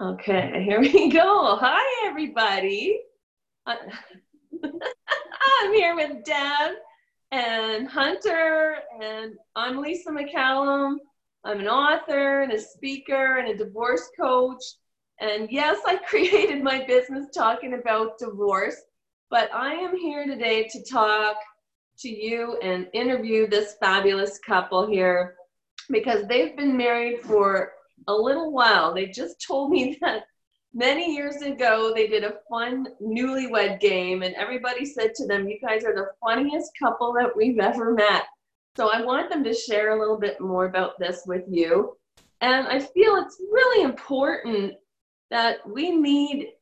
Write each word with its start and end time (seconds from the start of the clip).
Okay, 0.00 0.62
here 0.64 0.80
we 0.80 1.10
go. 1.10 1.56
Hi, 1.56 2.06
everybody. 2.06 3.00
Uh, 3.66 3.74
I'm 4.64 5.74
here 5.74 5.96
with 5.96 6.22
Deb 6.24 6.74
and 7.32 7.88
Hunter, 7.88 8.76
and 9.02 9.32
I'm 9.56 9.82
Lisa 9.82 10.10
McCallum. 10.10 10.98
I'm 11.44 11.58
an 11.58 11.66
author 11.66 12.42
and 12.42 12.52
a 12.52 12.60
speaker 12.60 13.38
and 13.38 13.48
a 13.48 13.56
divorce 13.56 14.08
coach. 14.16 14.62
And 15.18 15.50
yes, 15.50 15.80
I 15.84 15.96
created 16.08 16.62
my 16.62 16.84
business 16.86 17.26
talking 17.34 17.74
about 17.74 18.20
divorce, 18.20 18.80
but 19.30 19.52
I 19.52 19.72
am 19.72 19.96
here 19.96 20.26
today 20.26 20.68
to 20.68 20.84
talk 20.84 21.38
to 21.98 22.08
you 22.08 22.56
and 22.62 22.86
interview 22.92 23.48
this 23.48 23.74
fabulous 23.80 24.38
couple 24.46 24.86
here 24.86 25.34
because 25.90 26.24
they've 26.28 26.56
been 26.56 26.76
married 26.76 27.20
for 27.22 27.72
a 28.06 28.12
little 28.12 28.52
while. 28.52 28.94
They 28.94 29.06
just 29.06 29.44
told 29.44 29.70
me 29.70 29.98
that 30.00 30.24
many 30.74 31.14
years 31.14 31.42
ago 31.42 31.92
they 31.94 32.06
did 32.06 32.24
a 32.24 32.38
fun 32.50 32.86
newlywed 33.02 33.80
game, 33.80 34.22
and 34.22 34.34
everybody 34.34 34.84
said 34.84 35.14
to 35.16 35.26
them, 35.26 35.48
You 35.48 35.58
guys 35.60 35.84
are 35.84 35.94
the 35.94 36.10
funniest 36.22 36.72
couple 36.78 37.12
that 37.14 37.36
we've 37.36 37.58
ever 37.58 37.94
met. 37.94 38.24
So 38.76 38.88
I 38.92 39.02
want 39.02 39.28
them 39.28 39.42
to 39.42 39.54
share 39.54 39.96
a 39.96 39.98
little 39.98 40.18
bit 40.18 40.40
more 40.40 40.66
about 40.66 40.98
this 41.00 41.22
with 41.26 41.42
you. 41.48 41.96
And 42.40 42.68
I 42.68 42.78
feel 42.78 43.16
it's 43.16 43.40
really 43.50 43.82
important 43.82 44.74
that 45.30 45.68
we 45.68 45.90
need 45.90 46.52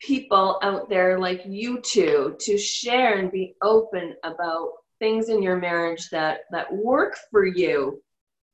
people 0.00 0.58
out 0.62 0.88
there 0.88 1.18
like 1.18 1.42
you 1.46 1.80
two 1.80 2.36
to 2.40 2.58
share 2.58 3.18
and 3.18 3.30
be 3.30 3.54
open 3.62 4.14
about 4.24 4.68
things 4.98 5.28
in 5.28 5.42
your 5.42 5.56
marriage 5.56 6.08
that 6.10 6.40
that 6.50 6.72
work 6.72 7.16
for 7.30 7.46
you 7.46 8.02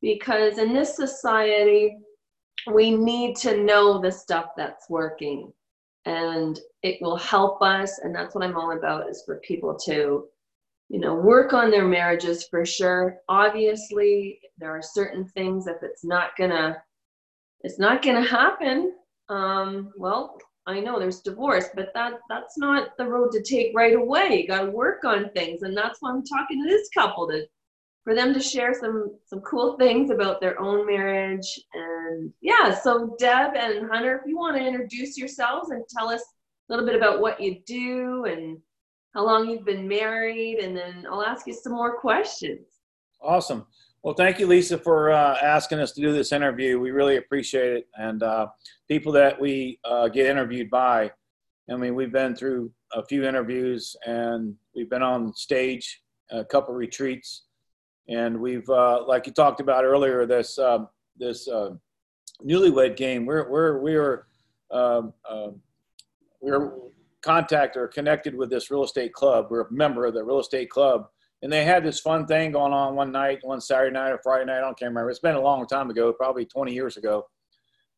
because 0.03 0.59
in 0.59 0.75
this 0.75 0.97
society, 0.97 1.97
we 2.73 2.95
need 2.95 3.37
to 3.37 3.63
know 3.63 4.01
the 4.01 4.13
stuff 4.13 4.51
that's 4.57 4.91
working 4.91 5.53
and 6.05 6.61
it 6.83 7.01
will 7.01 7.17
help 7.17 7.63
us. 7.63 8.01
And 8.01 8.15
that's 8.15 8.35
what 8.35 8.45
I'm 8.45 8.57
all 8.57 8.77
about 8.77 9.09
is 9.09 9.23
for 9.25 9.37
people 9.37 9.77
to, 9.87 10.25
you 10.89 11.01
know, 11.01 11.15
work 11.15 11.53
on 11.53 11.71
their 11.71 11.87
marriages 11.87 12.47
for 12.51 12.67
sure. 12.67 13.19
Obviously, 13.29 14.41
there 14.59 14.77
are 14.77 14.83
certain 14.83 15.25
things 15.29 15.67
if 15.67 15.77
it's 15.83 16.05
not 16.05 16.37
gonna, 16.37 16.77
it's 17.61 17.79
not 17.79 18.03
gonna 18.03 18.25
happen. 18.25 18.95
Um, 19.29 19.93
well, 19.97 20.37
I 20.67 20.81
know 20.81 20.99
there's 20.99 21.21
divorce, 21.21 21.67
but 21.75 21.93
that 21.95 22.21
that's 22.29 22.59
not 22.59 22.97
the 22.97 23.07
road 23.07 23.33
to 23.33 23.43
take 23.43 23.75
right 23.75 23.95
away. 23.95 24.43
You 24.43 24.49
got 24.49 24.63
to 24.63 24.71
work 24.71 25.05
on 25.05 25.31
things, 25.31 25.63
and 25.63 25.77
that's 25.77 25.99
why 26.01 26.11
I'm 26.11 26.25
talking 26.25 26.63
to 26.63 26.69
this 26.69 26.89
couple 26.95 27.27
to 27.29 27.47
for 28.05 28.15
them 28.15 28.35
to 28.35 28.41
share 28.41 28.75
some 28.75 29.17
some 29.25 29.41
cool 29.41 29.77
things 29.77 30.11
about 30.11 30.41
their 30.41 30.61
own 30.61 30.87
marriage. 30.87 31.61
And 31.75 32.33
yeah 32.41 32.75
so 32.75 33.15
deb 33.19 33.55
and 33.57 33.89
hunter 33.91 34.21
if 34.21 34.29
you 34.29 34.37
want 34.37 34.57
to 34.57 34.67
introduce 34.67 35.17
yourselves 35.17 35.71
and 35.71 35.85
tell 35.89 36.09
us 36.09 36.23
a 36.23 36.73
little 36.73 36.87
bit 36.87 36.97
about 36.97 37.21
what 37.21 37.41
you 37.41 37.61
do 37.67 38.25
and 38.25 38.59
how 39.15 39.25
long 39.25 39.49
you've 39.49 39.65
been 39.65 39.87
married 39.87 40.59
and 40.59 40.77
then 40.77 41.07
i'll 41.11 41.23
ask 41.23 41.47
you 41.47 41.53
some 41.53 41.73
more 41.73 41.99
questions. 41.99 42.67
Awesome. 43.21 43.67
Well 44.03 44.15
thank 44.15 44.41
you 44.41 44.47
lisa 44.47 44.79
for 44.79 45.13
uh, 45.13 45.37
asking 45.41 45.79
us 45.79 45.93
to 45.93 46.01
do 46.01 46.13
this 46.13 46.33
interview. 46.33 46.81
We 46.81 46.91
really 46.91 47.19
appreciate 47.19 47.73
it. 47.73 47.89
And 47.97 48.23
uh, 48.23 48.49
people 48.89 49.13
that 49.13 49.41
we 49.41 49.79
uh, 49.85 50.09
get 50.09 50.27
interviewed 50.27 50.71
by 50.71 51.11
i 51.71 51.77
mean 51.77 51.95
we've 51.95 52.13
been 52.13 52.35
through 52.35 52.71
a 52.93 53.05
few 53.05 53.25
interviews 53.25 53.97
and 54.05 54.55
we've 54.75 54.91
been 54.91 55.03
on 55.03 55.33
stage 55.35 56.03
a 56.31 56.45
couple 56.45 56.75
retreats 56.75 57.45
and 58.09 58.39
we've 58.39 58.69
uh, 58.69 59.05
like 59.07 59.27
you 59.27 59.33
talked 59.33 59.61
about 59.61 59.85
earlier 59.85 60.27
this 60.27 60.59
um, 60.59 60.89
this 61.17 61.49
uh, 61.49 61.71
newlywed 62.45 62.97
game. 62.97 63.27
We're 63.27 63.49
we're 63.51 63.79
we're 63.79 64.27
um, 64.71 65.13
uh, 65.29 65.49
we're 66.41 66.73
contact 67.23 67.77
or 67.77 67.87
connected 67.87 68.35
with 68.35 68.51
this 68.51 68.71
real 68.71 68.85
estate 68.85 69.13
club. 69.13 69.47
We're 69.51 69.63
a 69.63 69.73
member 69.73 70.07
of 70.07 70.15
the 70.15 70.25
real 70.25 70.41
estate 70.41 70.71
club, 70.71 71.07
and 71.43 71.53
they 71.53 71.65
had 71.65 71.85
this 71.85 72.01
fun 72.01 72.27
thing 72.27 72.53
going 72.53 72.73
on 72.73 72.97
one 72.97 73.13
night, 73.13 73.39
one 73.43 73.61
Saturday 73.61 73.93
night 73.93 74.11
or 74.11 74.21
Friday 74.23 74.47
night. 74.47 74.59
I 74.59 74.61
don't 74.61 74.81
remember. 74.81 75.11
It's 75.11 75.21
been 75.21 75.37
a 75.37 75.41
long 75.41 75.67
time 75.67 75.91
ago, 75.91 76.13
probably 76.13 76.45
20 76.45 76.73
years 76.73 76.97
ago. 76.97 77.29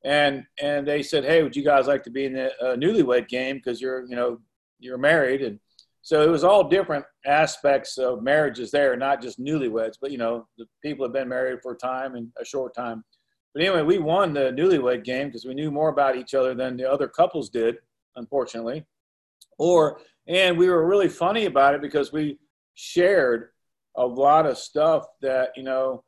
And 0.05 0.45
and 0.61 0.87
they 0.87 1.03
said, 1.03 1.25
hey, 1.25 1.43
would 1.43 1.57
you 1.57 1.65
guys 1.65 1.87
like 1.87 2.03
to 2.05 2.11
be 2.11 2.27
in 2.27 2.35
the 2.35 2.53
uh, 2.63 2.77
newlywed 2.77 3.29
game 3.29 3.57
because 3.57 3.81
you're 3.81 4.05
you 4.05 4.17
know 4.17 4.39
you're 4.79 4.99
married 4.99 5.41
and 5.41 5.59
so 6.05 6.21
it 6.21 6.29
was 6.29 6.45
all 6.45 6.69
different 6.69 7.03
aspects 7.25 7.97
of 7.97 8.23
marriages 8.23 8.71
there, 8.71 8.95
not 8.95 9.23
just 9.23 9.41
newlyweds, 9.41 9.95
but 9.99 10.13
you 10.13 10.19
know, 10.19 10.47
the 10.59 10.67
people 10.83 11.03
have 11.03 11.15
been 11.15 11.31
married 11.31 11.61
for 11.63 11.73
a 11.73 11.77
time 11.77 12.15
and 12.15 12.29
a 12.39 12.45
short 12.45 12.75
time. 12.75 13.03
But 13.55 13.63
anyway, 13.63 13.81
we 13.81 13.97
won 13.97 14.35
the 14.35 14.53
newlywed 14.53 15.03
game 15.03 15.29
because 15.29 15.47
we 15.47 15.55
knew 15.55 15.71
more 15.71 15.89
about 15.89 16.17
each 16.17 16.35
other 16.35 16.55
than 16.55 16.77
the 16.77 16.89
other 16.91 17.09
couples 17.09 17.49
did, 17.49 17.77
unfortunately. 18.17 18.85
Or 19.59 19.99
and 20.29 20.59
we 20.59 20.69
were 20.69 20.87
really 20.87 21.09
funny 21.09 21.47
about 21.47 21.75
it 21.75 21.81
because 21.81 22.13
we 22.13 22.39
shared 22.75 23.49
a 23.97 24.07
lot 24.07 24.45
of 24.45 24.59
stuff 24.59 25.07
that 25.23 25.53
you 25.57 25.63
know 25.63 26.05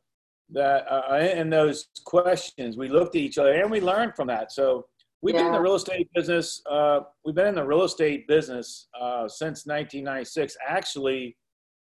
that 0.50 0.86
uh, 0.92 1.16
in 1.16 1.48
those 1.48 1.86
questions 2.04 2.76
we 2.76 2.88
looked 2.88 3.16
at 3.16 3.22
each 3.22 3.38
other 3.38 3.52
and 3.52 3.70
we 3.70 3.80
learned 3.80 4.14
from 4.14 4.28
that. 4.28 4.52
So 4.52 4.88
We've 5.26 5.34
yeah. 5.34 5.41
been 5.41 5.47
in 5.48 5.53
the 5.54 5.60
real 5.60 5.75
estate 5.75 6.09
business. 6.14 6.62
Uh, 6.70 7.00
we've 7.25 7.34
been 7.34 7.48
in 7.48 7.56
the 7.56 7.64
real 7.64 7.82
estate 7.82 8.28
business 8.28 8.87
uh, 8.94 9.26
since 9.26 9.66
1996. 9.66 10.56
Actually, 10.64 11.37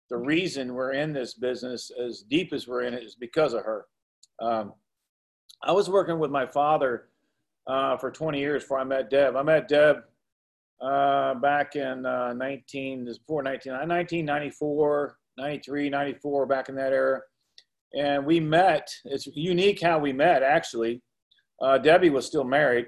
the 0.09 0.17
reason 0.17 0.73
we're 0.73 0.95
in 0.95 1.13
this 1.13 1.35
business 1.35 1.91
as 2.03 2.25
deep 2.31 2.55
as 2.55 2.67
we're 2.67 2.85
in 2.85 2.95
it 2.95 3.03
is 3.03 3.17
because 3.17 3.53
of 3.53 3.63
her. 3.63 3.85
Um, 4.41 4.73
I 5.63 5.73
was 5.73 5.91
working 5.91 6.19
with 6.19 6.31
my 6.31 6.47
father 6.47 7.09
uh, 7.67 7.99
for 7.99 8.11
20 8.11 8.41
years 8.41 8.63
before 8.63 8.79
I 8.79 8.85
met 8.85 9.11
Deb. 9.11 9.37
I 9.37 9.43
met 9.43 9.69
Deb 9.69 9.97
uh, 10.81 11.35
back 11.35 11.77
in 11.77 12.07
uh, 12.07 12.33
19, 12.33 13.05
before 13.05 13.43
19, 13.43 13.75
1994, 13.75 15.19
93, 15.37 15.91
94, 15.91 16.47
back 16.47 16.71
in 16.71 16.77
that 16.77 16.95
era. 16.95 17.21
And 17.93 18.25
we 18.25 18.41
met. 18.41 18.89
It's 19.05 19.27
unique 19.27 19.83
how 19.83 19.99
we 19.99 20.15
met, 20.15 20.43
actually. 20.43 21.03
Uh, 21.61 21.77
Debbie 21.77 22.09
was 22.09 22.25
still 22.25 22.45
married 22.45 22.87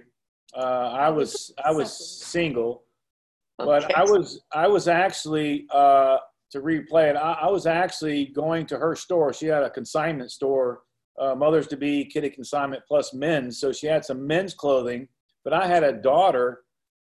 uh, 0.55 0.91
I 0.93 1.09
was 1.09 1.53
I 1.65 1.73
was 1.73 1.97
single, 2.25 2.85
but 3.59 3.85
okay. 3.85 3.95
I 3.95 4.03
was 4.03 4.41
I 4.53 4.69
was 4.69 4.89
actually 4.89 5.67
uh, 5.71 6.19
to 6.53 6.61
replay 6.61 7.11
it. 7.11 7.17
I, 7.17 7.33
I, 7.43 7.51
was 7.51 7.67
actually 7.67 8.27
going 8.27 8.67
to 8.67 8.79
her 8.79 8.95
store. 8.95 9.33
She 9.33 9.47
had 9.47 9.63
a 9.63 9.71
consignment 9.71 10.31
store, 10.31 10.83
uh, 11.19 11.35
mothers 11.35 11.67
to 11.69 11.77
be, 11.77 12.05
kitty 12.05 12.31
consignment 12.31 12.83
plus 12.87 13.13
men's. 13.13 13.59
So 13.59 13.73
she 13.73 13.87
had 13.87 14.05
some 14.05 14.27
men's 14.27 14.55
clothing. 14.55 15.09
But 15.45 15.53
I 15.53 15.67
had 15.67 15.83
a 15.85 15.93
daughter 15.93 16.63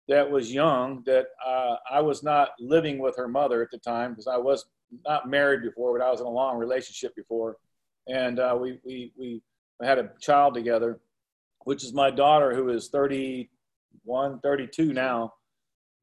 that 0.08 0.30
was 0.30 0.52
young 0.52 1.02
that 1.06 1.26
uh, 1.44 1.76
I 1.90 2.00
was 2.00 2.22
not 2.22 2.50
living 2.60 2.98
with 2.98 3.16
her 3.16 3.28
mother 3.28 3.62
at 3.62 3.70
the 3.70 3.78
time 3.78 4.12
because 4.12 4.26
I 4.26 4.36
was 4.36 4.66
not 5.06 5.28
married 5.28 5.62
before, 5.62 5.96
but 5.98 6.04
I 6.04 6.10
was 6.10 6.20
in 6.20 6.26
a 6.26 6.30
long 6.30 6.58
relationship 6.58 7.14
before, 7.14 7.56
and 8.08 8.38
uh, 8.40 8.56
we 8.60 8.78
we 8.84 9.12
we 9.18 9.42
had 9.82 9.98
a 9.98 10.10
child 10.20 10.54
together 10.54 11.00
which 11.64 11.84
is 11.84 11.92
my 11.92 12.10
daughter 12.10 12.54
who 12.54 12.68
is 12.70 12.88
31, 12.88 14.40
32 14.40 14.92
now. 14.92 15.32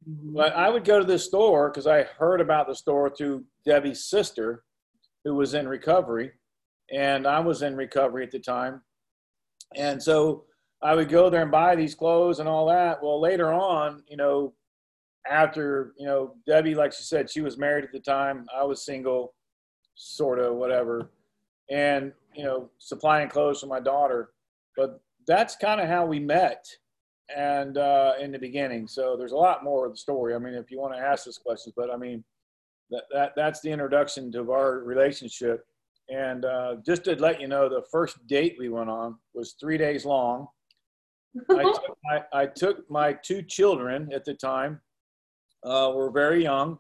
Mm-hmm. 0.09 0.35
But 0.35 0.55
I 0.55 0.69
would 0.69 0.85
go 0.85 0.99
to 0.99 1.05
this 1.05 1.25
store 1.25 1.69
because 1.69 1.87
I 1.87 2.03
heard 2.03 2.41
about 2.41 2.67
the 2.67 2.75
store 2.75 3.09
through 3.09 3.43
Debbie's 3.65 4.05
sister, 4.05 4.63
who 5.25 5.35
was 5.35 5.53
in 5.53 5.67
recovery, 5.67 6.31
and 6.91 7.27
I 7.27 7.39
was 7.39 7.61
in 7.61 7.75
recovery 7.75 8.23
at 8.23 8.31
the 8.31 8.39
time. 8.39 8.81
And 9.75 10.01
so 10.01 10.45
I 10.81 10.95
would 10.95 11.09
go 11.09 11.29
there 11.29 11.41
and 11.41 11.51
buy 11.51 11.75
these 11.75 11.93
clothes 11.93 12.39
and 12.39 12.47
all 12.47 12.65
that. 12.67 13.03
Well, 13.03 13.19
later 13.19 13.51
on, 13.51 14.03
you 14.07 14.17
know, 14.17 14.53
after, 15.29 15.93
you 15.97 16.05
know, 16.05 16.35
Debbie, 16.47 16.73
like 16.73 16.93
she 16.93 17.03
said, 17.03 17.29
she 17.29 17.41
was 17.41 17.57
married 17.57 17.83
at 17.83 17.91
the 17.91 17.99
time. 17.99 18.47
I 18.57 18.63
was 18.63 18.85
single, 18.85 19.33
sort 19.95 20.39
of, 20.39 20.55
whatever. 20.55 21.11
And, 21.69 22.13
you 22.33 22.45
know, 22.45 22.69
supplying 22.79 23.29
clothes 23.29 23.59
for 23.59 23.67
my 23.67 23.81
daughter. 23.81 24.29
But 24.77 25.01
that's 25.29 25.55
kind 25.55 25.79
of 25.79 25.87
how 25.87 26.07
we 26.07 26.19
met 26.19 26.65
and 27.37 27.77
uh, 27.77 28.13
in 28.19 28.31
the 28.31 28.39
beginning. 28.39 28.87
So 28.87 29.15
there's 29.15 29.31
a 29.31 29.37
lot 29.37 29.63
more 29.63 29.85
of 29.85 29.93
the 29.93 29.97
story. 29.97 30.33
I 30.33 30.39
mean, 30.39 30.55
if 30.55 30.71
you 30.71 30.79
want 30.79 30.95
to 30.95 30.99
ask 30.99 31.23
this 31.25 31.37
questions, 31.37 31.73
but 31.77 31.93
I 31.93 31.97
mean, 31.97 32.23
that, 32.89 33.03
that 33.13 33.33
that's 33.35 33.61
the 33.61 33.69
introduction 33.69 34.31
to 34.31 34.51
our 34.51 34.79
relationship. 34.79 35.63
And 36.09 36.45
uh, 36.45 36.77
just 36.83 37.03
to 37.03 37.15
let 37.17 37.39
you 37.39 37.47
know, 37.47 37.69
the 37.69 37.83
first 37.91 38.25
date 38.25 38.55
we 38.57 38.69
went 38.69 38.89
on 38.89 39.17
was 39.35 39.55
three 39.59 39.77
days 39.77 40.03
long. 40.03 40.47
I, 41.51 41.61
took 41.63 41.97
my, 42.03 42.23
I 42.33 42.45
took 42.47 42.89
my 42.89 43.13
two 43.13 43.43
children 43.43 44.09
at 44.11 44.25
the 44.25 44.33
time, 44.33 44.81
uh, 45.63 45.91
were 45.93 46.09
very 46.09 46.41
young, 46.41 46.79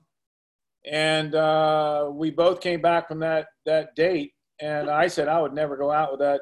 and 0.89 1.35
uh, 1.35 2.09
we 2.11 2.31
both 2.31 2.61
came 2.61 2.81
back 2.81 3.07
from 3.07 3.19
that 3.19 3.45
that 3.67 3.95
date. 3.95 4.31
And 4.59 4.89
I 4.89 5.07
said 5.07 5.27
I 5.27 5.39
would 5.39 5.53
never 5.53 5.77
go 5.77 5.91
out 5.91 6.09
with 6.09 6.21
that 6.21 6.41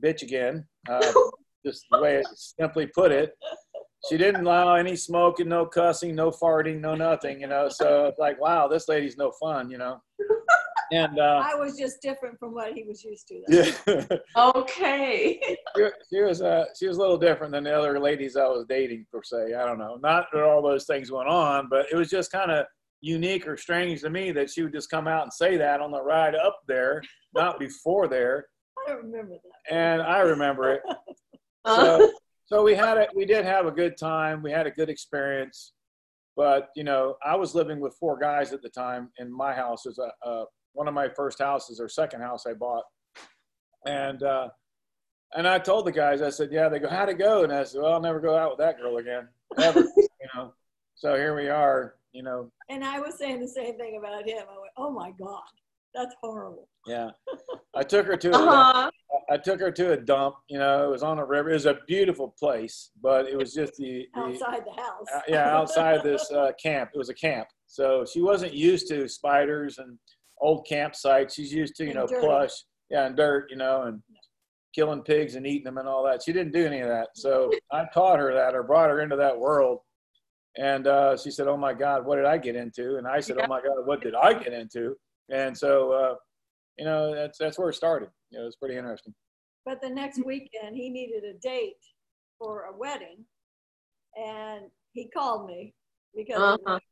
bitch 0.00 0.22
again. 0.22 0.66
Uh, 0.88 1.12
just 1.64 1.86
the 1.90 2.00
way 2.00 2.16
it 2.16 2.26
simply 2.34 2.86
put 2.86 3.12
it. 3.12 3.34
She 4.08 4.16
didn't 4.18 4.44
allow 4.44 4.74
any 4.74 4.96
smoking, 4.96 5.48
no 5.48 5.64
cussing, 5.64 6.14
no 6.16 6.30
farting, 6.30 6.80
no 6.80 6.96
nothing, 6.96 7.40
you 7.40 7.46
know. 7.46 7.68
So 7.68 8.06
it's 8.06 8.18
like, 8.18 8.40
wow, 8.40 8.66
this 8.66 8.88
lady's 8.88 9.16
no 9.16 9.30
fun, 9.40 9.70
you 9.70 9.78
know. 9.78 10.02
And 10.92 11.18
uh, 11.18 11.42
I 11.46 11.54
was 11.54 11.78
just 11.78 12.02
different 12.02 12.38
from 12.38 12.52
what 12.52 12.74
he 12.74 12.82
was 12.82 13.02
used 13.02 13.26
to. 13.28 13.42
yeah, 13.48 14.04
Okay. 14.54 15.40
she, 15.76 15.86
she 16.10 16.20
was 16.20 16.42
uh, 16.42 16.64
she 16.78 16.86
was 16.86 16.96
a 16.98 17.00
little 17.00 17.16
different 17.16 17.52
than 17.52 17.64
the 17.64 17.72
other 17.72 17.98
ladies 17.98 18.36
I 18.36 18.46
was 18.46 18.66
dating 18.68 19.06
per 19.10 19.22
se. 19.22 19.54
I 19.54 19.64
don't 19.64 19.78
know, 19.78 19.98
not 20.02 20.26
that 20.32 20.42
all 20.42 20.60
those 20.62 20.84
things 20.84 21.10
went 21.10 21.28
on, 21.28 21.68
but 21.70 21.86
it 21.90 21.96
was 21.96 22.10
just 22.10 22.30
kind 22.32 22.50
of 22.50 22.66
unique 23.00 23.46
or 23.46 23.56
strange 23.56 24.00
to 24.02 24.10
me 24.10 24.32
that 24.32 24.50
she 24.50 24.62
would 24.62 24.72
just 24.72 24.90
come 24.90 25.08
out 25.08 25.22
and 25.22 25.32
say 25.32 25.56
that 25.56 25.80
on 25.80 25.92
the 25.92 26.02
ride 26.02 26.34
up 26.34 26.58
there, 26.68 27.02
not 27.34 27.58
before 27.58 28.06
there. 28.08 28.46
I 28.88 28.92
remember 28.92 29.34
that. 29.34 29.74
And 29.74 30.02
I 30.02 30.20
remember 30.20 30.74
it. 30.74 30.82
So, 31.64 32.12
so 32.46 32.64
we 32.64 32.74
had 32.74 32.98
it. 32.98 33.10
We 33.14 33.24
did 33.24 33.44
have 33.44 33.66
a 33.66 33.70
good 33.70 33.96
time. 33.96 34.42
We 34.42 34.50
had 34.50 34.66
a 34.66 34.70
good 34.72 34.90
experience. 34.90 35.74
But 36.36 36.70
you 36.74 36.82
know, 36.82 37.14
I 37.24 37.36
was 37.36 37.54
living 37.54 37.78
with 37.78 37.94
four 38.00 38.18
guys 38.18 38.52
at 38.52 38.62
the 38.62 38.68
time 38.68 39.10
in 39.18 39.32
my 39.32 39.54
house. 39.54 39.86
Is 39.86 39.98
a, 39.98 40.28
a 40.28 40.46
one 40.72 40.88
of 40.88 40.94
my 40.94 41.08
first 41.08 41.38
houses 41.38 41.78
or 41.78 41.88
second 41.88 42.20
house 42.20 42.46
I 42.46 42.54
bought, 42.54 42.82
and 43.86 44.22
uh, 44.22 44.48
and 45.36 45.46
I 45.46 45.58
told 45.58 45.86
the 45.86 45.92
guys, 45.92 46.22
I 46.22 46.30
said, 46.30 46.48
"Yeah." 46.50 46.68
They 46.68 46.78
go, 46.78 46.88
"How'd 46.88 47.10
it 47.10 47.18
go?" 47.18 47.44
And 47.44 47.52
I 47.52 47.64
said, 47.64 47.82
"Well, 47.82 47.92
I'll 47.92 48.00
never 48.00 48.20
go 48.20 48.36
out 48.36 48.50
with 48.50 48.58
that 48.58 48.78
girl 48.78 48.96
again, 48.96 49.28
ever." 49.58 49.80
you 49.96 50.08
know. 50.34 50.52
So 50.94 51.14
here 51.14 51.36
we 51.36 51.48
are. 51.48 51.94
You 52.12 52.22
know, 52.22 52.50
And 52.68 52.84
I 52.84 53.00
was 53.00 53.16
saying 53.18 53.40
the 53.40 53.48
same 53.48 53.78
thing 53.78 53.96
about 53.98 54.28
him. 54.28 54.44
I 54.50 54.58
went, 54.58 54.72
oh 54.76 54.90
my 54.90 55.12
God, 55.12 55.40
that's 55.94 56.14
horrible. 56.22 56.68
yeah. 56.86 57.10
I 57.74 57.82
took 57.82 58.06
her 58.06 58.16
to 58.16 58.30
a, 58.30 58.32
uh-huh. 58.38 58.90
I 59.30 59.36
took 59.38 59.60
her 59.60 59.70
to 59.70 59.92
a 59.92 59.96
dump. 59.96 60.36
You 60.48 60.58
know, 60.58 60.84
it 60.86 60.90
was 60.90 61.02
on 61.02 61.18
a 61.18 61.24
river. 61.24 61.50
It 61.50 61.54
was 61.54 61.66
a 61.66 61.78
beautiful 61.86 62.34
place, 62.38 62.90
but 63.02 63.26
it 63.28 63.36
was 63.36 63.54
just 63.54 63.76
the, 63.76 64.06
the 64.14 64.20
Outside 64.20 64.62
the 64.66 64.82
house. 64.82 65.06
uh, 65.14 65.20
yeah, 65.28 65.56
outside 65.56 66.02
this 66.02 66.30
uh, 66.30 66.52
camp. 66.62 66.90
It 66.94 66.98
was 66.98 67.08
a 67.08 67.14
camp. 67.14 67.48
So 67.66 68.04
she 68.04 68.20
wasn't 68.20 68.52
used 68.52 68.88
to 68.88 69.08
spiders 69.08 69.78
and 69.78 69.98
old 70.40 70.66
campsites. 70.70 71.34
She's 71.34 71.52
used 71.52 71.76
to, 71.76 71.84
you 71.84 71.90
And 71.90 71.98
know, 72.00 72.06
dirt. 72.06 72.20
plush, 72.20 72.52
yeah, 72.90 73.06
and 73.06 73.16
dirt, 73.16 73.50
you 73.50 73.56
know, 73.56 73.82
and 73.84 74.02
killing 74.74 75.02
pigs 75.02 75.34
and 75.34 75.46
eating 75.46 75.64
them 75.64 75.78
and 75.78 75.88
all 75.88 76.04
that. 76.04 76.22
She 76.22 76.32
didn't 76.32 76.52
do 76.52 76.66
any 76.66 76.80
of 76.80 76.88
that. 76.88 77.08
So 77.14 77.50
I 77.70 77.84
taught 77.94 78.18
her 78.18 78.34
that 78.34 78.54
or 78.54 78.62
brought 78.62 78.90
her 78.90 79.00
into 79.00 79.16
that 79.16 79.38
world. 79.38 79.80
And 80.58 80.86
uh, 80.86 81.16
she 81.16 81.30
said, 81.30 81.46
Oh 81.48 81.56
my 81.56 81.72
God, 81.72 82.04
what 82.04 82.16
did 82.16 82.26
I 82.26 82.36
get 82.36 82.56
into? 82.56 82.96
And 82.96 83.06
I 83.06 83.20
said, 83.20 83.36
Yeah. 83.38 83.44
Oh 83.44 83.48
my 83.48 83.60
God, 83.62 83.86
what 83.86 84.02
did 84.02 84.14
I 84.14 84.34
get 84.34 84.52
into? 84.52 84.96
And 85.32 85.56
so, 85.56 85.90
uh, 85.92 86.14
you 86.78 86.84
know, 86.84 87.14
that's, 87.14 87.38
that's 87.38 87.58
where 87.58 87.70
it 87.70 87.74
started. 87.74 88.10
You 88.30 88.38
know, 88.40 88.46
it's 88.46 88.56
pretty 88.56 88.76
interesting. 88.76 89.14
But 89.64 89.80
the 89.80 89.88
next 89.90 90.24
weekend, 90.24 90.76
he 90.76 90.90
needed 90.90 91.24
a 91.24 91.38
date 91.38 91.76
for 92.38 92.64
a 92.64 92.76
wedding. 92.76 93.24
And 94.16 94.64
he 94.92 95.08
called 95.08 95.46
me 95.48 95.74
because, 96.14 96.40
Uh-huh. 96.40 96.78
that. 96.78 96.82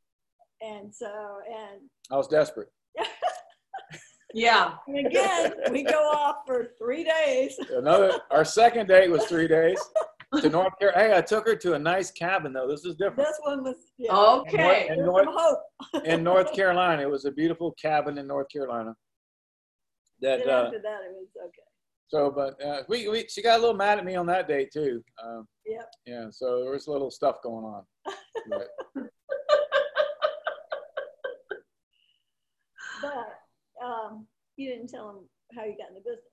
and 0.67 0.93
so, 0.93 1.11
and, 1.47 1.81
I 2.11 2.17
was 2.17 2.27
desperate. 2.27 2.69
Yeah. 4.33 4.75
and 4.87 5.05
again, 5.07 5.53
we 5.71 5.83
go 5.83 5.99
off 6.09 6.37
for 6.47 6.69
three 6.77 7.03
days. 7.03 7.59
Another, 7.69 8.13
our 8.31 8.45
second 8.45 8.87
date 8.87 9.09
was 9.11 9.25
three 9.25 9.47
days 9.49 9.77
to 10.39 10.49
North 10.49 10.77
Carolina. 10.79 11.07
Hey, 11.09 11.17
I 11.17 11.21
took 11.21 11.47
her 11.47 11.55
to 11.55 11.73
a 11.73 11.79
nice 11.79 12.11
cabin 12.11 12.53
though. 12.53 12.67
This 12.67 12.85
is 12.85 12.95
different. 12.95 13.17
This 13.29 13.39
one 13.43 13.63
was, 13.63 13.75
yeah. 13.97 14.15
Okay. 14.15 14.87
And 14.89 14.99
There's 14.99 15.07
North, 15.07 15.25
some 15.25 15.35
hope. 15.37 16.05
in 16.05 16.23
North 16.23 16.53
Carolina, 16.53 17.01
it 17.01 17.09
was 17.09 17.25
a 17.25 17.31
beautiful 17.31 17.73
cabin 17.81 18.17
in 18.17 18.27
North 18.27 18.47
Carolina. 18.51 18.95
That 20.21 20.39
Then 20.45 20.49
uh, 20.49 20.63
after 20.65 20.79
that, 20.79 20.99
it 21.05 21.13
was 21.13 21.27
okay. 21.45 21.63
so, 22.07 22.31
but 22.31 22.63
uh, 22.63 22.83
we, 22.87 23.07
we 23.09 23.25
she 23.27 23.41
got 23.41 23.57
a 23.57 23.61
little 23.61 23.75
mad 23.75 23.97
at 23.97 24.05
me 24.05 24.15
on 24.15 24.25
that 24.27 24.47
day 24.47 24.67
too. 24.71 25.03
Um, 25.23 25.47
Yep. 25.65 25.89
yeah, 26.07 26.25
so 26.31 26.61
there 26.63 26.71
was 26.71 26.87
a 26.87 26.91
little 26.91 27.11
stuff 27.11 27.37
going 27.43 27.63
on. 27.65 27.83
But, 28.49 28.67
But 33.01 33.85
um, 33.85 34.27
you 34.57 34.69
didn't 34.69 34.89
tell 34.89 35.09
him 35.09 35.17
how 35.55 35.65
you 35.65 35.75
got 35.77 35.89
in 35.89 35.95
the 35.95 36.01
business. 36.01 36.30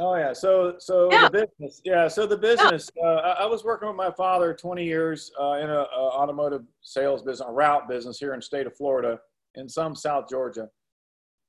Oh 0.00 0.16
yeah, 0.16 0.32
so 0.32 0.74
so 0.78 1.10
Yeah. 1.12 1.20
the 1.22 1.30
business, 1.30 1.80
yeah, 1.84 2.08
so 2.08 2.26
the 2.26 2.36
business. 2.36 2.90
Uh, 3.02 3.06
I, 3.06 3.30
I 3.42 3.46
was 3.46 3.64
working 3.64 3.88
with 3.88 3.96
my 3.96 4.10
father 4.10 4.54
20 4.54 4.84
years 4.84 5.30
uh, 5.40 5.52
in 5.52 5.70
a, 5.70 5.84
a 5.94 6.10
automotive 6.20 6.62
sales 6.82 7.22
business, 7.22 7.46
a 7.48 7.52
route 7.52 7.88
business 7.88 8.18
here 8.18 8.32
in 8.34 8.38
the 8.40 8.42
state 8.44 8.66
of 8.66 8.76
Florida, 8.76 9.18
in 9.54 9.68
some 9.68 9.94
South 9.94 10.28
Georgia. 10.28 10.68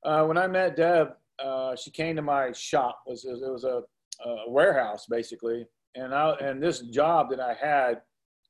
Uh, 0.04 0.26
when 0.26 0.38
I 0.38 0.48
met 0.48 0.76
Deb, 0.76 1.10
uh, 1.44 1.76
she 1.76 1.92
came 1.92 2.16
to 2.16 2.22
my 2.22 2.52
shop. 2.52 3.00
It 3.08 3.12
was, 3.12 3.26
it 3.26 3.52
was 3.52 3.64
a, 3.64 3.82
a 4.28 4.50
warehouse 4.50 5.06
basically, 5.10 5.66
and 5.96 6.14
I 6.14 6.32
and 6.42 6.62
this 6.62 6.82
job 6.82 7.30
that 7.32 7.40
I 7.40 7.54
had, 7.54 8.02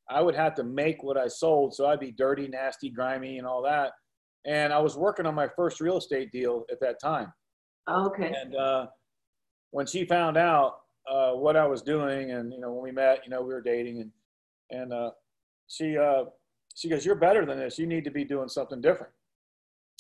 I 0.10 0.22
would 0.22 0.36
have 0.36 0.56
to 0.56 0.64
make 0.64 1.04
what 1.04 1.18
I 1.18 1.28
sold, 1.28 1.74
so 1.74 1.86
I'd 1.88 2.00
be 2.00 2.12
dirty, 2.12 2.48
nasty, 2.48 2.90
grimy, 2.90 3.38
and 3.38 3.48
all 3.48 3.62
that. 3.64 3.94
And 4.46 4.74
I 4.74 4.80
was 4.80 4.98
working 4.98 5.26
on 5.28 5.36
my 5.36 5.48
first 5.56 5.80
real 5.80 5.98
estate 5.98 6.32
deal 6.32 6.66
at 6.72 6.80
that 6.82 7.00
time. 7.00 7.32
Okay. 7.90 8.34
And 8.42 8.56
uh, 8.56 8.88
when 9.72 9.86
she 9.86 10.06
found 10.06 10.38
out 10.38 10.82
uh, 11.10 11.32
what 11.32 11.56
I 11.56 11.66
was 11.66 11.82
doing, 11.82 12.32
and 12.32 12.54
you 12.54 12.60
know, 12.60 12.72
when 12.72 12.84
we 12.84 12.92
met, 12.92 13.22
you 13.24 13.32
know, 13.32 13.42
we 13.42 13.54
were 13.54 13.62
dating, 13.62 14.02
and 14.02 14.12
and 14.70 14.94
uh, 14.94 15.12
she 15.68 15.98
uh, 15.98 16.26
she 16.76 16.90
goes, 16.90 17.06
"You're 17.06 17.16
better 17.16 17.46
than 17.46 17.58
this. 17.58 17.80
You 17.80 17.88
need 17.88 18.04
to 18.06 18.12
be 18.12 18.24
doing 18.24 18.50
something 18.50 18.82
different." 18.82 19.12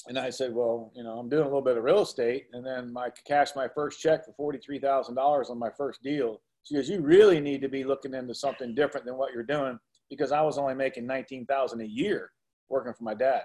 And 0.08 0.18
I 0.20 0.30
said, 0.30 0.54
"Well, 0.54 0.92
you 0.96 1.04
know, 1.04 1.18
I'm 1.18 1.30
doing 1.30 1.44
a 1.44 1.46
little 1.46 1.62
bit 1.62 1.78
of 1.78 1.84
real 1.84 2.02
estate, 2.02 2.48
and 2.54 2.66
then 2.66 2.94
I 2.96 3.10
cashed 3.28 3.56
my 3.56 3.68
first 3.74 4.00
check 4.00 4.26
for 4.26 4.34
forty 4.34 4.60
three 4.60 4.80
thousand 4.80 5.16
dollars 5.16 5.50
on 5.50 5.58
my 5.58 5.70
first 5.76 6.04
deal." 6.04 6.42
She 6.64 6.76
goes, 6.76 6.90
"You 6.90 7.02
really 7.02 7.40
need 7.40 7.62
to 7.62 7.70
be 7.70 7.84
looking 7.84 8.14
into 8.14 8.36
something 8.36 8.76
different 8.76 9.06
than 9.06 9.18
what 9.18 9.34
you're 9.34 9.44
doing 9.44 9.80
because 10.10 10.32
I 10.32 10.42
was 10.42 10.58
only 10.58 10.76
making 10.76 11.08
nineteen 11.08 11.46
thousand 11.46 11.82
a 11.82 11.88
year 11.88 12.32
working 12.70 12.94
for 12.94 13.04
my 13.04 13.16
dad." 13.16 13.44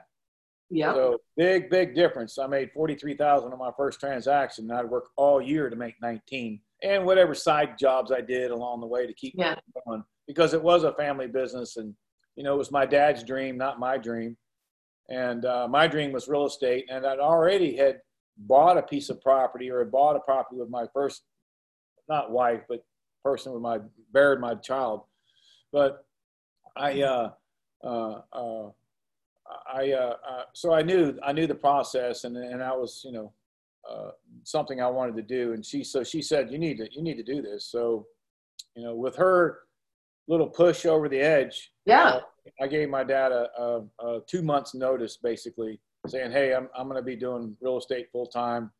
Yeah. 0.70 0.94
So 0.94 1.18
big, 1.36 1.70
big 1.70 1.94
difference. 1.94 2.38
I 2.38 2.46
made 2.46 2.72
forty-three 2.72 3.16
thousand 3.16 3.52
on 3.52 3.58
my 3.58 3.70
first 3.76 4.00
transaction. 4.00 4.70
I'd 4.70 4.88
work 4.88 5.10
all 5.16 5.40
year 5.40 5.70
to 5.70 5.76
make 5.76 5.94
nineteen, 6.02 6.60
and 6.82 7.04
whatever 7.06 7.34
side 7.34 7.78
jobs 7.78 8.10
I 8.10 8.20
did 8.20 8.50
along 8.50 8.80
the 8.80 8.86
way 8.86 9.06
to 9.06 9.12
keep 9.14 9.34
Yeah. 9.36 9.54
going 9.86 10.02
because 10.26 10.54
it 10.54 10.62
was 10.62 10.82
a 10.84 10.92
family 10.94 11.28
business, 11.28 11.76
and 11.76 11.94
you 12.34 12.42
know 12.42 12.54
it 12.54 12.58
was 12.58 12.72
my 12.72 12.84
dad's 12.86 13.22
dream, 13.22 13.56
not 13.56 13.78
my 13.78 13.96
dream. 13.96 14.36
And 15.08 15.44
uh, 15.44 15.68
my 15.68 15.86
dream 15.86 16.10
was 16.10 16.26
real 16.26 16.46
estate, 16.46 16.86
and 16.90 17.06
I'd 17.06 17.20
already 17.20 17.76
had 17.76 18.00
bought 18.38 18.76
a 18.76 18.82
piece 18.82 19.08
of 19.08 19.20
property 19.20 19.70
or 19.70 19.78
had 19.78 19.92
bought 19.92 20.16
a 20.16 20.20
property 20.20 20.58
with 20.58 20.68
my 20.68 20.86
first, 20.92 21.22
not 22.08 22.32
wife, 22.32 22.62
but 22.68 22.84
person 23.22 23.52
with 23.52 23.62
my 23.62 23.78
buried 24.12 24.40
my 24.40 24.56
child. 24.56 25.02
But 25.72 26.04
I, 26.76 27.02
uh, 27.02 27.30
uh, 27.84 28.20
uh, 28.32 28.70
I, 29.72 29.92
uh, 29.92 30.16
uh, 30.28 30.42
so 30.52 30.72
I 30.72 30.82
knew, 30.82 31.18
I 31.22 31.32
knew 31.32 31.46
the 31.46 31.54
process 31.54 32.24
and, 32.24 32.36
and 32.36 32.62
I 32.62 32.72
was, 32.72 33.02
you 33.04 33.12
know, 33.12 33.32
uh, 33.88 34.10
something 34.42 34.80
I 34.80 34.88
wanted 34.88 35.16
to 35.16 35.22
do. 35.22 35.52
And 35.52 35.64
she, 35.64 35.84
so 35.84 36.02
she 36.02 36.22
said, 36.22 36.50
you 36.50 36.58
need 36.58 36.78
to, 36.78 36.88
you 36.92 37.02
need 37.02 37.16
to 37.16 37.22
do 37.22 37.42
this. 37.42 37.66
So, 37.66 38.06
you 38.74 38.82
know, 38.82 38.94
with 38.94 39.16
her 39.16 39.60
little 40.28 40.48
push 40.48 40.86
over 40.86 41.08
the 41.08 41.20
edge, 41.20 41.72
Yeah. 41.84 42.20
I 42.60 42.66
gave 42.66 42.88
my 42.88 43.04
dad 43.04 43.32
a, 43.32 43.48
a, 43.58 43.82
a 44.00 44.20
two 44.26 44.42
months 44.42 44.74
notice, 44.74 45.16
basically 45.16 45.80
saying, 46.06 46.30
"Hey, 46.30 46.54
I'm 46.54 46.68
I'm 46.76 46.88
going 46.88 46.96
to 47.00 47.02
be 47.04 47.16
doing 47.16 47.56
real 47.60 47.78
estate 47.78 48.08
full 48.12 48.26
time. 48.26 48.70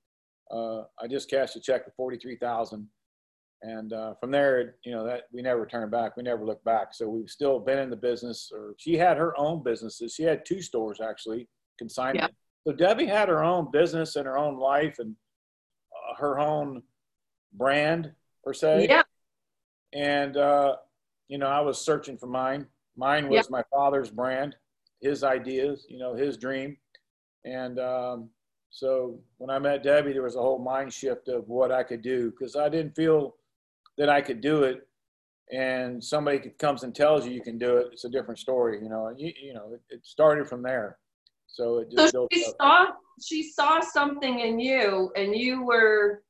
Uh, 0.51 0.83
I 1.01 1.09
just 1.09 1.29
cashed 1.29 1.57
a 1.57 1.61
check 1.61 1.85
for 1.85 1.91
forty 1.97 2.17
three 2.17 2.37
thousand, 2.37 2.87
and 3.67 3.93
uh, 3.93 4.15
from 4.21 4.31
there, 4.31 4.77
you 4.85 4.93
know 4.93 5.05
that 5.05 5.23
we 5.33 5.43
never 5.43 5.67
turned 5.67 5.91
back. 5.91 6.17
We 6.17 6.23
never 6.23 6.45
looked 6.47 6.65
back. 6.65 6.95
So 6.95 7.09
we've 7.09 7.29
still 7.29 7.59
been 7.59 7.79
in 7.81 7.91
the 7.91 7.97
business. 7.97 8.53
Or 8.55 8.75
she 8.79 8.97
had 8.97 9.17
her 9.17 9.37
own 9.39 9.63
businesses. 9.65 10.15
She 10.15 10.23
had 10.23 10.47
two 10.47 10.63
stores 10.63 11.01
actually, 11.01 11.49
consignment. 11.77 12.33
So 12.67 12.73
Debbie 12.73 13.07
had 13.07 13.29
her 13.29 13.43
own 13.43 13.71
business 13.73 14.15
and 14.17 14.25
her 14.27 14.39
own 14.39 14.57
life 14.59 14.97
and 15.01 15.17
uh, 15.93 16.15
her 16.21 16.39
own 16.39 16.83
brand 17.55 18.13
per 18.45 18.53
se 18.53 18.87
Yeah. 18.89 19.03
and 19.93 20.37
uh, 20.37 20.77
you 21.29 21.39
know 21.39 21.47
i 21.47 21.61
was 21.61 21.79
searching 21.81 22.19
for 22.19 22.27
mine 22.27 22.67
mine 22.97 23.29
was 23.29 23.47
Yeah. 23.47 23.51
my 23.59 23.63
father's 23.73 24.11
brand 24.11 24.55
his 25.01 25.25
ideas 25.25 25.87
you 25.89 25.99
know 25.99 26.15
his 26.15 26.37
dream 26.37 26.77
and 27.45 27.79
um, 27.79 28.29
so 28.71 29.19
when 29.39 29.49
i 29.51 29.59
met 29.59 29.83
debbie 29.83 30.13
there 30.13 30.23
was 30.23 30.37
a 30.37 30.41
whole 30.41 30.59
mind 30.59 30.93
shift 30.93 31.29
of 31.29 31.49
what 31.49 31.73
i 31.73 31.83
could 31.83 32.03
do 32.03 32.31
because 32.31 32.57
i 32.57 32.69
didn't 32.69 32.95
feel 32.95 33.37
that 33.99 34.09
i 34.09 34.21
could 34.21 34.41
do 34.41 34.63
it 34.65 34.87
and 35.53 36.03
somebody 36.03 36.39
comes 36.59 36.83
and 36.83 36.95
tells 36.95 37.25
you 37.27 37.33
you 37.33 37.41
can 37.41 37.59
do 37.59 37.77
it 37.77 37.89
it's 37.93 38.05
a 38.05 38.11
different 38.11 38.39
story 38.39 38.83
you 38.83 38.89
know 38.89 39.07
and 39.07 39.21
you, 39.21 39.33
you 39.41 39.55
know 39.55 39.73
it, 39.73 39.81
it 39.91 40.05
started 40.05 40.49
from 40.49 40.63
there 40.63 40.99
so 41.47 41.79
it 41.79 41.91
just 41.91 42.13
So 42.13 42.29
she 42.33 42.45
up. 42.45 42.55
saw 42.61 42.87
she 43.23 43.51
saw 43.51 43.81
something 43.81 44.41
in 44.41 44.59
you, 44.61 45.11
and 45.17 45.35
you 45.35 45.65
were, 45.65 46.23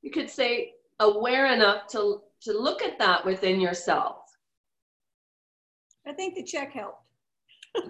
you 0.00 0.10
could 0.10 0.28
say, 0.28 0.72
aware 0.98 1.46
enough 1.52 1.86
to 1.88 2.22
to 2.42 2.52
look 2.52 2.82
at 2.82 2.98
that 2.98 3.24
within 3.24 3.60
yourself. 3.60 4.16
I 6.06 6.12
think 6.12 6.34
the 6.34 6.42
check 6.42 6.72
helped. 6.72 7.04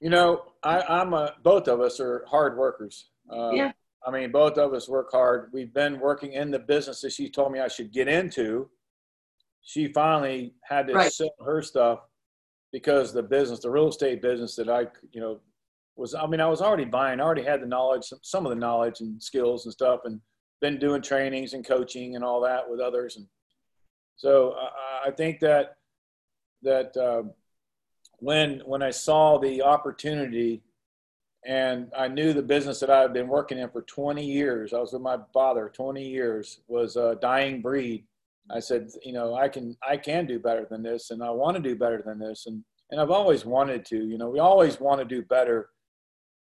You 0.00 0.10
know, 0.10 0.42
I, 0.64 0.80
I'm 0.80 1.14
a, 1.14 1.34
both 1.44 1.68
of 1.68 1.80
us 1.80 2.00
are 2.00 2.24
hard 2.28 2.56
workers. 2.56 3.06
Uh, 3.30 3.52
Yeah. 3.52 3.72
I 4.06 4.10
mean, 4.10 4.32
both 4.32 4.58
of 4.58 4.72
us 4.74 4.88
work 4.88 5.10
hard. 5.12 5.50
We've 5.52 5.72
been 5.72 6.00
working 6.00 6.32
in 6.32 6.50
the 6.50 6.58
business 6.58 7.00
that 7.02 7.12
she 7.12 7.28
told 7.30 7.52
me 7.52 7.60
I 7.60 7.68
should 7.68 7.92
get 7.92 8.08
into. 8.08 8.68
She 9.62 9.92
finally 9.92 10.54
had 10.64 10.88
to 10.88 10.94
Right. 10.94 11.12
sell 11.12 11.30
her 11.44 11.62
stuff 11.62 12.00
because 12.72 13.12
the 13.12 13.22
business, 13.22 13.60
the 13.60 13.70
real 13.70 13.88
estate 13.88 14.20
business 14.20 14.56
that 14.56 14.68
I, 14.68 14.86
you 15.12 15.20
know, 15.20 15.40
was, 15.94 16.14
I 16.14 16.26
mean, 16.26 16.40
I 16.40 16.48
was 16.48 16.62
already 16.62 16.86
buying, 16.86 17.20
I 17.20 17.22
already 17.22 17.42
had 17.44 17.60
the 17.60 17.66
knowledge, 17.66 18.04
some, 18.04 18.18
some 18.22 18.46
of 18.46 18.50
the 18.50 18.56
knowledge 18.56 19.00
and 19.00 19.22
skills 19.22 19.66
and 19.66 19.72
stuff, 19.72 20.00
and 20.04 20.20
been 20.60 20.78
doing 20.78 21.02
trainings 21.02 21.52
and 21.52 21.66
coaching 21.66 22.16
and 22.16 22.24
all 22.24 22.40
that 22.40 22.68
with 22.68 22.80
others. 22.80 23.16
And 23.16 23.26
so 24.16 24.54
I, 24.54 25.08
I 25.08 25.10
think 25.10 25.40
that 25.40 25.76
that 26.62 26.96
uh, 26.96 27.24
when 28.18 28.60
when 28.64 28.82
I 28.82 28.90
saw 28.90 29.38
the 29.38 29.62
opportunity 29.62 30.62
and 31.46 31.90
I 31.96 32.08
knew 32.08 32.32
the 32.32 32.42
business 32.42 32.78
that 32.80 32.90
I 32.90 33.00
had 33.00 33.12
been 33.12 33.28
working 33.28 33.58
in 33.58 33.68
for 33.70 33.82
20 33.82 34.24
years. 34.24 34.72
I 34.72 34.78
was 34.78 34.92
with 34.92 35.02
my 35.02 35.18
father 35.34 35.70
20 35.74 36.06
years. 36.06 36.60
Was 36.68 36.96
a 36.96 37.18
dying 37.20 37.60
breed. 37.60 38.04
I 38.50 38.60
said, 38.60 38.90
you 39.04 39.12
know, 39.12 39.34
I 39.34 39.48
can 39.48 39.76
I 39.88 39.96
can 39.96 40.26
do 40.26 40.38
better 40.38 40.66
than 40.70 40.82
this, 40.82 41.10
and 41.10 41.22
I 41.22 41.30
want 41.30 41.56
to 41.56 41.62
do 41.62 41.76
better 41.76 42.02
than 42.04 42.18
this, 42.18 42.46
and 42.46 42.62
and 42.90 43.00
I've 43.00 43.10
always 43.10 43.44
wanted 43.44 43.84
to. 43.86 43.96
You 43.96 44.18
know, 44.18 44.28
we 44.30 44.38
always 44.40 44.78
want 44.80 45.00
to 45.00 45.04
do 45.04 45.22
better. 45.22 45.70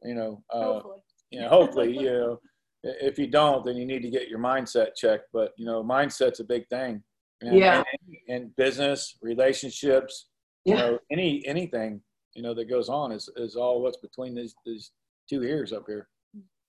You 0.03 0.15
know, 0.15 0.43
uh, 0.49 0.63
Hopefully. 0.63 0.95
you 1.31 1.39
know, 1.41 1.49
hopefully, 1.49 1.93
you 1.97 2.09
know, 2.11 2.39
if 2.83 3.19
you 3.19 3.27
don't, 3.27 3.63
then 3.63 3.75
you 3.77 3.85
need 3.85 4.01
to 4.01 4.09
get 4.09 4.27
your 4.29 4.39
mindset 4.39 4.95
checked. 4.95 5.27
But 5.31 5.51
you 5.57 5.65
know, 5.65 5.83
mindset's 5.83 6.39
a 6.39 6.43
big 6.43 6.67
thing. 6.69 7.03
And, 7.41 7.57
Yeah. 7.57 7.83
And, 7.93 8.17
and 8.35 8.55
business, 8.55 9.17
relationships, 9.21 10.27
you 10.65 10.73
Yeah. 10.75 10.79
know, 10.81 10.99
any 11.11 11.45
anything 11.45 12.01
you 12.33 12.41
know 12.41 12.53
that 12.53 12.69
goes 12.69 12.89
on 12.89 13.11
is 13.11 13.29
is 13.35 13.55
all 13.55 13.81
what's 13.81 13.97
between 13.97 14.35
these 14.35 14.55
these 14.65 14.91
two 15.29 15.43
ears 15.43 15.73
up 15.73 15.83
here. 15.87 16.07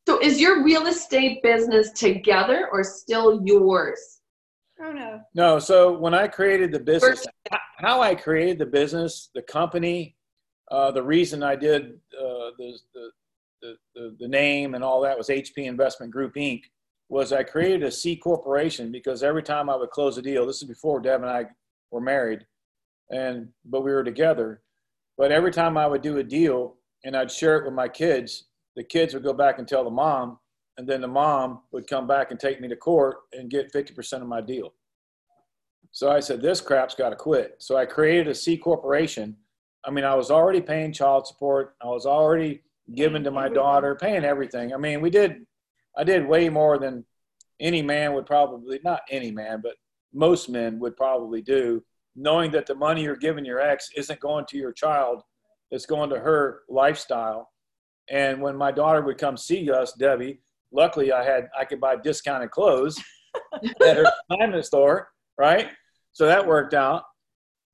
So 0.08 0.20
is 0.20 0.40
your 0.40 0.64
real 0.64 0.86
estate 0.86 1.42
business 1.42 1.90
together 1.92 2.68
or 2.72 2.82
still 2.82 3.40
yours? 3.44 4.20
Oh, 4.80 4.92
no. 4.92 5.20
No, 5.34 5.58
so 5.60 5.96
when 5.96 6.12
I 6.12 6.26
created 6.26 6.72
the 6.72 6.80
business, 6.80 7.24
h- 7.52 7.60
how 7.78 8.00
I 8.00 8.16
created 8.16 8.58
the 8.58 8.66
business, 8.66 9.30
the 9.32 9.42
company, 9.42 10.16
uh, 10.72 10.90
the 10.90 11.02
reason 11.02 11.42
I 11.44 11.54
did 11.54 12.00
uh, 12.18 12.50
the, 12.58 12.78
the, 12.94 13.10
the, 13.62 13.74
the, 13.94 14.16
the 14.18 14.28
name 14.28 14.74
and 14.74 14.82
all 14.82 15.00
that 15.02 15.16
was 15.16 15.28
HP 15.28 15.58
Investment 15.58 16.10
Group 16.10 16.34
Inc. 16.34 16.62
was 17.08 17.32
I 17.32 17.44
created 17.44 17.84
a 17.84 17.90
C 17.92 18.16
corporation 18.16 18.90
because 18.90 19.22
every 19.22 19.42
time 19.42 19.70
I 19.70 19.76
would 19.76 19.90
close 19.90 20.18
a 20.18 20.22
deal, 20.22 20.46
this 20.46 20.62
is 20.62 20.68
before 20.68 21.00
Deb 21.00 21.20
and 21.22 21.30
I 21.30 21.46
were 21.92 22.00
married, 22.00 22.44
and 23.10 23.48
but 23.64 23.82
we 23.82 23.92
were 23.92 24.04
together. 24.04 24.62
But 25.16 25.32
every 25.32 25.52
time 25.52 25.76
I 25.76 25.86
would 25.86 26.02
do 26.02 26.18
a 26.18 26.24
deal 26.24 26.76
and 27.04 27.16
I'd 27.16 27.30
share 27.30 27.58
it 27.58 27.64
with 27.64 27.74
my 27.74 27.88
kids, 27.88 28.44
the 28.76 28.84
kids 28.84 29.14
would 29.14 29.22
go 29.22 29.32
back 29.32 29.58
and 29.58 29.68
tell 29.68 29.84
the 29.84 29.90
mom, 29.90 30.38
and 30.78 30.88
then 30.88 31.00
the 31.00 31.08
mom 31.08 31.60
would 31.72 31.86
come 31.86 32.06
back 32.06 32.30
and 32.30 32.40
take 32.40 32.60
me 32.60 32.68
to 32.68 32.76
court 32.76 33.16
and 33.32 33.50
get 33.50 33.72
50% 33.72 34.22
of 34.22 34.26
my 34.26 34.40
deal. 34.40 34.72
So 35.90 36.10
I 36.10 36.20
said, 36.20 36.40
this 36.40 36.62
crap's 36.62 36.94
got 36.94 37.10
to 37.10 37.16
quit. 37.16 37.56
So 37.58 37.76
I 37.76 37.84
created 37.84 38.28
a 38.28 38.34
C 38.34 38.56
corporation. 38.56 39.36
I 39.84 39.90
mean, 39.90 40.04
I 40.04 40.14
was 40.14 40.30
already 40.30 40.62
paying 40.62 40.92
child 40.92 41.26
support. 41.26 41.74
I 41.82 41.86
was 41.88 42.06
already 42.06 42.62
giving 42.94 43.22
to 43.24 43.30
my 43.30 43.48
daughter, 43.48 43.94
paying 43.94 44.24
everything. 44.24 44.72
I 44.72 44.78
mean, 44.78 45.02
we 45.02 45.10
did, 45.10 45.44
I 45.96 46.04
did 46.04 46.26
way 46.26 46.48
more 46.48 46.78
than 46.78 47.04
any 47.60 47.82
man 47.82 48.14
would 48.14 48.24
probably, 48.24 48.80
not 48.82 49.02
any 49.10 49.30
man, 49.30 49.60
but 49.62 49.74
most 50.14 50.48
men 50.48 50.78
would 50.78 50.96
probably 50.96 51.42
do, 51.42 51.84
knowing 52.14 52.50
that 52.52 52.66
the 52.66 52.74
money 52.74 53.02
you're 53.02 53.16
giving 53.16 53.44
your 53.44 53.60
ex 53.60 53.90
isn't 53.96 54.20
going 54.20 54.44
to 54.46 54.58
your 54.58 54.72
child, 54.72 55.22
it's 55.70 55.86
going 55.86 56.10
to 56.10 56.18
her 56.18 56.62
lifestyle. 56.68 57.50
And 58.10 58.42
when 58.42 58.56
my 58.56 58.72
daughter 58.72 59.00
would 59.00 59.18
come 59.18 59.36
see 59.36 59.70
us, 59.70 59.92
Debbie, 59.92 60.40
luckily 60.72 61.12
I 61.12 61.24
had, 61.24 61.48
I 61.58 61.64
could 61.64 61.80
buy 61.80 61.96
discounted 61.96 62.50
clothes 62.50 63.02
at 63.86 63.96
her 63.96 64.12
consignment 64.28 64.64
store, 64.66 65.08
right? 65.38 65.70
So 66.12 66.26
that 66.26 66.46
worked 66.46 66.74
out. 66.74 67.04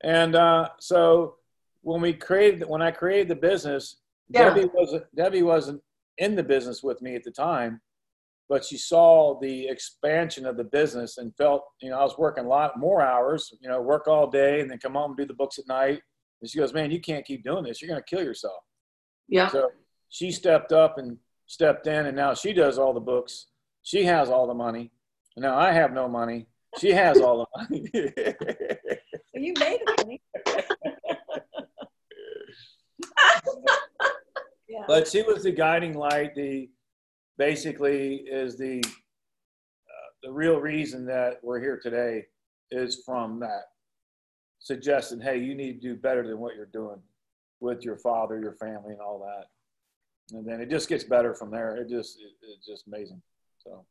And 0.05 0.37
uh, 0.37 0.69
so 0.79 1.37
when 1.83 2.01
we 2.01 2.13
created, 2.13 2.69
when 2.69 2.83
I 2.83 2.91
created 2.93 3.29
the 3.29 3.37
business, 3.37 3.97
Yeah. 4.29 4.45
Debbie 4.51 4.69
wasn't 4.73 5.05
Debbie 5.17 5.43
wasn't 5.43 5.81
in 6.19 6.37
the 6.37 6.43
business 6.43 6.83
with 6.83 7.01
me 7.03 7.17
at 7.17 7.25
the 7.25 7.31
time, 7.31 7.81
but 8.49 8.65
she 8.65 8.79
saw 8.79 9.39
the 9.41 9.69
expansion 9.69 10.47
of 10.47 10.57
the 10.57 10.65
business 10.65 11.19
and 11.19 11.37
felt, 11.37 11.65
you 11.83 11.91
know, 11.91 11.99
I 11.99 12.03
was 12.03 12.17
working 12.17 12.47
a 12.47 12.49
lot 12.49 12.79
more 12.79 13.03
hours, 13.03 13.53
you 13.61 13.69
know, 13.69 13.81
work 13.83 14.09
all 14.09 14.31
day 14.31 14.61
and 14.61 14.71
then 14.71 14.79
come 14.79 14.95
home 14.95 15.11
and 15.11 15.19
do 15.19 15.27
the 15.27 15.35
books 15.35 15.59
at 15.59 15.69
night. 15.69 16.01
And 16.41 16.51
she 16.51 16.59
goes, 16.59 16.73
"Man, 16.73 16.91
you 16.91 17.01
can't 17.01 17.27
keep 17.27 17.45
doing 17.45 17.65
this. 17.65 17.83
You're 17.83 17.91
going 17.91 18.03
to 18.03 18.17
kill 18.17 18.25
yourself." 18.25 18.63
Yeah. 19.29 19.49
So 19.49 19.71
she 20.09 20.31
stepped 20.31 20.73
up 20.73 20.99
and 20.99 21.19
stepped 21.47 21.87
in, 21.87 22.07
and 22.07 22.17
now 22.17 22.35
she 22.35 22.53
does 22.53 22.79
all 22.79 22.95
the 22.95 23.01
books. 23.01 23.49
She 23.83 24.05
has 24.05 24.29
all 24.29 24.47
the 24.47 24.55
money. 24.55 24.93
And 25.37 25.43
now 25.43 25.59
I 25.59 25.73
have 25.73 25.93
no 25.93 26.09
money. 26.09 26.47
She 26.79 26.93
has 26.93 27.21
all 27.21 27.47
the 27.55 27.63
money. 27.63 27.91
You 29.35 29.53
made 29.61 29.79
it, 29.81 30.01
honey. 30.01 30.21
Yeah. 34.69 34.85
but 34.89 35.07
she 35.07 35.23
was 35.23 35.45
the 35.45 35.53
guiding 35.53 35.95
light. 35.95 36.35
The 36.35 36.69
basically 37.39 38.17
is 38.17 38.59
the 38.59 38.81
uh, 38.85 40.09
the 40.23 40.33
real 40.33 40.61
reason 40.61 41.07
that 41.07 41.39
we're 41.43 41.61
here 41.61 41.81
today 41.81 42.27
is 42.71 43.03
from 43.07 43.41
that 43.41 43.69
suggesting, 44.59 45.21
hey, 45.21 45.39
you 45.39 45.55
need 45.55 45.81
to 45.81 45.89
do 45.89 45.97
better 45.97 46.27
than 46.27 46.39
what 46.39 46.57
you're 46.57 46.67
doing 46.67 47.01
with 47.61 47.85
your 47.85 47.97
father, 47.97 48.39
your 48.41 48.55
family, 48.55 48.93
and 48.93 49.01
all 49.01 49.19
that. 49.21 49.47
And 50.37 50.47
then 50.47 50.61
it 50.61 50.69
just 50.69 50.89
gets 50.89 51.05
better 51.05 51.35
from 51.35 51.51
there. 51.51 51.77
It 51.77 51.89
just 51.89 52.19
it, 52.21 52.33
it's 52.43 52.67
just 52.67 52.87
amazing. 52.87 53.23
So. 53.65 53.85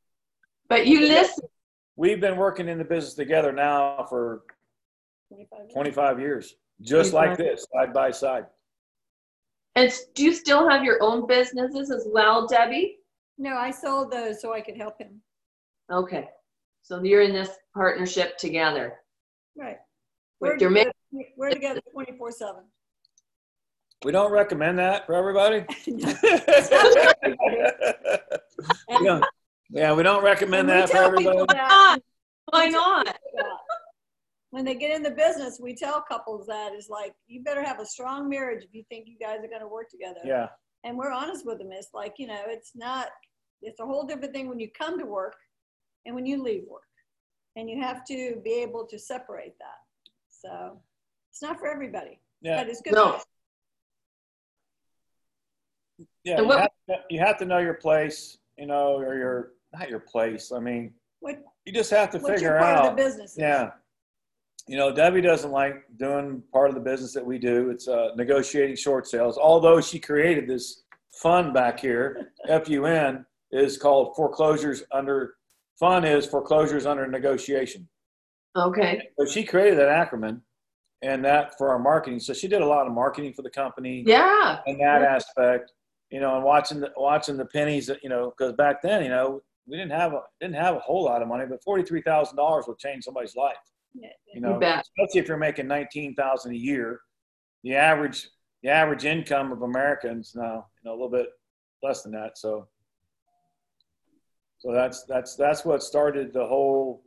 But 0.69 0.85
you 0.85 1.01
listen. 1.01 1.47
We've 1.95 2.21
been 2.21 2.37
working 2.37 2.67
in 2.67 2.77
the 2.77 2.83
business 2.83 3.15
together 3.15 3.51
now 3.51 4.05
for 4.07 4.43
25 5.29 5.59
years. 5.59 5.73
25 5.73 6.19
years, 6.19 6.55
just 6.81 7.11
like 7.11 7.37
this, 7.37 7.65
side 7.73 7.91
by 7.91 8.11
side. 8.11 8.45
And 9.75 9.91
do 10.13 10.23
you 10.23 10.33
still 10.33 10.69
have 10.69 10.83
your 10.83 11.01
own 11.01 11.25
businesses 11.25 11.89
as 11.89 12.07
well, 12.11 12.45
Debbie? 12.45 12.96
No, 13.37 13.55
I 13.55 13.71
sold 13.71 14.11
those 14.11 14.41
so 14.41 14.53
I 14.53 14.61
could 14.61 14.77
help 14.77 14.99
him. 14.99 15.21
Okay. 15.91 16.27
So 16.81 17.01
you're 17.03 17.21
in 17.21 17.33
this 17.33 17.49
partnership 17.73 18.37
together. 18.37 18.95
Right. 19.57 19.77
We're 20.39 20.57
your 20.57 20.69
ma- 20.69 20.79
together- 20.79 21.29
We're 21.37 21.49
together 21.51 21.81
twenty-four 21.91 22.31
seven. 22.31 22.63
We 24.05 24.11
don't 24.11 24.31
recommend 24.31 24.77
that 24.79 25.05
for 25.05 25.15
everybody. 25.15 25.65
We 28.89 29.03
don't- 29.05 29.23
yeah, 29.69 29.93
we 29.93 30.01
don't 30.03 30.23
recommend 30.23 30.69
that 30.69 30.89
for 30.89 30.97
everybody. 30.97 31.37
not? 31.53 32.01
Why 32.51 32.67
not? 32.67 33.17
When 34.51 34.63
they 34.63 34.75
get 34.75 34.95
in 34.95 35.03
the 35.03 35.11
business, 35.11 35.59
we 35.61 35.75
tell 35.75 36.01
couples 36.01 36.47
that 36.47 36.73
is 36.73 36.87
like, 36.89 37.13
you 37.27 37.43
better 37.43 37.61
have 37.63 37.79
a 37.81 37.85
strong 37.85 38.29
marriage 38.29 38.63
if 38.63 38.73
you 38.73 38.83
think 38.89 39.07
you 39.07 39.17
guys 39.19 39.39
are 39.43 39.49
gonna 39.49 39.67
work 39.67 39.89
together. 39.89 40.21
Yeah, 40.23 40.47
And 40.85 40.97
we're 40.97 41.11
honest 41.11 41.45
with 41.45 41.57
them. 41.57 41.69
It's 41.73 41.89
like, 41.93 42.13
you 42.17 42.27
know, 42.27 42.41
it's 42.47 42.71
not, 42.75 43.07
it's 43.61 43.79
a 43.79 43.85
whole 43.85 44.05
different 44.05 44.33
thing 44.33 44.47
when 44.47 44.59
you 44.59 44.69
come 44.77 44.99
to 44.99 45.05
work 45.05 45.35
and 46.05 46.15
when 46.15 46.25
you 46.25 46.41
leave 46.41 46.63
work. 46.69 46.81
And 47.55 47.69
you 47.69 47.81
have 47.81 48.05
to 48.05 48.39
be 48.43 48.53
able 48.61 48.85
to 48.85 48.99
separate 48.99 49.57
that. 49.59 49.79
So 50.29 50.79
it's 51.31 51.41
not 51.41 51.59
for 51.59 51.67
everybody, 51.67 52.19
yeah, 52.41 52.57
but 52.57 52.69
it's 52.69 52.81
good. 52.81 52.93
No. 52.93 53.19
yeah. 56.23 56.39
You 56.39 56.49
have, 56.51 56.69
to, 56.89 56.95
you 57.09 57.19
have 57.19 57.37
to 57.39 57.45
know 57.45 57.57
your 57.57 57.73
place, 57.73 58.37
you 58.57 58.67
know, 58.67 58.97
or 58.97 59.17
your 59.17 59.51
not 59.73 59.89
your 59.89 59.99
place. 59.99 60.51
I 60.51 60.59
mean, 60.59 60.93
What, 61.19 61.43
you 61.65 61.73
just 61.73 61.89
have 61.89 62.11
to 62.11 62.19
what 62.19 62.33
figure 62.33 62.49
your 62.49 62.59
part 62.59 62.75
out. 62.77 62.85
of 62.85 62.95
the 62.95 63.03
business. 63.03 63.35
Yeah. 63.37 63.71
You 64.67 64.77
know, 64.77 64.93
Debbie 64.93 65.21
doesn't 65.21 65.51
like 65.51 65.85
doing 65.97 66.43
part 66.51 66.69
of 66.69 66.75
the 66.75 66.81
business 66.81 67.13
that 67.13 67.25
we 67.25 67.39
do. 67.39 67.69
It's 67.69 67.87
uh, 67.87 68.09
negotiating 68.15 68.75
short 68.75 69.07
sales. 69.07 69.37
Although 69.37 69.79
she 69.81 69.97
created 69.97 70.47
this 70.47 70.83
fund 71.11 71.53
back 71.53 71.79
here, 71.79 72.33
FUN 72.47 73.25
is 73.51 73.77
called 73.77 74.15
foreclosures 74.15 74.83
under. 74.91 75.35
Fun 75.79 76.03
is 76.05 76.25
foreclosures 76.25 76.85
under 76.87 77.05
negotiation. 77.07 77.87
Okay. 78.55 79.09
So 79.19 79.25
she 79.27 79.43
created 79.43 79.77
that 79.77 79.89
acronym, 79.89 80.41
and 81.03 81.23
that 81.23 81.55
for 81.57 81.69
our 81.69 81.77
marketing. 81.79 82.19
So 82.19 82.33
she 82.33 82.47
did 82.47 82.61
a 82.61 82.65
lot 82.65 82.87
of 82.87 82.93
marketing 82.93 83.33
for 83.33 83.43
the 83.43 83.49
company 83.51 84.03
Yeah. 84.05 84.59
in 84.65 84.79
that 84.79 85.03
aspect. 85.03 85.71
You 86.09 86.19
know, 86.21 86.35
and 86.35 86.43
watching 86.43 86.79
the 86.79 86.91
watching 86.97 87.37
the 87.37 87.45
pennies. 87.45 87.91
You 88.01 88.09
know, 88.09 88.33
because 88.35 88.53
back 88.53 88.81
then, 88.81 89.03
you 89.03 89.09
know, 89.09 89.41
we 89.67 89.77
didn't 89.77 89.91
have 89.91 90.13
a 90.13 90.21
didn't 90.39 90.55
have 90.55 90.75
a 90.75 90.79
whole 90.79 91.03
lot 91.03 91.21
of 91.21 91.27
money, 91.27 91.45
but 91.47 91.63
forty 91.63 91.83
three 91.83 92.01
thousand 92.01 92.37
dollars 92.37 92.65
will 92.67 92.75
change 92.75 93.03
somebody's 93.03 93.35
life 93.35 93.57
Yeah, 93.93 94.09
you 94.33 94.39
know, 94.41 94.57
bet. 94.57 94.81
especially 94.81 95.19
if 95.21 95.27
you're 95.27 95.37
making 95.37 95.67
nineteen 95.67 96.15
thousand 96.15 96.53
a 96.53 96.57
year. 96.57 97.01
The 97.63 97.75
average 97.75 98.29
the 98.63 98.69
average 98.69 99.05
income 99.05 99.51
of 99.51 99.61
Americans 99.61 100.31
now, 100.33 100.65
you 100.81 100.89
know, 100.89 100.91
a 100.91 100.97
little 100.97 101.09
bit 101.11 101.27
less 101.83 102.01
than 102.01 102.13
that. 102.13 102.37
So 102.37 102.67
so 104.59 104.71
that's 104.71 105.03
that's 105.03 105.35
that's 105.35 105.63
what 105.65 105.83
started 105.83 106.33
the 106.33 106.45
whole 106.45 107.03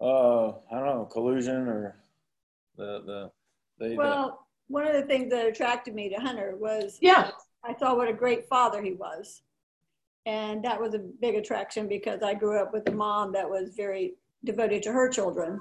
uh 0.00 0.48
I 0.48 0.78
don't 0.78 0.86
know, 0.86 1.08
collusion 1.10 1.66
or 1.68 1.96
the 2.76 3.02
the 3.06 3.30
the, 3.78 3.96
Well, 3.96 4.46
one 4.68 4.86
of 4.86 4.92
the 4.92 5.02
things 5.02 5.30
that 5.30 5.46
attracted 5.46 5.94
me 5.94 6.08
to 6.10 6.16
Hunter 6.16 6.56
was 6.58 6.98
Yeah. 7.00 7.30
I 7.64 7.74
saw 7.78 7.94
what 7.94 8.08
a 8.08 8.12
great 8.12 8.46
father 8.48 8.80
he 8.82 8.92
was. 8.92 9.42
And 10.26 10.62
that 10.64 10.80
was 10.80 10.94
a 10.94 10.98
big 10.98 11.34
attraction 11.34 11.88
because 11.88 12.22
I 12.22 12.34
grew 12.34 12.58
up 12.60 12.72
with 12.72 12.88
a 12.88 12.92
mom 12.92 13.32
that 13.32 13.48
was 13.48 13.74
very 13.74 14.14
devoted 14.44 14.82
to 14.84 14.92
her 14.92 15.08
children. 15.08 15.60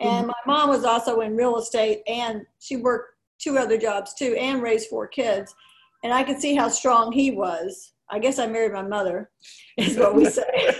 And 0.00 0.26
my 0.26 0.34
mom 0.46 0.70
was 0.70 0.84
also 0.84 1.20
in 1.20 1.36
real 1.36 1.58
estate 1.58 2.02
and 2.06 2.46
she 2.58 2.76
worked 2.76 3.16
two 3.38 3.58
other 3.58 3.76
jobs 3.78 4.14
too 4.14 4.34
and 4.38 4.62
raised 4.62 4.88
four 4.88 5.06
kids. 5.06 5.54
and 6.02 6.12
I 6.14 6.22
could 6.24 6.40
see 6.40 6.54
how 6.54 6.68
strong 6.68 7.12
he 7.12 7.30
was. 7.30 7.92
I 8.10 8.18
guess 8.18 8.38
I 8.38 8.46
married 8.46 8.72
my 8.72 8.82
mother, 8.82 9.30
is 9.76 9.96
what 9.96 10.14
we 10.14 10.24
say. 10.26 10.44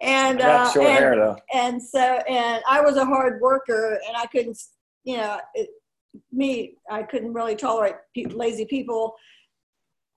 and 0.00 0.40
I 0.42 0.64
uh, 0.64 0.70
short 0.72 0.86
and, 0.86 0.98
hair 0.98 1.16
though. 1.16 1.36
and 1.52 1.82
so 1.82 2.00
and 2.00 2.62
I 2.68 2.80
was 2.80 2.96
a 2.96 3.04
hard 3.04 3.40
worker, 3.40 3.98
and 4.06 4.16
I 4.16 4.26
couldn't, 4.26 4.58
you 5.04 5.16
know, 5.16 5.40
it, 5.54 5.68
me, 6.30 6.74
I 6.90 7.02
couldn't 7.02 7.32
really 7.32 7.56
tolerate 7.56 7.94
pe- 8.14 8.24
lazy 8.24 8.64
people. 8.66 9.14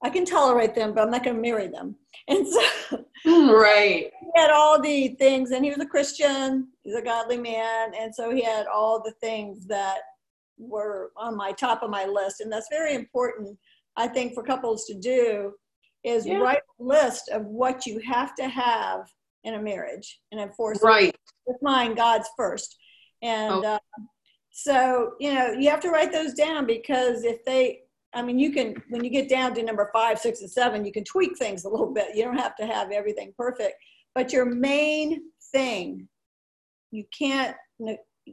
I 0.04 0.10
can 0.10 0.26
tolerate 0.26 0.76
them, 0.76 0.94
but 0.94 1.02
I'm 1.04 1.10
not 1.10 1.24
going 1.24 1.38
to 1.38 1.42
marry 1.42 1.68
them. 1.68 1.96
And 2.28 2.48
so 2.48 2.62
Right. 3.26 4.12
he 4.20 4.28
had 4.36 4.50
all 4.52 4.82
the 4.82 5.10
things, 5.20 5.52
and 5.52 5.64
he 5.64 5.72
was 5.72 5.80
a 5.80 5.86
Christian. 5.86 6.68
He's 6.84 6.96
a 6.96 7.02
godly 7.02 7.38
man, 7.38 7.94
and 7.98 8.14
so 8.14 8.30
he 8.32 8.42
had 8.42 8.66
all 8.68 9.02
the 9.02 9.14
things 9.22 9.66
that 9.68 10.00
were 10.58 11.12
on 11.18 11.36
my 11.38 11.52
top 11.52 11.82
of 11.84 11.90
my 11.90 12.06
list, 12.06 12.42
and 12.42 12.52
that's 12.52 12.68
very 12.70 12.94
important. 12.96 13.58
I 13.98 14.08
think 14.08 14.34
for 14.34 14.44
couples 14.44 14.86
to 14.86 14.94
do 14.94 15.54
is 16.04 16.26
Yeah. 16.26 16.38
write 16.40 16.62
a 16.80 16.84
list 16.84 17.30
of 17.30 17.46
what 17.46 17.86
you 17.86 18.00
have 18.00 18.36
to 18.36 18.48
have 18.48 19.08
in 19.44 19.54
a 19.54 19.62
marriage, 19.62 20.22
and 20.32 20.42
enforce 20.42 20.82
Right. 20.82 21.16
with 21.46 21.62
mine, 21.62 21.94
God's 21.94 22.28
first. 22.36 22.78
And 23.22 23.54
Okay. 23.54 23.68
uh, 23.68 23.80
so, 24.52 25.14
you 25.20 25.34
know, 25.34 25.52
you 25.52 25.70
have 25.70 25.80
to 25.82 25.90
write 25.90 26.12
those 26.12 26.34
down 26.34 26.66
because 26.66 27.24
if 27.24 27.44
they, 27.46 27.84
I 28.14 28.22
mean, 28.24 28.40
you 28.40 28.52
can, 28.52 28.82
when 28.90 29.04
you 29.04 29.10
get 29.12 29.30
down 29.30 29.54
to 29.56 29.62
number 29.64 29.90
five, 29.94 30.20
six, 30.20 30.42
and 30.42 30.50
seven, 30.50 30.84
you 30.84 30.92
can 30.92 31.04
tweak 31.04 31.38
things 31.38 31.64
a 31.66 31.70
little 31.70 31.92
bit. 31.92 32.16
You 32.16 32.24
don't 32.24 32.38
have 32.40 32.56
to 32.56 32.66
have 32.66 32.92
everything 32.92 33.34
perfect. 33.38 33.76
But 34.16 34.34
your 34.34 34.46
main 34.46 35.32
thing, 35.52 36.08
you 36.92 37.06
can't 37.18 37.56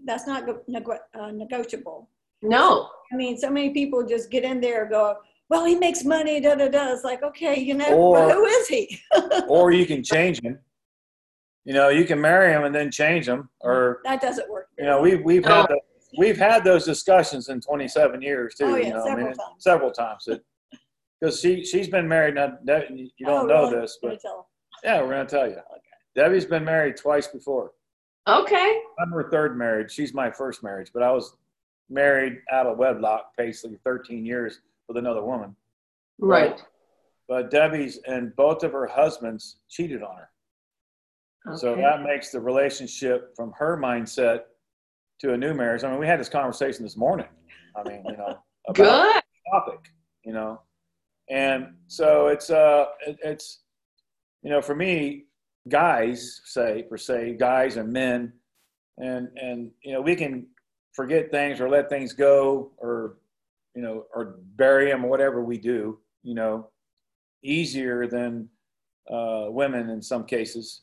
that's 0.07 0.27
not 0.27 0.45
nego- 0.69 0.99
uh, 1.13 1.31
negotiable. 1.33 2.09
No. 2.41 2.89
I 3.13 3.17
mean, 3.17 3.37
so 3.37 3.51
many 3.51 3.71
people 3.71 4.07
just 4.07 4.31
get 4.31 4.43
in 4.43 4.59
there 4.59 4.83
and 4.83 4.91
go, 4.91 5.17
well, 5.53 5.67
he 5.67 5.75
makes 5.75 6.03
money, 6.03 6.41
da 6.41 6.55
da 6.55 6.69
da. 6.69 6.95
It's 6.95 7.05
like, 7.05 7.23
okay, 7.23 7.61
you 7.61 7.75
know, 7.75 7.89
Or- 7.95 8.13
well, 8.13 8.31
who 8.33 8.47
is 8.47 8.69
he? 8.69 8.99
or 9.49 9.71
you 9.71 9.85
can 9.85 10.03
change 10.03 10.41
him. 10.41 10.59
You 11.67 11.75
know, 11.75 11.91
you 11.91 12.07
can 12.07 12.19
marry 12.19 12.51
him 12.53 12.65
and 12.65 12.75
then 12.75 12.91
change 12.91 13.29
him, 13.29 13.51
or 13.61 14.01
that 14.05 14.23
doesn't 14.23 14.51
work. 14.51 14.69
you 14.79 14.87
know, 14.87 15.03
we've 15.03 15.23
we've 15.23 15.45
No. 15.45 15.57
had 15.57 15.67
the, 15.69 15.79
we've 16.17 16.39
had 16.39 16.65
those 16.65 16.87
discussions 16.87 17.51
in 17.51 17.61
27 17.61 18.23
years 18.23 18.55
too. 18.55 18.65
Oh, 18.65 18.77
you 18.77 18.85
yeah, 18.85 18.95
know, 18.95 19.05
several 19.05 19.27
I 19.27 19.29
mean, 19.29 19.35
times. 19.35 19.55
several 19.59 19.91
times. 19.93 20.27
Because 21.21 21.39
she 21.41 21.65
she's 21.67 21.87
been 21.89 22.09
married. 22.09 22.35
Now, 22.35 22.57
you 22.67 23.11
don't 23.27 23.43
Oh, 23.43 23.47
know 23.47 23.69
really? 23.71 23.83
this, 23.83 23.99
but 24.03 24.19
yeah, 24.83 25.03
we're 25.03 25.11
gonna 25.11 25.27
tell 25.27 25.47
you. 25.47 25.53
Okay. 25.53 25.93
Debbie's 26.17 26.47
been 26.47 26.65
married 26.65 26.97
twice 26.97 27.29
before. 27.29 27.73
Okay. 28.27 28.81
I'm 28.99 29.11
her 29.13 29.29
third 29.31 29.57
marriage. 29.59 29.93
She's 29.93 30.15
my 30.15 30.31
first 30.31 30.63
marriage, 30.65 30.91
but 30.95 31.03
I 31.03 31.13
was 31.13 31.37
married 31.91 32.39
out 32.51 32.67
of 32.67 32.79
wedlock, 32.79 33.33
basically 33.37 33.79
13 33.85 34.25
years 34.25 34.63
with 34.93 35.03
another 35.03 35.25
woman. 35.25 35.57
Right. 36.19 36.61
But 37.29 37.51
Debbie's 37.51 37.99
and 38.07 38.35
both 38.37 38.63
of 38.63 38.73
her 38.73 38.87
husbands 38.87 39.59
cheated 39.69 40.03
on 40.03 40.17
her. 40.17 40.29
So 41.57 41.75
that 41.75 42.03
makes 42.03 42.31
the 42.31 42.41
relationship 42.41 43.35
from 43.35 43.53
her 43.59 43.77
mindset 43.77 44.43
to 45.21 45.33
a 45.33 45.37
new 45.37 45.55
marriage. 45.55 45.83
I 45.83 45.91
mean, 45.91 45.99
we 45.99 46.07
had 46.07 46.21
this 46.21 46.29
conversation 46.29 46.85
this 46.85 46.97
morning. 46.97 47.27
I 47.75 47.89
mean, 47.89 48.05
you 48.07 48.17
know, 48.17 48.39
about 48.69 49.23
topic, 49.51 49.81
you 50.25 50.33
know, 50.33 50.61
and 51.29 51.75
so 51.89 52.29
it's 52.29 52.51
uh, 52.51 52.87
it, 53.07 53.19
it's 53.25 53.61
you 54.43 54.51
know, 54.51 54.63
for 54.63 54.75
me, 54.75 55.25
guys 55.69 56.41
say 56.45 56.85
per 56.89 56.97
se, 56.97 57.37
guys 57.41 57.77
and 57.77 57.93
men, 57.93 58.33
and 58.99 59.29
and 59.37 59.73
you 59.83 59.95
know, 59.95 60.01
we 60.01 60.15
can 60.15 60.47
forget 60.93 61.31
things 61.31 61.61
or 61.61 61.69
let 61.69 61.89
things 61.89 62.13
go 62.13 62.71
or 62.79 63.17
you 63.75 63.83
know 63.83 64.05
or 64.15 64.37
bury 64.57 64.91
them 64.91 65.03
whatever 65.03 65.43
we 65.43 65.59
do, 65.59 65.99
you 66.23 66.35
know, 66.35 66.69
easier 67.43 68.07
than 68.07 68.49
uh, 69.11 69.47
women 69.49 69.91
in 69.91 70.03
some 70.03 70.25
cases. 70.25 70.83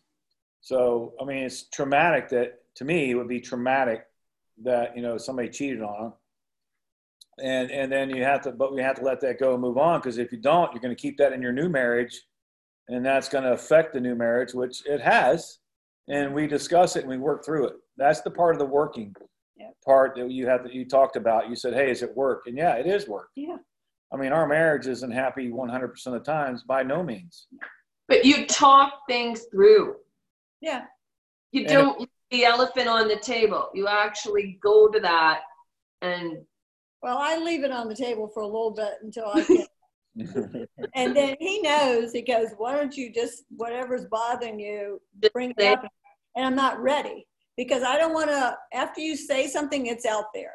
So, 0.62 1.14
I 1.22 1.26
mean, 1.26 1.44
it's 1.44 1.64
traumatic 1.64 2.30
that, 2.30 2.60
to 2.76 2.86
me, 2.86 3.12
it 3.12 3.16
would 3.16 3.28
be 3.28 3.40
traumatic 3.40 4.06
that, 4.64 4.96
you 4.96 5.02
know, 5.02 5.18
somebody 5.18 5.50
cheated 5.50 5.82
on 5.82 6.02
them. 6.02 6.14
And, 7.42 7.72
and 7.72 7.92
then 7.92 8.10
you 8.10 8.24
have 8.24 8.42
to, 8.42 8.52
but 8.52 8.74
we 8.74 8.82
have 8.82 8.98
to 8.98 9.04
let 9.04 9.22
that 9.22 9.40
go 9.40 9.54
and 9.54 9.62
move 9.62 9.78
on 9.78 10.00
because 10.00 10.18
if 10.18 10.32
you 10.34 10.38
don't, 10.38 10.74
you're 10.74 10.82
going 10.82 10.96
to 10.96 11.02
keep 11.02 11.18
that 11.18 11.32
in 11.32 11.42
your 11.42 11.54
new 11.54 11.70
marriage 11.70 12.22
and 12.90 13.06
that's 13.06 13.30
going 13.30 13.46
to 13.46 13.54
affect 13.54 13.94
the 13.94 14.02
new 14.02 14.16
marriage, 14.16 14.54
which 14.54 14.86
it 14.86 15.00
has. 15.00 15.60
And 16.10 16.34
we 16.34 16.48
discuss 16.48 16.98
it 16.98 17.02
and 17.02 17.10
we 17.10 17.18
work 17.18 17.46
through 17.46 17.68
it. 17.68 17.76
That's 17.96 18.22
the 18.22 18.32
part 18.32 18.56
of 18.56 18.60
the 18.60 18.66
working 18.66 19.16
Yep. 19.60 19.76
part 19.86 20.16
that 20.16 20.32
you 20.32 20.48
have 20.48 20.64
that 20.64 20.74
you 20.74 20.86
talked 20.86 21.18
about. 21.18 21.50
You 21.50 21.56
said, 21.56 21.74
Hey, 21.74 21.92
is 21.92 22.02
it 22.02 22.16
work? 22.16 22.44
And 22.48 22.58
yeah, 22.58 22.76
it 22.76 22.86
is 22.86 23.08
work. 23.08 23.30
Yeah. 23.36 23.58
I 24.14 24.18
mean, 24.18 24.32
our 24.32 24.48
marriage 24.48 24.88
isn't 24.88 25.12
happy 25.12 25.50
100% 25.50 26.08
of 26.08 26.14
the 26.14 26.20
times 26.20 26.64
by 26.64 26.82
no 26.82 27.04
means. 27.04 27.48
But 28.08 28.26
you 28.26 28.48
talk 28.48 29.02
things 29.08 29.46
through. 29.52 29.98
Yeah. 30.62 30.86
You 31.52 31.62
And 31.62 31.70
don't 31.70 32.00
leave 32.00 32.10
the 32.32 32.46
elephant 32.46 32.88
on 32.88 33.08
the 33.08 33.18
table. 33.18 33.70
You 33.74 33.88
actually 33.88 34.60
go 34.64 34.88
to 34.88 35.00
that 35.02 35.42
and 36.02 36.38
Well, 37.04 37.18
I 37.20 37.38
leave 37.38 37.64
it 37.64 37.72
on 37.72 37.88
the 37.90 37.96
table 37.96 38.30
for 38.34 38.42
a 38.42 38.48
little 38.48 38.72
bit 38.72 38.94
until 39.04 39.26
I 39.34 39.42
can. 39.44 39.66
and 40.96 41.16
then 41.16 41.36
he 41.40 41.62
knows, 41.62 42.12
he 42.12 42.22
goes, 42.22 42.50
Why 42.58 42.76
don't 42.76 42.96
you 42.96 43.12
just, 43.14 43.44
whatever's 43.56 44.06
bothering 44.06 44.60
you, 44.60 45.02
bring 45.34 45.54
it 45.58 45.64
up? 45.64 45.86
And 46.36 46.46
I'm 46.46 46.56
not 46.56 46.82
ready 46.82 47.28
because 47.60 47.84
I 47.84 47.98
don't 47.98 48.14
want 48.14 48.30
to, 48.30 48.56
after 48.74 49.02
you 49.02 49.18
say 49.18 49.46
something, 49.48 49.88
it's 49.88 50.06
out 50.06 50.28
there. 50.34 50.54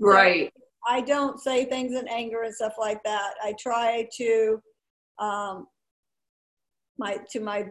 right. 0.00 0.52
I 0.88 1.00
don't 1.00 1.38
say 1.38 1.64
things 1.66 1.92
in 1.96 2.08
anger 2.08 2.42
and 2.42 2.52
stuff 2.52 2.72
like 2.76 3.00
that. 3.04 3.34
I 3.44 3.54
try 3.60 4.08
to, 4.16 4.60
um, 5.20 5.68
my 6.98 7.18
to 7.30 7.38
my 7.38 7.66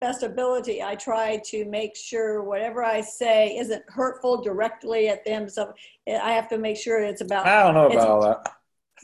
best 0.00 0.22
ability, 0.22 0.80
I 0.80 0.94
try 0.94 1.40
to 1.46 1.64
make 1.64 1.96
sure 1.96 2.44
whatever 2.44 2.84
I 2.84 3.00
say 3.00 3.56
isn't 3.56 3.82
hurtful 3.88 4.40
directly 4.40 5.08
at 5.08 5.24
them. 5.24 5.48
So 5.48 5.72
I 6.08 6.30
have 6.30 6.46
to 6.50 6.58
make 6.58 6.76
sure 6.76 7.02
it's 7.02 7.22
about 7.22 7.44
I 7.48 7.64
don't 7.64 7.74
know 7.74 7.86
It's- 7.86 8.04
about 8.04 8.08
all 8.08 8.22
that. 8.22 8.52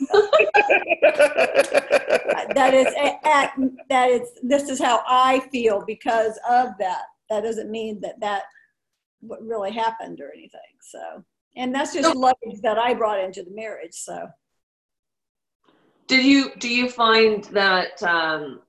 that 2.54 2.72
is 2.72 2.86
a- 2.86 3.26
at 3.26 3.52
that 3.88 4.10
it's 4.10 4.30
this 4.44 4.68
is 4.70 4.78
how 4.80 5.02
I 5.08 5.40
feel 5.50 5.82
because 5.84 6.38
of 6.48 6.68
that. 6.78 7.02
That 7.28 7.42
doesn't 7.42 7.68
mean 7.68 8.00
that 8.02 8.20
that 8.20 8.44
what 9.20 9.44
really 9.44 9.72
happened 9.72 10.20
or 10.20 10.32
anything. 10.32 10.60
So, 10.80 11.24
and 11.56 11.74
that's 11.74 11.94
just 11.94 12.14
luggage 12.14 12.60
that 12.62 12.78
I 12.78 12.94
brought 12.94 13.22
into 13.22 13.42
the 13.42 13.50
marriage. 13.50 13.94
So. 13.94 14.28
Did 16.06 16.24
you 16.24 16.50
do 16.58 16.68
you 16.68 16.88
find 16.88 17.44
that 17.44 18.02
um, 18.02 18.60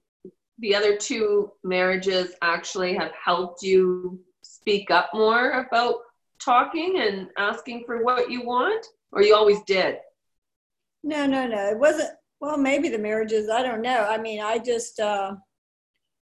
the 0.60 0.76
other 0.76 0.96
two 0.96 1.52
marriages 1.64 2.34
actually 2.42 2.96
have 2.96 3.12
helped 3.14 3.64
you 3.64 4.20
speak 4.44 4.92
up 4.92 5.10
more 5.14 5.52
about 5.52 5.96
talking 6.40 7.00
and 7.00 7.30
asking 7.38 7.84
for 7.86 8.04
what 8.04 8.30
you 8.30 8.46
want, 8.46 8.86
or 9.12 9.24
you 9.24 9.36
always 9.36 9.62
did? 9.64 9.98
No, 11.04 11.26
no, 11.26 11.48
no. 11.48 11.70
It 11.70 11.80
wasn't. 11.80 12.12
Well, 12.40 12.58
maybe 12.58 12.90
the 12.90 12.98
marriages. 12.98 13.50
I 13.50 13.64
don't 13.64 13.82
know. 13.82 14.08
I 14.08 14.18
mean, 14.18 14.42
I 14.42 14.60
just. 14.60 15.00
Uh, 15.00 15.36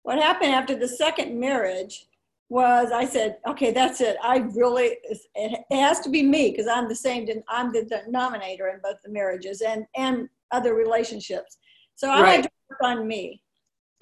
what 0.04 0.18
happened 0.18 0.52
after 0.52 0.74
the 0.74 0.88
second 0.88 1.38
marriage 1.38 2.07
was 2.50 2.92
I 2.92 3.04
said, 3.04 3.38
okay, 3.46 3.72
that's 3.72 4.00
it. 4.00 4.16
I 4.22 4.38
really. 4.54 4.96
It, 5.34 5.60
has 5.70 6.00
to 6.00 6.10
be 6.10 6.22
me 6.22 6.50
because 6.50 6.66
I'm 6.66 6.88
the 6.88 6.94
same. 6.94 7.26
I'm 7.48 7.72
the 7.72 7.84
denominator 7.84 8.68
in 8.68 8.80
both 8.82 8.96
the 9.04 9.10
marriages 9.10 9.60
and 9.60 9.84
and 9.96 10.28
other 10.50 10.74
relationships. 10.74 11.58
So 11.94 12.10
I 12.10 12.22
Right. 12.22 12.32
had 12.36 12.44
to 12.44 12.50
work 12.70 12.78
on 12.82 13.06
me. 13.06 13.42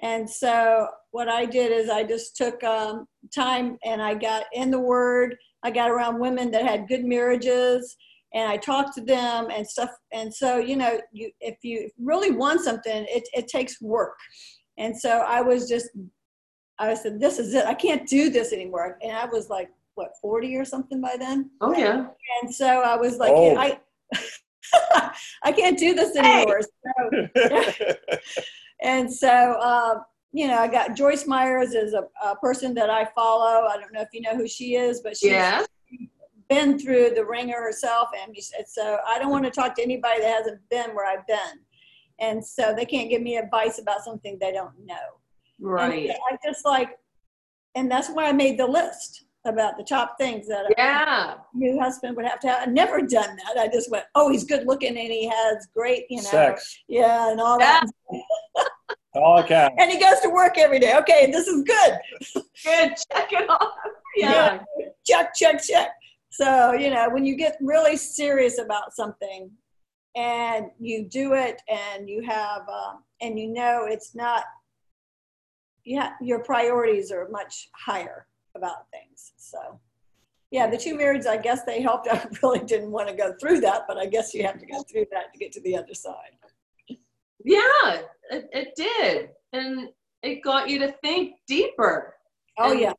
And 0.00 0.28
so 0.28 0.88
what 1.10 1.28
I 1.28 1.46
did 1.46 1.72
is 1.72 1.88
I 1.88 2.04
just 2.04 2.36
took 2.36 2.62
um, 2.62 3.06
time 3.34 3.78
and 3.84 4.02
I 4.02 4.14
got 4.14 4.44
in 4.52 4.70
the 4.70 4.78
Word. 4.78 5.36
I 5.62 5.70
got 5.70 5.90
around 5.90 6.20
women 6.20 6.50
that 6.50 6.64
had 6.64 6.86
good 6.86 7.04
marriages 7.04 7.96
and 8.34 8.48
I 8.48 8.58
talked 8.58 8.94
to 8.96 9.00
them 9.00 9.48
and 9.50 9.66
stuff. 9.66 9.90
And 10.12 10.32
so, 10.32 10.58
you 10.58 10.76
know, 10.76 11.00
you 11.12 11.30
if 11.40 11.56
you 11.62 11.88
really 11.98 12.30
want 12.30 12.60
something, 12.60 13.06
it, 13.08 13.26
it 13.32 13.48
takes 13.48 13.80
work. 13.80 14.16
And 14.78 14.94
so 14.96 15.20
I 15.26 15.40
was 15.40 15.68
just, 15.68 15.88
I 16.78 16.94
said, 16.94 17.18
this 17.20 17.38
is 17.38 17.54
it. 17.54 17.64
I 17.66 17.74
can't 17.74 18.06
do 18.06 18.28
this 18.30 18.52
anymore. 18.52 18.98
And 19.02 19.16
I 19.16 19.24
was 19.26 19.48
like, 19.48 19.70
what, 19.94 20.12
40 20.20 20.56
or 20.56 20.64
something 20.64 21.00
by 21.00 21.16
then? 21.18 21.50
Oh 21.60 21.72
yeah. 21.76 22.06
And 22.42 22.54
so 22.54 22.66
I 22.82 22.96
was 22.96 23.16
like, 23.16 23.32
Oh. 23.34 23.56
I, 23.56 23.80
I 25.42 25.52
can't 25.52 25.78
do 25.78 25.94
this 25.94 26.16
anymore. 26.16 26.60
So, 26.60 27.28
and 28.82 29.12
so, 29.12 29.28
uh, 29.28 30.00
you 30.32 30.48
know, 30.48 30.58
I 30.58 30.68
got 30.68 30.94
Joyce 30.96 31.26
Myers 31.26 31.74
as 31.74 31.94
a, 31.94 32.04
a 32.22 32.36
person 32.36 32.74
that 32.74 32.90
I 32.90 33.06
follow. 33.06 33.66
I 33.68 33.78
don't 33.80 33.92
know 33.92 34.02
if 34.02 34.08
you 34.12 34.20
know 34.20 34.36
who 34.36 34.46
she 34.46 34.74
is, 34.74 35.00
but 35.00 35.16
she's 35.16 35.30
Yeah. 35.30 35.64
been 36.50 36.78
through 36.78 37.10
the 37.14 37.24
ringer 37.24 37.60
herself. 37.60 38.10
And 38.22 38.36
she 38.36 38.42
said, 38.42 38.68
so 38.68 38.98
I 39.06 39.18
don't 39.18 39.30
want 39.30 39.44
to 39.46 39.50
talk 39.50 39.74
to 39.76 39.82
anybody 39.82 40.20
that 40.20 40.36
hasn't 40.36 40.60
been 40.68 40.94
where 40.94 41.06
I've 41.06 41.26
been. 41.26 41.60
And 42.18 42.44
so 42.44 42.74
they 42.76 42.84
can't 42.84 43.08
give 43.08 43.22
me 43.22 43.36
advice 43.38 43.78
about 43.78 44.02
something 44.04 44.36
they 44.40 44.52
don't 44.52 44.74
know. 44.84 45.20
Right. 45.60 46.08
And 46.10 46.18
I 46.32 46.36
just 46.44 46.64
like, 46.64 46.90
and 47.74 47.90
that's 47.90 48.08
why 48.10 48.26
I 48.28 48.32
made 48.32 48.58
the 48.58 48.66
list 48.66 49.24
about 49.44 49.76
the 49.78 49.84
top 49.84 50.16
things 50.18 50.48
that 50.48 50.64
Yeah. 50.76 51.34
a 51.34 51.56
new 51.56 51.78
husband 51.78 52.16
would 52.16 52.26
have 52.26 52.40
to 52.40 52.48
have. 52.48 52.62
I've 52.68 52.72
never 52.74 53.00
done 53.00 53.36
that. 53.44 53.56
I 53.58 53.68
just 53.68 53.90
went, 53.90 54.04
oh, 54.14 54.28
he's 54.30 54.44
good 54.44 54.66
looking 54.66 54.88
and 54.98 54.98
he 55.12 55.28
has 55.28 55.68
great, 55.74 56.06
you 56.10 56.16
know, 56.22 56.28
Sex. 56.28 56.78
yeah, 56.88 57.30
and 57.30 57.40
all 57.40 57.58
that. 57.58 57.84
All 59.14 59.38
accounts. 59.38 59.76
And 59.78 59.90
he 59.90 59.98
goes 59.98 60.20
to 60.20 60.28
work 60.30 60.58
every 60.58 60.78
day. 60.78 60.94
Okay, 60.98 61.30
this 61.30 61.46
is 61.46 61.62
good. 61.62 61.98
Good. 62.64 62.94
Check 63.12 63.32
it 63.32 63.48
off. 63.48 63.72
Yeah. 64.18 64.60
check, 65.06 65.34
check, 65.34 65.62
check. 65.62 65.90
So, 66.30 66.72
you 66.72 66.88
know, 66.88 67.10
when 67.10 67.26
you 67.26 67.36
get 67.36 67.58
really 67.60 67.98
serious 67.98 68.58
about 68.58 68.94
something 68.94 69.50
and 70.16 70.66
you 70.80 71.04
do 71.06 71.34
it 71.34 71.60
and 71.68 72.08
you 72.08 72.22
have, 72.22 72.62
um, 72.66 73.04
and 73.20 73.38
you 73.38 73.48
know 73.52 73.84
it's 73.86 74.14
not, 74.14 74.44
yeah, 75.86 76.10
your 76.20 76.40
priorities 76.40 77.10
are 77.12 77.28
much 77.30 77.68
higher 77.72 78.26
about 78.56 78.90
things. 78.90 79.32
So, 79.36 79.80
yeah, 80.50 80.68
the 80.68 80.76
two 80.76 80.96
marriages, 80.96 81.26
I 81.26 81.36
guess 81.36 81.62
they 81.64 81.80
helped. 81.80 82.08
I 82.12 82.26
really 82.42 82.58
didn't 82.60 82.90
want 82.90 83.08
to 83.08 83.14
go 83.14 83.32
through 83.40 83.60
that, 83.60 83.82
but 83.88 83.96
I 83.96 84.06
guess 84.06 84.34
you 84.34 84.42
have 84.44 84.58
to 84.58 84.66
go 84.66 84.82
through 84.82 85.06
that 85.12 85.32
to 85.32 85.38
get 85.38 85.52
to 85.52 85.60
the 85.62 85.76
other 85.76 85.94
side. 85.94 86.32
Yeah, 87.44 88.00
it, 88.30 88.48
it 88.52 88.68
did. 88.76 89.30
And 89.52 89.88
it 90.22 90.42
got 90.42 90.68
you 90.68 90.80
to 90.80 90.92
think 91.02 91.36
deeper 91.46 92.14
Oh, 92.58 92.72
And- 92.72 92.80
yeah. 92.80 92.92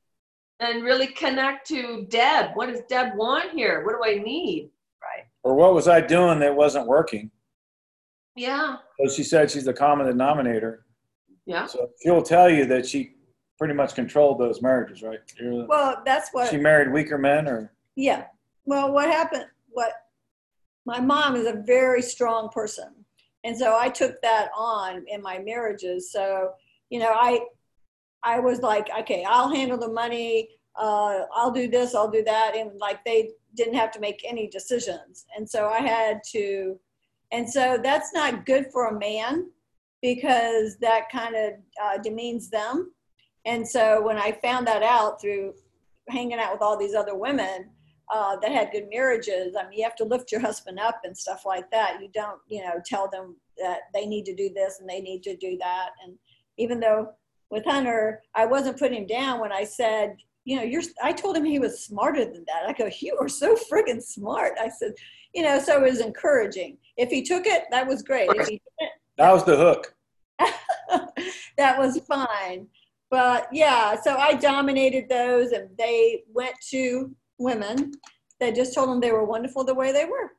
and 0.62 0.84
really 0.84 1.08
connect 1.08 1.68
to 1.68 2.06
Deb. 2.10 2.52
What 2.54 2.68
does 2.70 2.82
Deb 2.88 3.16
want 3.16 3.52
here? 3.52 3.84
What 3.84 3.96
do 3.96 4.10
I 4.10 4.24
need? 4.24 4.70
Right. 5.02 5.26
Or 5.44 5.56
what 5.56 5.74
was 5.74 5.88
I 5.90 6.00
doing 6.00 6.40
that 6.40 6.56
wasn't 6.56 6.88
working? 6.88 7.32
Yeah. 8.36 8.78
So 9.04 9.12
she 9.14 9.24
said 9.24 9.50
she's 9.52 9.66
the 9.66 9.74
common 9.74 10.06
denominator. 10.06 10.86
Yeah. 11.48 11.66
So 11.66 11.90
she'll 12.04 12.22
tell 12.22 12.50
you 12.50 12.66
that 12.66 12.86
she 12.86 13.16
pretty 13.58 13.74
much 13.74 13.96
controlled 13.96 14.40
those 14.40 14.62
marriages, 14.62 15.02
right? 15.02 15.20
You're- 15.40 15.66
Well, 15.68 16.02
that's 16.06 16.30
what. 16.32 16.50
She 16.50 16.58
married 16.58 16.92
weaker 16.92 17.18
men, 17.18 17.48
or 17.48 17.74
Yeah. 17.96 18.26
Well, 18.66 18.92
what 18.92 19.10
happened, 19.10 19.46
what 19.70 19.94
my 20.86 21.00
mom 21.00 21.36
is 21.36 21.48
a 21.48 21.54
very 21.54 22.02
strong 22.02 22.50
person. 22.50 22.94
And 23.44 23.58
so 23.58 23.78
I 23.78 23.90
took 23.90 24.22
that 24.22 24.50
on 24.56 25.06
in 25.08 25.22
my 25.22 25.40
marriages. 25.40 26.12
So, 26.12 26.52
you 26.90 27.00
know, 27.00 27.12
I 27.14 27.40
I 28.24 28.40
was 28.40 28.62
like, 28.62 28.90
okay, 29.00 29.24
I'll 29.28 29.50
handle 29.54 29.78
the 29.78 29.88
money, 29.92 30.50
uh, 30.76 31.22
I'll 31.34 31.52
do 31.52 31.68
this, 31.70 31.96
I'll 31.96 32.12
do 32.12 32.24
that. 32.24 32.56
And 32.58 32.78
like 32.80 33.04
they 33.06 33.32
didn't 33.56 33.76
have 33.76 33.92
to 33.92 34.00
make 34.02 34.22
any 34.28 34.48
decisions. 34.48 35.26
And 35.36 35.50
so 35.50 35.70
I 35.70 35.80
had 35.80 36.20
to 36.32 36.78
and 37.32 37.50
so 37.50 37.78
that's 37.82 38.14
not 38.14 38.46
good 38.46 38.68
for 38.72 38.88
a 38.88 39.00
man 39.00 39.50
because 40.02 40.78
that 40.80 41.10
kind 41.12 41.36
of 41.36 41.54
uh, 41.84 41.98
demeans 41.98 42.50
them. 42.50 42.92
And 43.46 43.68
so 43.68 44.02
when 44.02 44.18
I 44.18 44.38
found 44.44 44.68
that 44.68 44.84
out 44.84 45.22
through 45.22 45.54
hanging 46.10 46.40
out 46.40 46.54
with 46.54 46.62
all 46.62 46.78
these 46.78 46.96
other 46.96 47.16
women, 47.16 47.70
uh, 48.14 48.38
that 48.38 48.52
had 48.52 48.72
good 48.72 48.88
marriages. 48.90 49.56
I 49.60 49.64
mean, 49.64 49.80
you 49.80 49.84
have 49.84 49.96
to 49.98 50.06
lift 50.06 50.32
your 50.32 50.42
husband 50.42 50.80
up 50.80 51.02
and 51.04 51.18
stuff 51.18 51.44
like 51.46 51.70
that. 51.72 52.02
You 52.02 52.10
don't, 52.14 52.40
you 52.48 52.62
know, 52.62 52.76
tell 52.86 53.10
them 53.10 53.36
that 53.58 53.80
they 53.94 54.06
need 54.06 54.26
to 54.26 54.36
do 54.36 54.50
this 54.54 54.80
and 54.80 54.90
they 54.90 55.02
need 55.02 55.24
to 55.24 55.36
do 55.36 55.58
that. 55.60 55.90
And 56.04 56.18
even 56.58 56.80
though 56.80 57.10
with 57.50 57.66
Hunter, 57.66 58.22
I 58.36 58.46
wasn't 58.46 58.80
putting 58.80 59.02
him 59.02 59.08
down 59.08 59.40
when 59.42 59.52
I 59.52 59.64
said, 59.64 60.16
you 60.46 60.56
know, 60.56 60.64
you're, 60.64 60.84
I 61.04 61.12
told 61.12 61.36
him 61.36 61.44
he 61.44 61.60
was 61.60 61.84
smarter 61.84 62.24
than 62.24 62.46
that. 62.48 62.64
I 62.68 62.74
go, 62.74 62.90
you 63.02 63.18
are 63.20 63.28
so 63.28 63.58
friggin' 63.70 64.02
smart. 64.02 64.54
I 64.62 64.70
said, 64.70 64.94
you 65.34 65.44
know, 65.44 65.60
so 65.60 65.84
it 65.84 65.90
was 65.90 66.00
encouraging. 66.00 66.78
If 66.96 67.10
he 67.10 67.22
took 67.22 67.46
it, 67.46 67.64
that 67.72 67.86
was 67.86 68.02
great. 68.02 68.30
If 68.34 68.48
he 68.48 68.62
that 69.18 69.34
was 69.34 69.44
the 69.44 69.58
hook. 69.58 69.94
that 71.58 71.78
was 71.78 72.00
fine. 72.08 72.68
But 73.10 73.48
yeah, 73.52 74.00
so 74.02 74.16
I 74.16 74.34
dominated 74.34 75.08
those 75.10 75.52
and 75.52 75.70
they 75.78 76.24
went 76.34 76.56
to 76.72 77.16
women 77.38 77.94
that 78.40 78.56
just 78.56 78.74
told 78.74 78.90
them 78.90 79.00
they 79.00 79.12
were 79.12 79.26
wonderful 79.26 79.64
the 79.64 79.74
way 79.74 79.92
they 79.92 80.06
were. 80.06 80.32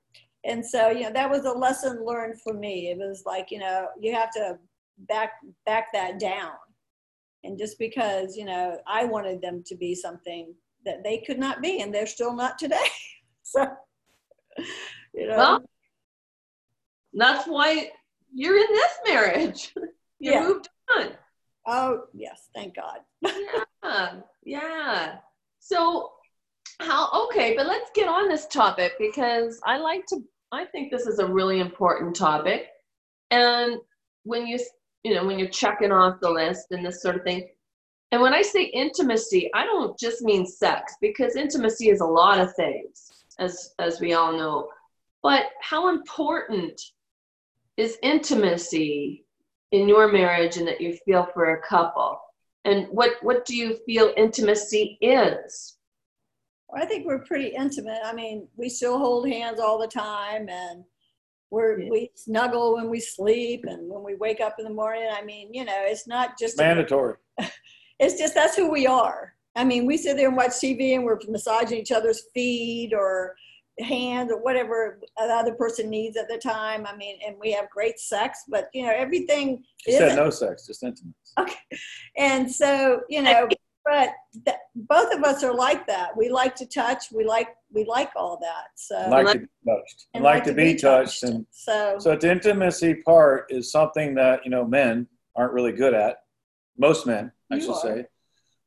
And 0.44 0.64
so, 0.64 0.90
you 0.90 1.02
know, 1.02 1.12
that 1.12 1.30
was 1.30 1.44
a 1.44 1.50
lesson 1.50 2.04
learned 2.04 2.40
for 2.40 2.54
me. 2.54 2.90
It 2.90 2.98
was 2.98 3.24
like, 3.26 3.50
you 3.50 3.58
know, 3.58 3.88
you 4.00 4.14
have 4.14 4.30
to 4.32 4.58
back 5.08 5.32
back 5.66 5.92
that 5.92 6.18
down. 6.18 6.52
And 7.44 7.58
just 7.58 7.78
because, 7.78 8.36
you 8.36 8.44
know, 8.44 8.78
I 8.86 9.04
wanted 9.04 9.40
them 9.40 9.62
to 9.66 9.76
be 9.76 9.94
something 9.94 10.54
that 10.84 11.02
they 11.04 11.18
could 11.18 11.38
not 11.38 11.62
be 11.62 11.80
and 11.80 11.94
they're 11.94 12.06
still 12.06 12.34
not 12.34 12.58
today. 12.58 12.76
so 13.42 13.66
you 15.14 15.28
know 15.28 15.36
Well, 15.36 15.64
that's 17.14 17.46
why 17.48 17.90
you're 18.34 18.56
in 18.58 18.66
this 18.70 18.92
marriage. 19.06 19.72
you 20.18 20.32
Yeah. 20.32 20.42
moved 20.42 20.68
on. 20.96 21.12
oh 21.66 22.04
yes, 22.14 22.48
thank 22.54 22.74
God. 22.76 22.98
Yeah. 23.84 24.14
Yeah. 24.44 25.14
So 25.60 26.12
how 26.80 27.10
okay, 27.26 27.54
but 27.56 27.66
let's 27.66 27.90
get 27.94 28.08
on 28.08 28.28
this 28.28 28.46
topic 28.46 28.92
because 28.98 29.60
I 29.64 29.78
like 29.78 30.04
to 30.06 30.22
I 30.52 30.64
think 30.66 30.90
this 30.90 31.06
is 31.06 31.18
a 31.18 31.26
really 31.26 31.60
important 31.60 32.14
topic. 32.16 32.68
And 33.30 33.78
when 34.24 34.46
you 34.46 34.58
you 35.04 35.14
know, 35.14 35.24
when 35.24 35.38
you're 35.38 35.48
checking 35.48 35.92
off 35.92 36.20
the 36.20 36.30
list 36.30 36.66
and 36.70 36.84
this 36.84 37.02
sort 37.02 37.16
of 37.16 37.22
thing. 37.22 37.48
And 38.10 38.22
when 38.22 38.32
I 38.32 38.42
say 38.42 38.64
intimacy, 38.64 39.50
I 39.54 39.64
don't 39.64 39.98
just 39.98 40.22
mean 40.22 40.46
sex 40.46 40.94
because 41.00 41.36
intimacy 41.36 41.90
is 41.90 42.00
a 42.00 42.06
lot 42.06 42.40
of 42.40 42.54
things 42.54 43.10
as 43.38 43.74
as 43.78 44.00
we 44.00 44.14
all 44.14 44.32
know. 44.32 44.68
But 45.22 45.44
how 45.60 45.88
important 45.88 46.80
is 47.78 47.96
intimacy 48.02 49.24
in 49.72 49.88
your 49.88 50.10
marriage 50.12 50.56
and 50.58 50.66
that 50.68 50.80
you 50.80 50.92
feel 51.04 51.26
for 51.32 51.54
a 51.54 51.62
couple? 51.62 52.20
And 52.64 52.86
what 52.90 53.12
what 53.22 53.46
do 53.46 53.56
you 53.56 53.78
feel 53.86 54.12
intimacy 54.16 54.98
is? 55.00 55.76
Well, 56.68 56.82
I 56.82 56.86
think 56.86 57.06
we're 57.06 57.24
pretty 57.24 57.48
intimate. 57.56 58.00
I 58.04 58.12
mean, 58.12 58.46
we 58.56 58.68
still 58.68 58.98
hold 58.98 59.26
hands 59.28 59.58
all 59.58 59.78
the 59.78 59.86
time 59.86 60.48
and 60.50 60.84
we're, 61.50 61.80
Yeah. 61.80 61.88
we 61.90 62.10
snuggle 62.14 62.74
when 62.74 62.90
we 62.90 63.00
sleep 63.00 63.64
and 63.66 63.88
when 63.88 64.02
we 64.02 64.16
wake 64.16 64.42
up 64.42 64.56
in 64.58 64.64
the 64.66 64.70
morning. 64.74 65.08
I 65.10 65.22
mean, 65.24 65.54
you 65.54 65.64
know, 65.64 65.72
it's 65.78 66.06
not 66.06 66.38
just, 66.38 66.58
a- 66.58 66.62
Mandatory. 66.62 67.16
it's 67.98 68.18
just, 68.18 68.34
that's 68.34 68.54
who 68.54 68.70
we 68.70 68.86
are. 68.86 69.32
I 69.56 69.64
mean, 69.64 69.86
we 69.86 69.96
sit 69.96 70.18
there 70.18 70.28
and 70.28 70.36
watch 70.36 70.50
TV 70.50 70.94
and 70.94 71.04
we're 71.04 71.18
massaging 71.28 71.78
each 71.78 71.90
other's 71.90 72.24
feet 72.34 72.92
or 72.92 73.34
hands 73.80 74.32
or 74.32 74.42
whatever 74.42 74.98
the 75.16 75.24
other 75.24 75.54
person 75.54 75.88
needs 75.88 76.16
at 76.16 76.28
the 76.28 76.38
time. 76.38 76.86
I 76.86 76.96
mean, 76.96 77.18
and 77.26 77.36
we 77.40 77.52
have 77.52 77.70
great 77.70 77.98
sex, 77.98 78.44
but 78.48 78.68
you 78.72 78.84
know, 78.84 78.92
everything 78.94 79.62
She 79.78 79.92
said 79.92 80.16
no 80.16 80.30
sex, 80.30 80.66
just 80.66 80.82
intimate. 80.82 81.14
Okay. 81.38 81.78
And 82.16 82.50
so, 82.50 83.02
you 83.08 83.22
know, 83.22 83.48
but 83.84 84.10
th- 84.44 84.56
both 84.74 85.14
of 85.14 85.22
us 85.24 85.42
are 85.42 85.54
like 85.54 85.86
that. 85.86 86.16
We 86.16 86.28
like 86.28 86.54
to 86.56 86.66
touch. 86.66 87.04
We 87.12 87.24
like 87.24 87.48
we 87.72 87.84
like 87.84 88.10
all 88.16 88.38
that. 88.40 88.66
So 88.74 89.08
Like 89.08 89.32
to 89.32 89.38
be 89.40 89.46
touched. 89.66 90.06
and 90.14 90.24
Like 90.24 90.44
to 90.44 90.52
be 90.52 90.74
touched. 90.74 91.22
And 91.22 91.46
so 91.50 91.96
so 91.98 92.16
the 92.16 92.30
intimacy 92.30 92.94
part 92.96 93.46
is 93.50 93.70
something 93.70 94.14
that, 94.16 94.44
you 94.44 94.50
know, 94.50 94.64
men 94.64 95.06
aren't 95.36 95.52
really 95.52 95.72
good 95.72 95.94
at. 95.94 96.18
Most 96.76 97.06
men, 97.06 97.32
I 97.50 97.58
should 97.58 97.76
say. 97.76 98.06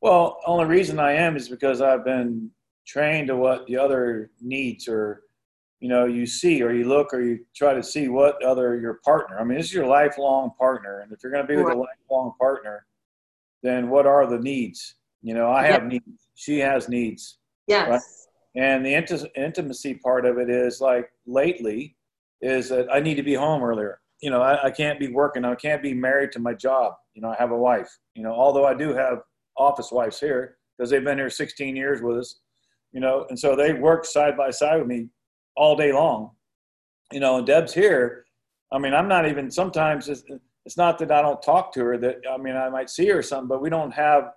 Well, 0.01 0.39
only 0.45 0.65
reason 0.65 0.99
I 0.99 1.13
am 1.13 1.37
is 1.37 1.47
because 1.47 1.81
I've 1.81 2.03
been 2.03 2.49
trained 2.85 3.27
to 3.27 3.35
what 3.35 3.65
the 3.67 3.77
other 3.77 4.31
needs 4.41 4.87
or 4.87 5.23
you 5.79 5.89
know 5.89 6.05
you 6.05 6.25
see 6.25 6.61
or 6.61 6.71
you 6.71 6.87
look 6.87 7.13
or 7.13 7.21
you 7.21 7.39
try 7.55 7.73
to 7.73 7.83
see 7.83 8.07
what 8.07 8.41
other 8.43 8.79
your 8.79 8.95
partner 9.05 9.39
i 9.39 9.43
mean 9.43 9.57
this 9.57 9.67
is 9.67 9.73
your 9.73 9.87
lifelong 9.87 10.51
partner 10.57 10.99
and 10.99 11.11
if 11.11 11.19
you're 11.23 11.31
going 11.31 11.45
to 11.45 11.47
be 11.47 11.57
with 11.61 11.73
a 11.73 11.77
lifelong 11.77 12.33
partner 12.39 12.85
then 13.63 13.89
what 13.89 14.05
are 14.05 14.27
the 14.27 14.39
needs 14.39 14.95
you 15.21 15.33
know 15.33 15.51
i 15.51 15.63
have 15.65 15.85
needs 15.85 16.29
she 16.35 16.59
has 16.59 16.89
needs 16.89 17.37
Yes. 17.67 18.27
and 18.55 18.85
the 18.85 18.93
inti- 18.93 19.29
intimacy 19.35 19.93
part 19.95 20.25
of 20.25 20.37
it 20.37 20.49
is 20.49 20.81
like 20.81 21.09
lately 21.25 21.95
is 22.41 22.69
that 22.69 22.87
I 22.91 22.99
need 22.99 23.15
to 23.15 23.23
be 23.23 23.33
home 23.33 23.63
earlier. 23.63 23.99
You 24.21 24.29
know, 24.29 24.41
I, 24.41 24.65
I 24.65 24.71
can't 24.71 24.99
be 24.99 25.07
working. 25.07 25.45
I 25.45 25.55
can't 25.55 25.81
be 25.81 25.93
married 25.93 26.31
to 26.33 26.39
my 26.39 26.53
job. 26.53 26.93
You 27.13 27.21
know, 27.21 27.29
I 27.29 27.35
have 27.37 27.51
a 27.51 27.57
wife. 27.57 27.89
You 28.15 28.23
know, 28.23 28.33
although 28.33 28.65
I 28.65 28.73
do 28.73 28.93
have 28.93 29.19
office 29.57 29.91
wives 29.91 30.19
here 30.19 30.57
because 30.77 30.89
they've 30.89 31.03
been 31.03 31.17
here 31.17 31.29
16 31.29 31.75
years 31.75 32.01
with 32.01 32.17
us. 32.17 32.39
You 32.91 32.99
know, 32.99 33.25
and 33.29 33.39
so 33.39 33.55
they 33.55 33.73
work 33.73 34.05
side 34.05 34.35
by 34.35 34.49
side 34.49 34.79
with 34.79 34.87
me 34.87 35.09
all 35.55 35.75
day 35.75 35.93
long. 35.93 36.31
You 37.11 37.19
know, 37.19 37.37
and 37.37 37.47
Deb's 37.47 37.73
here. 37.73 38.25
I 38.71 38.79
mean, 38.79 38.93
I'm 38.93 39.07
not 39.07 39.27
even. 39.27 39.51
Sometimes 39.51 40.07
it's, 40.09 40.23
it's 40.65 40.77
not 40.77 40.97
that 40.99 41.11
I 41.11 41.21
don't 41.21 41.41
talk 41.41 41.73
to 41.73 41.83
her. 41.83 41.97
That 41.97 42.21
I 42.29 42.37
mean, 42.37 42.55
I 42.55 42.69
might 42.69 42.89
see 42.89 43.07
her 43.07 43.19
or 43.19 43.23
something, 43.23 43.47
but 43.47 43.61
we 43.61 43.69
don't 43.69 43.91
have 43.91 44.31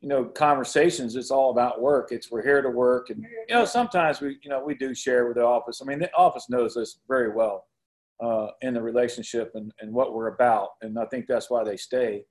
you 0.00 0.08
know 0.08 0.24
conversations 0.24 1.16
it's 1.16 1.30
all 1.30 1.50
about 1.50 1.80
work 1.80 2.12
it's 2.12 2.30
we're 2.30 2.42
here 2.42 2.60
to 2.60 2.68
work 2.68 3.10
and 3.10 3.22
you 3.48 3.54
know 3.54 3.64
sometimes 3.64 4.20
we 4.20 4.38
you 4.42 4.50
know 4.50 4.62
we 4.64 4.74
do 4.74 4.94
share 4.94 5.26
with 5.26 5.36
the 5.36 5.42
office 5.42 5.80
i 5.82 5.84
mean 5.84 5.98
the 5.98 6.12
office 6.14 6.48
knows 6.50 6.76
us 6.76 6.98
very 7.08 7.30
well 7.30 7.64
uh, 8.24 8.46
in 8.62 8.72
the 8.72 8.80
relationship 8.80 9.52
and, 9.54 9.72
and 9.80 9.92
what 9.92 10.14
we're 10.14 10.28
about 10.28 10.70
and 10.82 10.98
i 10.98 11.04
think 11.06 11.26
that's 11.26 11.50
why 11.50 11.64
they 11.64 11.76
stay 11.76 12.24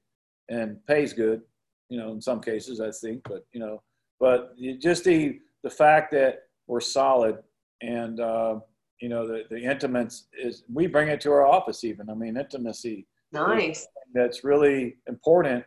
and 0.49 0.77
pays 0.85 1.11
good 1.13 1.41
you 1.89 1.99
know 1.99 2.11
in 2.11 2.21
some 2.21 2.39
cases 2.39 2.79
i 2.79 2.91
think 2.91 3.21
but 3.25 3.45
you 3.51 3.59
know 3.59 3.81
but 4.19 4.53
just 4.79 5.03
the 5.03 5.39
the 5.65 5.69
fact 5.69 6.07
that 6.11 6.33
we're 6.67 6.79
solid 6.99 7.35
and 7.81 8.15
uh, 8.19 8.55
you 9.01 9.09
know 9.09 9.27
the 9.27 9.39
the 9.49 9.61
intimates 9.73 10.27
is 10.47 10.63
we 10.71 10.83
bring 10.87 11.09
it 11.09 11.19
to 11.25 11.31
our 11.31 11.45
office 11.57 11.83
even 11.83 12.09
i 12.09 12.13
mean 12.13 12.37
intimacy 12.37 12.99
Nice. 13.35 13.87
that's 14.13 14.43
really 14.43 14.97
important, 15.07 15.63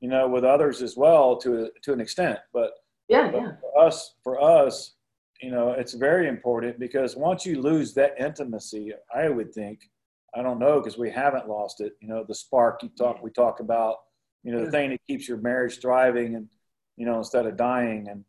you 0.00 0.08
know, 0.08 0.28
with 0.28 0.44
others 0.44 0.82
as 0.82 0.96
well 0.96 1.36
to 1.38 1.70
to 1.82 1.92
an 1.92 2.00
extent. 2.00 2.38
But 2.52 2.70
Yeah, 3.08 3.30
yeah. 3.32 3.52
For 3.60 3.86
us, 3.86 4.14
for 4.24 4.40
us, 4.40 4.94
you 5.40 5.50
know, 5.50 5.70
it's 5.72 5.94
very 5.94 6.28
important 6.28 6.78
because 6.78 7.16
once 7.16 7.46
you 7.46 7.60
lose 7.60 7.94
that 7.94 8.14
intimacy, 8.18 8.92
I 9.14 9.28
would 9.28 9.52
think, 9.52 9.80
I 10.34 10.42
don't 10.42 10.58
know, 10.58 10.80
because 10.80 10.98
we 10.98 11.10
haven't 11.10 11.48
lost 11.48 11.80
it. 11.80 11.92
You 12.00 12.08
know, 12.08 12.24
the 12.26 12.34
spark 12.34 12.82
you 12.82 12.90
talk, 12.98 13.22
we 13.22 13.30
talk 13.30 13.60
about, 13.60 13.96
you 14.42 14.52
know, 14.52 14.64
the 14.64 14.70
thing 14.70 14.90
that 14.90 15.00
keeps 15.08 15.28
your 15.28 15.38
marriage 15.38 15.80
thriving 15.80 16.34
and, 16.34 16.48
you 16.96 17.06
know, 17.06 17.18
instead 17.18 17.46
of 17.46 17.56
dying 17.56 18.08
and, 18.08 18.24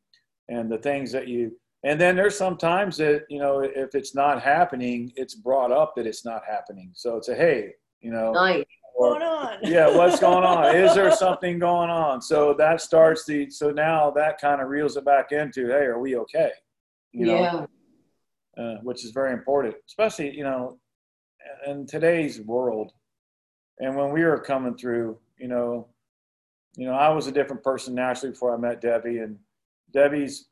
and 0.49 0.71
the 0.71 0.77
things 0.77 1.11
that 1.11 1.27
you, 1.27 1.51
and 1.83 1.99
then 1.99 2.15
there's 2.15 2.37
sometimes 2.37 2.97
that, 2.97 3.25
you 3.29 3.39
know, 3.39 3.59
if 3.59 3.93
it's 3.95 4.15
not 4.15 4.41
happening, 4.41 5.11
it's 5.15 5.35
brought 5.35 5.71
up 5.71 5.95
that 5.95 6.07
it's 6.07 6.25
not 6.25 6.41
happening. 6.47 6.91
So 6.93 7.17
it's 7.17 7.27
a, 7.29 7.35
hey, 7.35 7.73
you 8.01 8.11
know, 8.11 8.31
Nice. 8.31 8.65
or- 8.95 9.11
Going 9.19 9.21
on. 9.23 9.57
yeah, 9.63 9.95
what's 9.95 10.19
going 10.19 10.43
on? 10.43 10.75
Is 10.83 10.95
there 10.95 11.11
something 11.11 11.59
going 11.59 11.89
on? 11.89 12.21
So 12.21 12.53
that 12.55 12.81
starts 12.81 13.25
the, 13.25 13.49
so 13.49 13.71
now 13.71 14.09
that 14.11 14.39
kind 14.41 14.61
of 14.61 14.69
reels 14.69 14.97
it 14.97 15.05
back 15.05 15.31
into, 15.31 15.67
hey, 15.67 15.85
are 15.85 15.99
we 15.99 16.15
okay? 16.17 16.51
You 17.11 17.25
know, 17.27 17.67
Yeah. 18.57 18.63
uh, 18.63 18.77
which 18.83 19.05
is 19.05 19.11
very 19.11 19.33
important, 19.33 19.75
especially 19.87 20.35
you 20.35 20.43
know, 20.43 20.79
in 21.67 21.85
today's 21.85 22.41
world. 22.41 22.91
And 23.79 23.95
when 23.95 24.11
we 24.11 24.23
were 24.23 24.39
coming 24.39 24.75
through, 24.75 25.19
you 25.37 25.47
know, 25.47 25.87
you 26.75 26.85
know, 26.87 26.93
I 26.93 27.09
was 27.09 27.27
a 27.27 27.31
different 27.31 27.63
person 27.63 27.93
naturally 27.95 28.31
before 28.31 28.53
I 28.53 28.57
met 28.57 28.81
Debbie, 28.81 29.19
and 29.19 29.37
Debbie's 29.93 30.49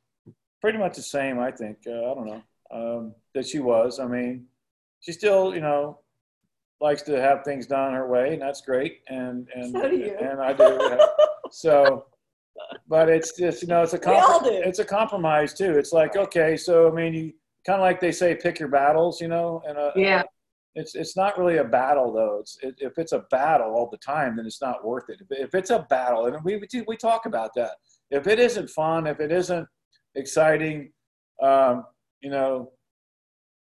pretty 0.62 0.78
much 0.78 0.96
the 0.96 1.02
same, 1.02 1.40
I 1.40 1.52
think. 1.52 1.78
Uh, 1.88 1.92
I 2.12 2.14
don't 2.16 2.26
know 2.28 2.44
um, 2.72 3.16
that 3.34 3.48
she 3.48 3.60
was. 3.60 4.00
I 4.00 4.06
mean, 4.08 4.46
she 5.02 5.12
still, 5.12 5.54
you 5.54 5.62
know, 5.62 6.00
likes 6.82 7.02
to 7.04 7.20
have 7.22 7.44
things 7.44 7.68
done 7.68 7.94
her 7.94 8.08
way, 8.08 8.34
and 8.34 8.42
that's 8.42 8.62
great. 8.62 9.02
And 9.08 9.48
and 9.56 9.72
So 9.72 9.90
do 9.90 9.96
you. 9.98 10.16
and 10.20 10.42
I 10.42 10.54
do. 10.54 11.00
so, 11.52 12.06
but 12.88 13.10
it's 13.10 13.38
just 13.38 13.62
you 13.62 13.68
know, 13.68 13.84
it's 13.84 13.94
a 13.94 14.00
We 14.06 14.14
all 14.14 14.40
comprom- 14.40 14.44
do. 14.44 14.52
it's 14.70 14.80
a 14.80 14.86
compromise 14.86 15.54
too. 15.54 15.78
It's 15.78 15.94
like 15.94 16.16
okay, 16.16 16.58
so 16.58 16.90
I 16.90 16.92
mean, 16.94 17.14
you 17.14 17.34
kind 17.66 17.78
of 17.80 17.82
like 17.82 18.00
they 18.00 18.12
say, 18.12 18.36
pick 18.36 18.60
your 18.60 18.70
battles, 18.70 19.20
you 19.22 19.28
know, 19.28 19.62
and 19.68 19.78
uh, 19.78 19.92
Yeah. 19.96 20.24
it's 20.76 20.96
it's 20.96 21.16
not 21.16 21.38
really 21.38 21.58
a 21.58 21.64
battle 21.64 22.12
though. 22.14 22.40
It's 22.40 22.58
it, 22.64 22.76
if 22.80 22.98
it's 22.98 23.12
a 23.12 23.20
battle 23.32 23.74
all 23.76 23.90
the 23.90 23.98
time, 23.98 24.36
then 24.38 24.46
it's 24.46 24.62
not 24.62 24.86
worth 24.86 25.10
it. 25.10 25.20
If, 25.30 25.40
if 25.48 25.56
it's 25.56 25.70
a 25.70 25.86
battle, 25.90 26.26
and 26.26 26.44
we 26.44 26.58
we, 26.58 26.68
do- 26.68 26.86
we 26.88 26.98
talk 26.98 27.26
about 27.26 27.54
that. 27.56 27.72
If 28.12 28.28
it 28.28 28.40
isn't 28.40 28.70
fun, 28.70 29.08
if 29.08 29.20
it 29.20 29.32
isn't 29.32 29.68
exciting, 30.16 30.92
um, 31.42 31.86
you 32.22 32.30
know, 32.30 32.72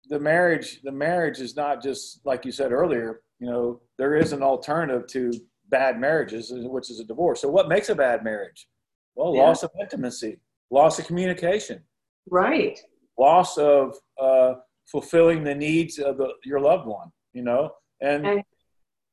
the 0.09 0.19
marriage 0.19 0.81
the 0.83 0.91
marriage 0.91 1.39
is 1.39 1.55
not 1.55 1.81
just 1.81 2.25
like 2.25 2.45
you 2.45 2.51
said 2.51 2.71
earlier. 2.71 3.21
You 3.39 3.49
know, 3.49 3.81
there 3.97 4.15
is 4.15 4.33
an 4.33 4.43
alternative 4.43 5.07
to 5.07 5.31
bad 5.69 5.99
marriages, 5.99 6.51
which 6.53 6.89
is 6.91 6.99
a 6.99 7.03
divorce. 7.05 7.41
So 7.41 7.49
what 7.49 7.67
makes 7.69 7.89
a 7.89 7.95
bad 7.95 8.23
marriage? 8.23 8.67
Well, 9.15 9.33
Yeah. 9.33 9.43
loss 9.43 9.63
of 9.63 9.71
intimacy, 9.79 10.39
loss 10.69 10.99
of 10.99 11.05
communication 11.05 11.83
Right. 12.29 12.79
loss 13.17 13.57
of 13.57 13.95
uh, 14.19 14.55
fulfilling 14.87 15.43
the 15.43 15.53
needs 15.55 15.99
of 15.99 16.17
the, 16.17 16.33
your 16.43 16.59
loved 16.59 16.87
one, 16.87 17.11
you 17.33 17.43
know, 17.43 17.71
and 18.01 18.25
Okay. 18.25 18.43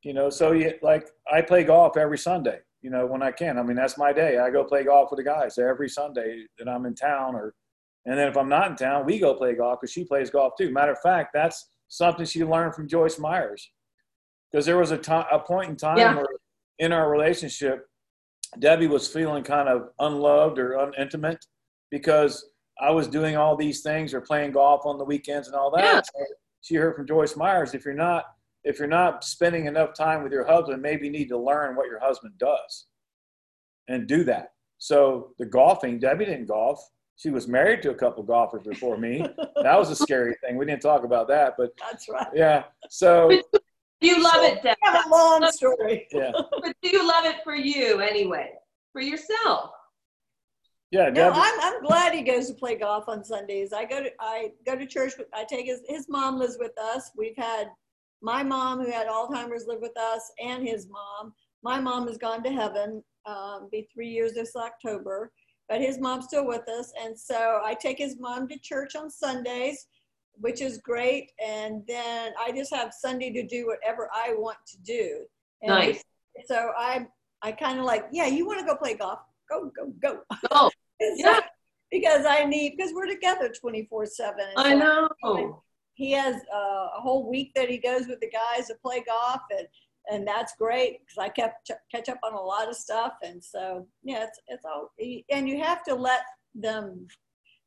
you 0.02 0.14
know, 0.14 0.30
so 0.30 0.52
you 0.52 0.74
like 0.82 1.06
I 1.30 1.42
play 1.42 1.64
golf 1.64 1.96
every 1.96 2.18
Sunday, 2.18 2.60
you 2.82 2.90
know, 2.90 3.06
when 3.06 3.22
I 3.22 3.30
can. 3.30 3.58
I 3.58 3.62
mean, 3.62 3.76
that's 3.76 3.98
my 3.98 4.12
day. 4.12 4.38
I 4.38 4.50
go 4.50 4.64
play 4.64 4.84
golf 4.84 5.10
with 5.10 5.18
the 5.18 5.24
guys 5.24 5.58
every 5.58 5.88
Sunday 5.88 6.44
that 6.58 6.68
I'm 6.68 6.86
in 6.86 6.94
town, 6.94 7.34
or 7.34 7.54
and 8.06 8.18
then 8.18 8.28
if 8.28 8.36
I'm 8.36 8.48
not 8.48 8.70
in 8.70 8.76
town, 8.76 9.04
we 9.04 9.18
go 9.18 9.34
play 9.34 9.54
golf 9.54 9.80
because 9.80 9.92
she 9.92 10.04
plays 10.04 10.30
golf 10.30 10.54
too. 10.58 10.70
Matter 10.70 10.92
of 10.92 11.00
fact, 11.00 11.30
that's 11.34 11.70
something 11.88 12.24
she 12.24 12.44
learned 12.44 12.74
from 12.74 12.88
Joyce 12.88 13.18
Myers, 13.18 13.70
because 14.50 14.64
there 14.64 14.78
was 14.78 14.90
a 14.90 14.98
time, 14.98 15.26
a 15.30 15.38
point 15.38 15.70
in 15.70 15.76
time 15.76 15.98
Yeah. 15.98 16.14
where 16.16 16.26
in 16.78 16.92
our 16.92 17.10
relationship, 17.10 17.86
Debbie 18.58 18.86
was 18.86 19.06
feeling 19.06 19.44
kind 19.44 19.68
of 19.68 19.90
unloved 19.98 20.58
or 20.58 20.70
unintimate 20.78 21.38
because 21.90 22.50
I 22.80 22.90
was 22.90 23.06
doing 23.06 23.36
all 23.36 23.56
these 23.56 23.82
things 23.82 24.14
or 24.14 24.20
playing 24.22 24.52
golf 24.52 24.86
on 24.86 24.96
the 24.96 25.04
weekends 25.04 25.48
and 25.48 25.56
all 25.56 25.70
that. 25.72 25.84
Yeah. 25.84 26.00
So 26.00 26.24
she 26.62 26.74
heard 26.76 26.96
from 26.96 27.06
Joyce 27.06 27.36
Myers, 27.36 27.74
if 27.74 27.84
you're 27.84 27.92
not 27.94 28.24
if 28.64 28.78
you're 28.78 28.88
not 28.88 29.24
spending 29.24 29.66
enough 29.66 29.94
time 29.94 30.22
with 30.22 30.32
your 30.32 30.44
husband, 30.44 30.82
maybe 30.82 31.06
you 31.06 31.12
need 31.12 31.28
to 31.28 31.38
learn 31.38 31.76
what 31.76 31.86
your 31.86 31.98
husband 32.00 32.34
does 32.38 32.86
and 33.88 34.06
do 34.06 34.24
that. 34.24 34.52
So 34.78 35.30
the 35.38 35.46
golfing, 35.46 35.98
Debbie 35.98 36.26
didn't 36.26 36.46
golf. 36.46 36.82
She 37.16 37.30
was 37.30 37.46
married 37.48 37.82
to 37.82 37.90
a 37.90 37.94
couple 37.94 38.22
golfers 38.22 38.62
before 38.66 38.96
me. 38.96 39.26
That 39.62 39.78
was 39.78 39.90
a 39.90 39.96
scary 39.96 40.34
thing. 40.42 40.56
We 40.56 40.64
didn't 40.64 40.80
talk 40.80 41.04
about 41.04 41.28
that, 41.28 41.54
but 41.58 41.70
That's 41.78 42.08
right. 42.08 42.28
yeah. 42.34 42.64
So 42.88 43.28
do 43.28 43.42
You 44.00 44.22
love 44.22 44.42
it, 44.42 44.62
Debbie. 44.62 44.78
Have 44.84 45.04
a 45.06 45.08
long 45.10 45.46
story. 45.52 46.06
yeah, 46.12 46.32
But 46.62 46.74
do 46.82 46.88
you 46.88 47.06
love 47.06 47.26
it 47.26 47.36
for 47.44 47.54
you 47.54 48.00
anyway? 48.00 48.52
For 48.94 49.02
yourself? 49.02 49.70
yeah. 50.90 51.10
No, 51.10 51.30
I'm, 51.34 51.60
I'm 51.60 51.82
glad 51.82 52.14
he 52.14 52.22
goes 52.22 52.46
to 52.48 52.54
play 52.54 52.74
golf 52.76 53.04
on 53.08 53.22
Sundays. 53.22 53.72
I 53.74 53.84
go 53.84 54.02
to 54.02 54.10
I 54.18 54.52
go 54.64 54.74
to 54.76 54.86
church. 54.86 55.12
I 55.34 55.44
take 55.44 55.66
his 55.66 55.82
his 55.88 56.08
mom 56.08 56.38
lives 56.38 56.56
with 56.58 56.72
us. 56.78 57.10
We've 57.16 57.36
had 57.36 57.68
my 58.22 58.42
mom 58.42 58.80
who 58.80 58.90
had 58.90 59.06
Alzheimer's 59.06 59.66
live 59.66 59.80
with 59.80 59.96
us, 59.98 60.30
and 60.42 60.66
his 60.66 60.88
mom. 60.88 61.32
My 61.62 61.78
mom 61.78 62.06
has 62.08 62.18
gone 62.18 62.42
to 62.44 62.50
heaven. 62.50 63.02
Um, 63.26 63.68
be 63.70 63.86
three 63.92 64.08
years 64.08 64.32
this 64.32 64.56
October, 64.56 65.30
but 65.68 65.80
his 65.80 65.98
mom's 65.98 66.24
still 66.24 66.46
with 66.46 66.66
us, 66.68 66.92
and 67.02 67.18
so 67.18 67.60
I 67.64 67.74
take 67.74 67.98
his 67.98 68.18
mom 68.18 68.48
to 68.48 68.58
church 68.58 68.96
on 68.96 69.10
Sundays, 69.10 69.86
which 70.40 70.62
is 70.62 70.78
great. 70.78 71.30
And 71.44 71.82
then 71.86 72.32
I 72.40 72.50
just 72.52 72.74
have 72.74 72.92
Sunday 72.98 73.30
to 73.32 73.46
do 73.46 73.66
whatever 73.66 74.08
I 74.14 74.34
want 74.36 74.56
to 74.68 74.78
do. 74.78 75.20
And 75.62 75.68
Nice. 75.70 76.04
So 76.46 76.72
I 76.78 77.06
I 77.42 77.52
kind 77.52 77.78
of 77.78 77.84
like, 77.84 78.06
yeah, 78.12 78.26
you 78.26 78.46
want 78.46 78.60
to 78.60 78.66
go 78.66 78.76
play 78.76 78.94
golf? 78.94 79.20
Go 79.50 79.70
go 79.76 79.92
go. 80.00 80.20
Oh, 80.50 80.70
Yeah. 81.00 81.40
because 81.90 82.24
I 82.26 82.44
need 82.44 82.74
because 82.76 82.92
we're 82.94 83.06
together 83.06 83.50
24 83.50 84.06
seven. 84.06 84.46
I 84.56 84.74
know. 84.74 85.08
He 86.00 86.12
has 86.12 86.36
uh, 86.50 86.86
a 86.96 87.00
whole 87.02 87.28
week 87.28 87.52
that 87.54 87.68
he 87.68 87.76
goes 87.76 88.06
with 88.06 88.20
the 88.20 88.30
guys 88.30 88.68
to 88.68 88.74
play 88.76 89.04
golf, 89.06 89.42
and 89.50 89.66
and 90.10 90.26
that's 90.26 90.54
great 90.56 91.00
because 91.00 91.18
I 91.18 91.28
kept 91.28 91.66
ch- 91.68 91.82
catch 91.94 92.08
up 92.08 92.18
on 92.24 92.32
a 92.32 92.40
lot 92.40 92.70
of 92.70 92.74
stuff, 92.74 93.12
and 93.22 93.44
so 93.44 93.86
yeah, 94.02 94.24
it's 94.24 94.40
it's 94.48 94.64
all 94.64 94.92
and 95.30 95.46
you 95.46 95.62
have 95.62 95.84
to 95.84 95.94
let 95.94 96.22
them. 96.54 97.06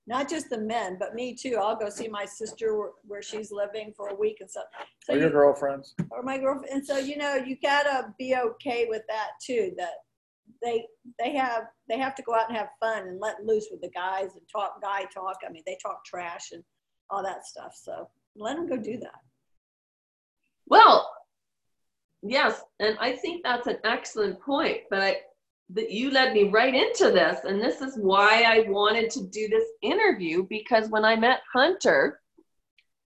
Not 0.07 0.27
just 0.29 0.49
the 0.49 0.57
men, 0.57 0.97
but 0.99 1.13
me 1.13 1.33
too. 1.33 1.57
I'll 1.61 1.77
go 1.77 1.89
see 1.89 2.09
my 2.09 2.25
sister 2.25 2.75
where, 2.77 2.89
where 3.05 3.21
she's 3.21 3.51
living 3.51 3.93
for 3.95 4.09
a 4.09 4.15
week 4.15 4.37
and 4.41 4.49
stuff. 4.49 4.65
So 5.05 5.13
or 5.13 5.17
your 5.17 5.27
you- 5.27 5.33
girlfriends. 5.33 5.93
or 6.09 6.23
my 6.23 6.37
girlfriend. 6.39 6.73
And 6.73 6.85
so, 6.85 6.97
you 6.97 7.15
know, 7.15 7.35
you 7.35 7.55
gotta 7.63 8.13
be 8.19 8.35
okay 8.35 8.87
with 8.89 9.03
that 9.07 9.29
too, 9.41 9.71
that 9.77 9.93
they, 10.61 10.85
they 11.19 11.33
have, 11.37 11.67
they 11.87 11.97
have 11.97 12.15
to 12.15 12.21
go 12.23 12.35
out 12.35 12.49
and 12.49 12.57
have 12.57 12.67
fun 12.81 13.07
and 13.07 13.21
let 13.21 13.45
loose 13.45 13.67
with 13.71 13.79
the 13.79 13.91
guys 13.91 14.31
and 14.33 14.41
talk 14.51 14.81
guy 14.81 15.05
talk. 15.13 15.37
I 15.47 15.49
mean, 15.53 15.63
they 15.65 15.77
talk 15.81 16.03
trash 16.03 16.51
and 16.51 16.65
all 17.09 17.23
that 17.23 17.45
stuff. 17.45 17.73
So 17.81 18.09
let 18.35 18.55
them 18.55 18.67
go 18.67 18.77
do 18.77 18.97
that. 18.99 19.19
Well, 20.67 21.11
yes, 22.21 22.61
and 22.79 22.97
I 22.99 23.13
think 23.13 23.43
that's 23.43 23.67
an 23.67 23.77
excellent 23.83 24.41
point, 24.41 24.81
but 24.89 25.01
I, 25.01 25.17
that 25.71 25.91
you 25.91 26.11
led 26.11 26.33
me 26.33 26.49
right 26.49 26.73
into 26.73 27.11
this, 27.11 27.43
and 27.43 27.61
this 27.61 27.81
is 27.81 27.97
why 27.97 28.43
I 28.43 28.69
wanted 28.69 29.09
to 29.11 29.27
do 29.27 29.47
this 29.47 29.65
interview 29.81 30.45
because 30.49 30.89
when 30.89 31.05
I 31.05 31.15
met 31.15 31.41
Hunter, 31.53 32.19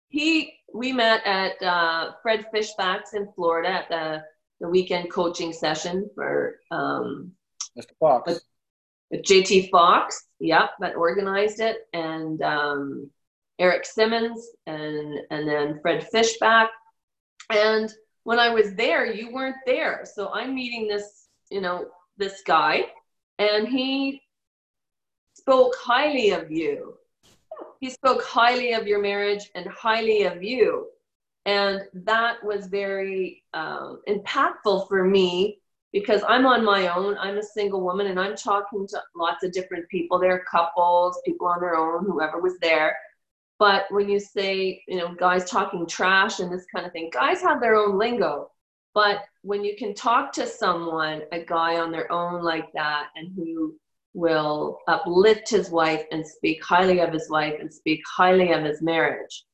he 0.09 0.55
we 0.75 0.93
met 0.93 1.25
at 1.27 1.63
uh, 1.63 2.13
Fred 2.23 2.47
Fishbacks 2.55 3.15
in 3.15 3.29
Florida 3.35 3.69
at 3.69 3.89
the 3.89 4.23
the 4.61 4.69
weekend 4.69 5.11
coaching 5.11 5.53
session 5.53 6.09
for 6.15 6.57
um, 6.71 7.33
Mr. 7.77 7.93
Fox. 7.99 8.41
with 9.11 9.23
JT 9.23 9.71
Fox, 9.71 10.27
yep, 10.39 10.71
that 10.81 10.95
organized 10.95 11.61
it, 11.61 11.79
and 11.93 12.41
um, 12.43 13.11
Eric 13.62 13.87
Simmons, 13.87 14.51
and 14.66 15.20
and 15.31 15.48
then 15.48 15.79
Fred 15.81 16.07
Fishback. 16.09 16.68
And 17.51 17.92
when 18.25 18.40
I 18.40 18.51
was 18.51 18.75
there, 18.75 19.07
you 19.07 19.33
weren't 19.33 19.62
there, 19.64 20.05
so 20.05 20.33
I'm 20.33 20.53
meeting 20.55 20.88
this, 20.88 21.29
you 21.48 21.61
know, 21.61 21.87
this 22.16 22.42
guy, 22.44 22.87
and 23.38 23.68
he 23.68 24.20
spoke 25.35 25.75
highly 25.81 26.31
of 26.31 26.51
you. 26.51 26.94
He 27.81 27.90
spoke 27.90 28.22
highly 28.25 28.72
of 28.72 28.88
your 28.88 29.01
marriage 29.01 29.48
and 29.55 29.66
highly 29.68 30.25
of 30.25 30.42
you, 30.42 30.88
and 31.46 31.83
that 31.94 32.42
was 32.44 32.66
very 32.66 33.44
um, 33.55 34.03
impactful 34.09 34.88
for 34.88 35.05
me 35.05 35.59
because 35.92 36.22
I'm 36.27 36.46
on 36.46 36.64
my 36.64 36.88
own. 36.88 37.16
I'm 37.18 37.38
a 37.38 37.42
single 37.42 37.83
woman 37.83 38.09
and 38.09 38.18
I'm 38.18 38.35
talking 38.35 38.88
to 38.88 39.01
lots 39.14 39.44
of 39.44 39.53
different 39.53 39.88
people. 39.88 40.18
There 40.18 40.33
are 40.33 40.44
couples, 40.51 41.20
people 41.25 41.46
on 41.46 41.61
their 41.61 41.77
own, 41.77 42.07
whoever 42.07 42.40
was 42.40 42.59
there. 42.61 42.96
But 43.62 43.85
when 43.90 44.09
you 44.09 44.18
say, 44.18 44.83
you 44.88 44.96
know, 44.96 45.14
guys 45.14 45.48
talking 45.48 45.87
trash 45.87 46.40
and 46.40 46.51
this 46.53 46.66
kind 46.75 46.85
of 46.85 46.90
thing, 46.90 47.11
guys 47.12 47.40
have 47.42 47.61
their 47.61 47.77
own 47.77 47.96
lingo. 47.96 48.51
But 48.92 49.20
when 49.42 49.62
you 49.62 49.77
can 49.77 49.94
talk 49.94 50.33
to 50.33 50.48
someone, 50.48 51.22
a 51.31 51.44
guy 51.44 51.77
on 51.77 51.92
their 51.92 52.11
own 52.11 52.42
like 52.42 52.72
that, 52.72 53.11
and 53.14 53.31
who 53.37 53.77
will 54.14 54.81
uplift 54.88 55.48
his 55.48 55.70
wife 55.70 56.05
and 56.11 56.27
speak 56.27 56.64
highly 56.64 56.98
of 56.98 57.12
his 57.12 57.31
wife 57.31 57.55
and 57.61 57.72
speak 57.72 58.01
highly 58.05 58.51
of 58.51 58.64
his 58.64 58.83
marriage, 58.83 59.44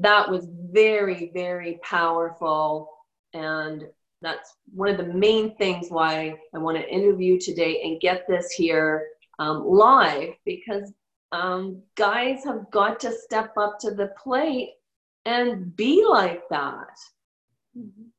that 0.00 0.28
was 0.28 0.48
very, 0.72 1.30
very 1.32 1.78
powerful. 1.84 2.90
And 3.32 3.84
that's 4.22 4.56
one 4.74 4.88
of 4.88 4.96
the 4.96 5.14
main 5.14 5.54
things 5.54 5.86
why 5.88 6.34
I 6.52 6.58
want 6.58 6.78
to 6.78 6.92
interview 6.92 7.38
today 7.38 7.80
and 7.84 8.00
get 8.00 8.26
this 8.26 8.50
here 8.50 9.06
um, 9.38 9.64
live 9.64 10.30
because 10.44 10.92
um, 11.32 11.82
guys 11.96 12.44
have 12.44 12.70
got 12.70 13.00
to 13.00 13.12
step 13.12 13.52
up 13.56 13.78
to 13.80 13.90
the 13.90 14.08
plate 14.22 14.74
and 15.24 15.74
be 15.76 16.04
like 16.06 16.42
that. 16.50 16.98
Mhm. 17.76 18.10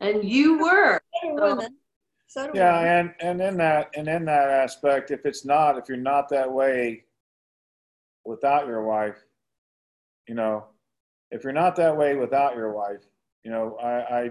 And 0.00 0.24
you 0.24 0.58
were. 0.58 1.00
So 1.22 1.36
So- 1.36 1.56
women. 1.56 1.78
So 2.26 2.50
do 2.50 2.58
Yeah, 2.58 2.78
women. 2.80 3.14
and 3.20 3.40
and 3.40 3.42
in 3.50 3.56
that 3.58 3.90
and 3.94 4.08
in 4.08 4.24
that 4.24 4.48
aspect, 4.48 5.10
if 5.10 5.26
it's 5.26 5.44
not, 5.44 5.76
if 5.76 5.86
you're 5.88 5.98
not 5.98 6.30
that 6.30 6.50
way 6.50 7.04
without 8.24 8.66
your 8.66 8.82
wife, 8.84 9.22
you 10.26 10.34
know, 10.34 10.66
if 11.30 11.44
you're 11.44 11.52
not 11.52 11.76
that 11.76 11.94
way 11.96 12.16
without 12.16 12.56
your 12.56 12.72
wife, 12.72 13.04
you 13.44 13.50
know, 13.50 13.76
I, 13.76 13.90
I 14.22 14.30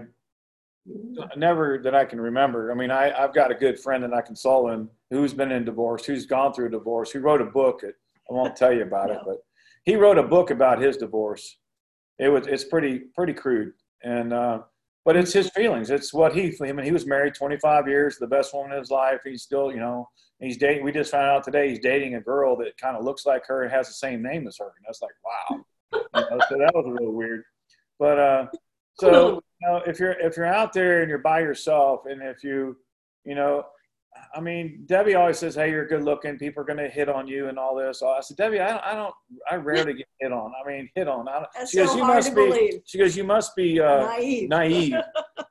never 1.36 1.78
that 1.84 1.94
I 1.94 2.04
can 2.04 2.20
remember. 2.20 2.72
I 2.72 2.74
mean, 2.74 2.90
I 2.90 3.12
I've 3.12 3.32
got 3.34 3.52
a 3.52 3.54
good 3.54 3.78
friend 3.78 4.02
that 4.02 4.12
I 4.12 4.20
consult 4.20 4.72
in 4.72 4.90
who's 5.10 5.32
been 5.32 5.52
in 5.52 5.64
divorce, 5.64 6.04
who's 6.04 6.26
gone 6.26 6.52
through 6.52 6.66
a 6.66 6.70
divorce, 6.70 7.12
who 7.12 7.20
wrote 7.20 7.40
a 7.40 7.44
book. 7.46 7.84
I 8.30 8.34
won't 8.34 8.56
tell 8.56 8.72
you 8.72 8.82
about 8.82 9.10
it, 9.10 9.18
but 9.24 9.38
he 9.84 9.96
wrote 9.96 10.18
a 10.18 10.22
book 10.22 10.50
about 10.50 10.80
his 10.80 10.96
divorce. 10.96 11.58
It 12.18 12.28
was 12.28 12.46
it's 12.46 12.64
pretty 12.64 13.00
pretty 13.14 13.32
crude, 13.32 13.72
and 14.02 14.32
uh, 14.32 14.60
but 15.04 15.16
it's 15.16 15.32
his 15.32 15.50
feelings. 15.50 15.90
It's 15.90 16.12
what 16.14 16.34
he. 16.34 16.54
I 16.62 16.72
mean, 16.72 16.84
he 16.84 16.92
was 16.92 17.06
married 17.06 17.34
25 17.34 17.88
years, 17.88 18.18
the 18.18 18.26
best 18.26 18.54
woman 18.54 18.72
in 18.72 18.78
his 18.78 18.90
life. 18.90 19.20
He's 19.24 19.42
still, 19.42 19.72
you 19.72 19.80
know, 19.80 20.08
he's 20.38 20.56
dating. 20.56 20.84
We 20.84 20.92
just 20.92 21.10
found 21.10 21.26
out 21.26 21.44
today 21.44 21.70
he's 21.70 21.80
dating 21.80 22.14
a 22.14 22.20
girl 22.20 22.56
that 22.58 22.76
kind 22.78 22.96
of 22.96 23.04
looks 23.04 23.26
like 23.26 23.44
her 23.46 23.62
and 23.62 23.72
has 23.72 23.88
the 23.88 23.94
same 23.94 24.22
name 24.22 24.46
as 24.46 24.58
her. 24.58 24.66
And 24.76 24.84
that's 24.86 25.02
like, 25.02 25.12
wow. 25.24 25.64
You 25.92 26.20
know, 26.30 26.44
so 26.48 26.58
that 26.58 26.72
was 26.74 26.86
a 26.86 26.90
little 26.90 27.12
weird. 27.12 27.42
But 27.98 28.18
uh, 28.18 28.46
so 28.94 29.42
you 29.60 29.68
know, 29.68 29.82
if 29.86 29.98
you're 29.98 30.12
if 30.12 30.36
you're 30.36 30.46
out 30.46 30.72
there 30.72 31.00
and 31.00 31.08
you're 31.08 31.18
by 31.18 31.40
yourself, 31.40 32.02
and 32.06 32.22
if 32.22 32.44
you, 32.44 32.76
you 33.24 33.34
know, 33.34 33.64
I 34.34 34.40
mean, 34.40 34.84
Debbie 34.86 35.14
always 35.14 35.38
says, 35.38 35.54
"Hey, 35.54 35.70
you're 35.70 35.86
good 35.86 36.02
looking. 36.04 36.38
People 36.38 36.62
are 36.62 36.66
going 36.66 36.78
to 36.78 36.88
hit 36.88 37.08
on 37.08 37.26
you 37.26 37.48
and 37.48 37.58
all 37.58 37.74
this." 37.76 38.02
I 38.02 38.20
said, 38.20 38.36
"Debbie, 38.36 38.60
I 38.60 38.68
don't, 38.70 38.82
I 38.84 38.94
don't, 38.94 39.14
I 39.50 39.56
rarely 39.56 39.94
get 39.94 40.06
hit 40.20 40.32
on. 40.32 40.52
I 40.64 40.68
mean, 40.68 40.88
hit 40.94 41.08
on. 41.08 41.28
I 41.28 41.32
don't, 41.40 41.46
That's 41.54 41.70
she 41.70 41.78
goes, 41.78 41.90
so 41.90 41.96
"You 41.96 42.04
hard 42.04 42.16
must 42.16 42.28
to 42.30 42.34
be." 42.34 42.46
believe. 42.46 42.80
She 42.86 42.98
goes, 42.98 43.16
"You 43.16 43.24
must 43.24 43.54
be 43.56 43.80
uh, 43.80 44.06
Naive. 44.06 44.48
naive." 44.48 44.94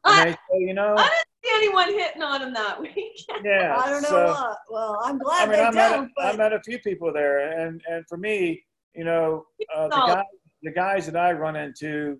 And 0.04 0.30
I 0.30 0.32
say, 0.32 0.38
you 0.60 0.74
know, 0.74 0.95
I 0.97 1.04
didn't 1.04 1.13
see 1.43 1.52
anyone 1.54 1.88
hitting 1.93 2.24
on 2.24 2.41
him 2.41 2.54
that 2.54 2.82
weekend. 2.82 3.45
yeah. 3.45 3.76
I 3.78 3.89
don't 3.89 4.02
know 4.02 4.10
so- 4.10 4.26
what. 4.26 4.58
Well, 4.69 5.00
I'm 5.04 5.19
glad 5.19 5.43
I 5.43 5.45
glad 5.45 5.50
mean, 5.50 5.76
they 5.76 5.82
I 5.82 5.89
met, 5.89 5.95
don't. 5.95 6.12
a, 6.17 6.21
I 6.21 6.32
but 6.32 6.38
met 6.38 6.54
a 6.54 6.60
few 6.62 6.80
people 6.80 7.13
there, 7.13 7.60
and 7.60 7.82
and 7.89 8.04
for 8.10 8.17
me, 8.17 8.63
you 8.95 9.04
know, 9.04 9.45
uh, 9.76 9.88
the 9.89 9.97
No. 10.00 10.08
guys, 10.15 10.24
the 10.63 10.71
guys 10.71 11.06
that 11.06 11.15
I 11.15 11.32
run 11.34 11.56
into, 11.56 12.19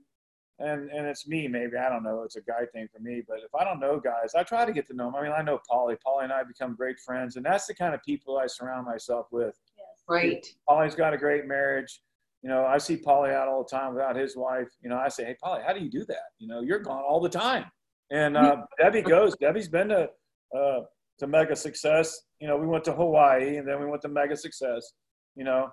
and 0.62 0.90
and 0.90 1.08
it's 1.08 1.28
me 1.28 1.48
maybe 1.48 1.78
I 1.78 1.90
don't 1.90 2.04
know, 2.04 2.24
it's 2.24 2.36
a 2.36 2.42
guy 2.42 2.66
thing 2.74 2.88
for 2.94 3.00
me. 3.00 3.22
But 3.28 3.40
if 3.40 3.54
I 3.54 3.64
don't 3.64 3.80
know 3.80 4.00
guys, 4.00 4.34
I 4.36 4.44
try 4.44 4.66
to 4.66 4.74
get 4.74 4.88
to 4.88 4.94
know 4.94 5.06
them. 5.06 5.16
I 5.16 5.24
mean, 5.24 5.32
I 5.32 5.42
know 5.42 5.60
Polly. 5.70 5.96
Polly 6.04 6.26
and 6.26 6.34
I 6.34 6.44
become 6.44 6.76
great 6.76 7.00
friends, 7.00 7.36
and 7.36 7.46
that's 7.46 7.68
the 7.68 7.74
kind 7.74 7.94
of 7.94 8.02
people 8.04 8.38
I 8.38 8.48
surround 8.48 8.86
myself 8.86 9.28
with. 9.32 9.56
yes. 9.78 9.88
Right. 10.08 10.46
Polly's 10.68 10.96
got 10.96 11.14
a 11.14 11.18
great 11.18 11.48
marriage. 11.48 12.02
You 12.44 12.50
know, 12.50 12.66
I 12.66 12.80
see 12.80 12.98
Polly 12.98 13.32
out 13.32 13.48
all 13.48 13.64
the 13.64 13.70
time 13.70 13.94
without 13.94 14.16
his 14.16 14.36
wife. 14.36 14.68
You 14.82 14.90
know, 14.90 14.98
I 14.98 15.10
say, 15.10 15.26
hey, 15.26 15.36
Polly, 15.42 15.62
how 15.66 15.74
do 15.74 15.80
you 15.80 15.92
do 15.92 16.06
that? 16.06 16.32
You 16.40 16.48
know, 16.48 16.62
you're 16.62 16.80
gone 16.80 17.04
all 17.08 17.20
the 17.20 17.30
time. 17.30 17.66
And 18.10 18.36
uh, 18.36 18.64
Debbie 18.80 19.04
goes. 19.04 19.36
Debbie's 19.38 19.68
been 19.68 19.90
to 19.90 20.10
uh, 20.56 20.82
to 21.20 21.28
Mega 21.28 21.56
Success. 21.56 22.22
You 22.40 22.48
know, 22.48 22.58
we 22.58 22.68
went 22.68 22.84
to 22.86 22.94
Hawaii 22.94 23.58
and 23.58 23.68
then 23.68 23.80
we 23.80 23.86
went 23.86 24.02
to 24.02 24.10
Mega 24.10 24.36
Success. 24.36 24.94
You 25.36 25.46
know, 25.46 25.70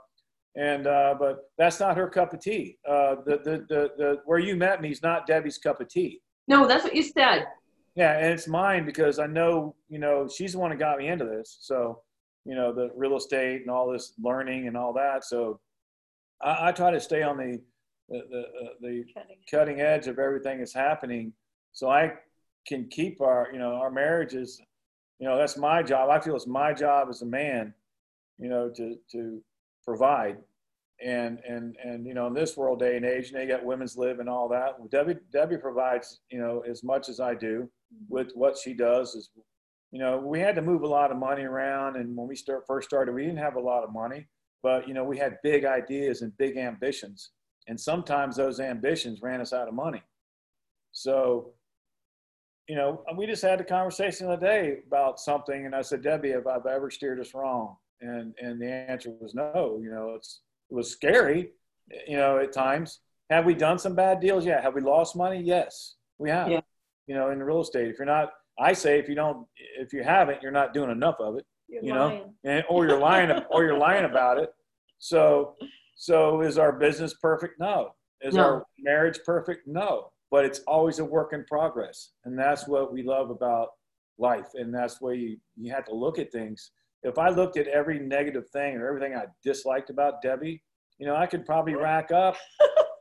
and 0.58 0.88
uh, 0.88 1.14
but 1.18 1.50
that's 1.56 1.78
not 1.78 1.96
her 1.96 2.08
cup 2.08 2.34
of 2.34 2.40
tea. 2.40 2.76
Uh, 2.86 3.16
the, 3.24 3.38
the 3.44 3.66
the 3.68 3.90
the 3.96 4.16
where 4.24 4.40
you 4.40 4.56
met 4.56 4.82
me 4.82 4.90
is 4.90 5.02
not 5.02 5.26
Debbie's 5.26 5.56
cup 5.56 5.80
of 5.80 5.88
tea. 5.88 6.20
No, 6.48 6.66
that's 6.66 6.82
what 6.82 6.96
you 6.96 7.02
said. 7.04 7.46
Yeah, 7.94 8.18
and 8.18 8.32
it's 8.32 8.48
mine 8.48 8.84
because 8.84 9.18
I 9.18 9.26
know, 9.26 9.74
you 9.88 9.98
know, 9.98 10.28
she's 10.28 10.52
the 10.52 10.58
one 10.58 10.70
that 10.70 10.78
got 10.78 10.98
me 10.98 11.08
into 11.08 11.24
this. 11.24 11.58
So, 11.60 12.02
you 12.44 12.54
know, 12.54 12.72
the 12.72 12.90
real 12.94 13.16
estate 13.16 13.62
and 13.62 13.70
all 13.70 13.90
this 13.90 14.12
learning 14.22 14.66
and 14.66 14.76
all 14.76 14.92
that. 14.94 15.24
So, 15.24 15.60
I, 16.42 16.68
I 16.68 16.72
try 16.72 16.90
to 16.90 17.00
stay 17.00 17.22
on 17.22 17.36
the 17.36 17.60
the 18.08 18.22
the, 18.30 18.40
uh, 18.40 18.68
the 18.80 19.04
Cutting. 19.14 19.36
cutting 19.50 19.80
edge 19.80 20.08
of 20.08 20.18
everything 20.18 20.58
that's 20.58 20.74
happening, 20.74 21.32
so 21.72 21.88
I 21.88 22.14
can 22.66 22.88
keep 22.88 23.20
our, 23.20 23.48
you 23.52 23.58
know, 23.58 23.74
our 23.74 23.90
marriages. 23.90 24.60
You 25.20 25.28
know, 25.28 25.36
that's 25.36 25.56
my 25.56 25.82
job. 25.82 26.10
I 26.10 26.18
feel 26.18 26.34
it's 26.34 26.46
my 26.46 26.72
job 26.72 27.08
as 27.10 27.22
a 27.22 27.26
man, 27.26 27.74
you 28.38 28.48
know, 28.48 28.70
to 28.70 28.96
to 29.12 29.40
provide. 29.84 30.38
And 31.04 31.38
and 31.48 31.76
and 31.82 32.06
you 32.06 32.14
know, 32.14 32.26
in 32.26 32.34
this 32.34 32.56
world 32.56 32.80
day 32.80 32.96
and 32.96 33.04
age, 33.04 33.28
you 33.28 33.34
know, 33.34 33.42
you 33.42 33.48
got 33.48 33.64
women's 33.64 33.96
live 33.96 34.18
and 34.18 34.28
all 34.28 34.48
that. 34.48 34.90
Debbie 34.90 35.16
Debbie 35.32 35.56
provides, 35.56 36.20
you 36.30 36.40
know, 36.40 36.64
as 36.68 36.82
much 36.82 37.08
as 37.08 37.20
I 37.20 37.34
do 37.34 37.68
mm-hmm. 37.94 38.04
with 38.08 38.32
what 38.34 38.56
she 38.56 38.74
does 38.74 39.14
is 39.14 39.30
you 39.90 39.98
know 39.98 40.18
we 40.18 40.38
had 40.38 40.54
to 40.54 40.60
move 40.60 40.82
a 40.82 40.86
lot 40.86 41.10
of 41.10 41.16
money 41.16 41.44
around 41.44 41.96
and 41.96 42.14
when 42.14 42.28
we 42.28 42.36
start 42.36 42.64
first 42.66 42.86
started 42.86 43.14
we 43.14 43.22
didn't 43.22 43.38
have 43.38 43.54
a 43.56 43.60
lot 43.60 43.82
of 43.82 43.90
money 43.90 44.28
but 44.62 44.86
you 44.86 44.92
know 44.92 45.02
we 45.02 45.16
had 45.16 45.38
big 45.42 45.64
ideas 45.64 46.20
and 46.20 46.36
big 46.36 46.58
ambitions 46.58 47.30
and 47.68 47.78
sometimes 47.78 48.36
those 48.36 48.60
ambitions 48.60 49.20
ran 49.22 49.40
us 49.40 49.52
out 49.52 49.68
of 49.68 49.74
money. 49.74 50.02
So 50.92 51.52
you 52.66 52.74
know 52.74 53.04
we 53.16 53.26
just 53.26 53.42
had 53.42 53.60
a 53.60 53.64
conversation 53.64 54.26
the 54.26 54.32
other 54.32 54.46
day 54.46 54.78
about 54.86 55.18
something 55.18 55.64
and 55.64 55.74
i 55.74 55.80
said 55.80 56.02
debbie 56.02 56.32
have 56.32 56.46
i 56.46 56.58
ever 56.70 56.90
steered 56.90 57.20
us 57.20 57.32
wrong? 57.34 57.76
And 58.00 58.34
and 58.42 58.60
the 58.60 58.70
answer 58.70 59.10
was 59.20 59.34
no 59.34 59.78
you 59.82 59.90
know 59.90 60.14
it's 60.16 60.40
it 60.42 60.47
was 60.70 60.90
scary 60.90 61.50
you 62.06 62.16
know 62.16 62.38
at 62.38 62.52
times. 62.52 63.00
Have 63.30 63.44
we 63.44 63.54
done 63.54 63.78
some 63.78 63.94
bad 63.94 64.20
deals? 64.20 64.44
Yeah. 64.46 64.60
Have 64.60 64.74
we 64.74 64.80
lost 64.80 65.16
money? 65.16 65.40
Yes 65.40 65.96
we 66.18 66.30
have. 66.30 66.48
Yeah. 66.50 66.60
you 67.06 67.14
know 67.14 67.30
in 67.30 67.42
real 67.42 67.60
estate 67.60 67.88
if 67.88 67.96
you're 67.98 68.06
not 68.06 68.30
i 68.58 68.72
say 68.72 68.98
if 68.98 69.08
you 69.08 69.14
don't 69.14 69.46
if 69.78 69.92
you 69.92 70.02
haven't 70.02 70.42
you're 70.42 70.50
not 70.60 70.74
doing 70.74 70.90
enough 70.90 71.14
of 71.20 71.36
it 71.36 71.46
You're 71.68 71.84
you 71.84 71.92
know 71.94 72.08
lying. 72.08 72.34
and 72.44 72.64
or 72.68 72.86
you're 72.86 72.98
lying 72.98 73.30
or 73.50 73.64
you're 73.64 73.78
lying 73.78 74.04
about 74.04 74.38
it. 74.38 74.50
So 74.98 75.54
so 75.94 76.42
is 76.42 76.58
our 76.58 76.72
business 76.72 77.14
perfect? 77.14 77.54
No. 77.60 77.90
Is 78.20 78.34
No. 78.34 78.42
our 78.44 78.64
marriage 78.78 79.18
perfect? 79.24 79.66
No. 79.66 80.10
But 80.30 80.44
it's 80.44 80.60
always 80.60 80.98
a 80.98 81.04
work 81.04 81.32
in 81.32 81.44
progress. 81.44 82.10
And 82.24 82.38
that's 82.38 82.68
what 82.68 82.92
we 82.92 83.02
love 83.02 83.30
about 83.30 83.68
life. 84.18 84.48
And 84.54 84.74
that's 84.74 85.00
where 85.00 85.14
you 85.14 85.36
you 85.56 85.72
have 85.72 85.84
to 85.86 85.94
look 85.94 86.18
at 86.18 86.30
things 86.32 86.70
if 87.02 87.18
i 87.18 87.28
looked 87.28 87.56
at 87.56 87.66
every 87.68 87.98
negative 87.98 88.48
thing 88.50 88.76
or 88.76 88.86
everything 88.86 89.14
i 89.14 89.24
disliked 89.44 89.90
about 89.90 90.22
debbie 90.22 90.62
you 90.98 91.06
know 91.06 91.16
i 91.16 91.26
could 91.26 91.44
probably 91.46 91.74
rack 91.74 92.10
up 92.10 92.36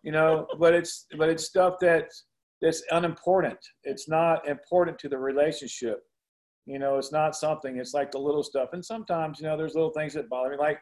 you 0.04 0.12
know 0.12 0.48
but 0.60 0.74
it's 0.74 1.06
but 1.18 1.30
it's 1.30 1.46
stuff 1.46 1.76
that's 1.80 2.26
that's 2.62 2.84
unimportant. 2.92 3.60
It's 3.84 4.10
not 4.10 4.48
important 4.48 4.98
to 5.00 5.10
the 5.10 5.18
relationship. 5.18 6.00
You 6.66 6.80
know 6.80 6.98
it's 6.98 7.12
not 7.12 7.36
something 7.36 7.78
it's 7.78 7.94
like 7.94 8.12
the 8.12 8.18
little 8.18 8.44
stuff. 8.44 8.70
And 8.74 8.84
sometimes 8.84 9.40
you 9.40 9.48
know 9.48 9.58
there's 9.58 9.76
little 9.76 9.92
things 9.92 10.14
that 10.14 10.30
bother 10.30 10.50
me 10.50 10.58
like 10.58 10.80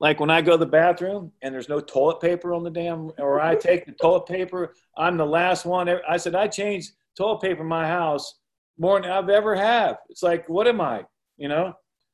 like 0.00 0.20
when 0.20 0.30
i 0.30 0.40
go 0.40 0.52
to 0.52 0.58
the 0.58 0.64
bathroom 0.64 1.32
and 1.42 1.52
there's 1.52 1.68
no 1.68 1.80
toilet 1.80 2.20
paper 2.20 2.54
on 2.54 2.62
the 2.62 2.70
damn 2.70 3.10
or 3.18 3.40
i 3.40 3.54
take 3.68 3.84
the 3.84 3.92
toilet 3.92 4.26
paper 4.26 4.72
i'm 4.96 5.16
the 5.16 5.26
last 5.26 5.66
one 5.66 5.88
i 6.08 6.16
said 6.16 6.36
i 6.36 6.46
changed 6.46 6.92
toilet 7.16 7.40
paper 7.40 7.62
in 7.62 7.68
my 7.68 7.86
house 7.86 8.38
more 8.78 9.00
than 9.00 9.10
i've 9.10 9.28
ever 9.28 9.56
have. 9.56 9.96
It's 10.08 10.22
like 10.22 10.48
what 10.48 10.68
am 10.68 10.80
i 10.80 11.04
you 11.38 11.48
know 11.48 11.72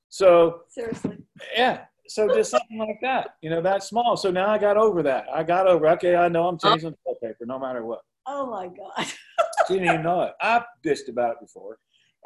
so 0.08 0.60
Seriously. 0.68 1.16
yeah 1.56 1.84
so 2.06 2.28
just 2.28 2.50
something 2.50 2.78
like 2.78 2.98
that 3.02 3.36
you 3.42 3.50
know 3.50 3.60
that 3.62 3.82
small 3.82 4.16
so 4.16 4.30
now 4.30 4.48
i 4.48 4.58
got 4.58 4.76
over 4.76 5.02
that 5.02 5.26
i 5.34 5.42
got 5.42 5.66
over 5.66 5.88
okay 5.88 6.14
i 6.14 6.28
know 6.28 6.46
i'm 6.46 6.58
changing 6.58 6.94
the 7.06 7.14
paper 7.26 7.44
no 7.46 7.58
matter 7.58 7.84
what 7.84 8.00
Oh 8.26 8.46
my 8.46 8.68
God. 8.68 9.06
she 9.68 9.74
didn't 9.74 9.88
even 9.88 10.02
know 10.02 10.22
it 10.22 10.32
i've 10.40 10.62
bitched 10.84 11.08
about 11.08 11.32
it 11.32 11.40
before 11.40 11.78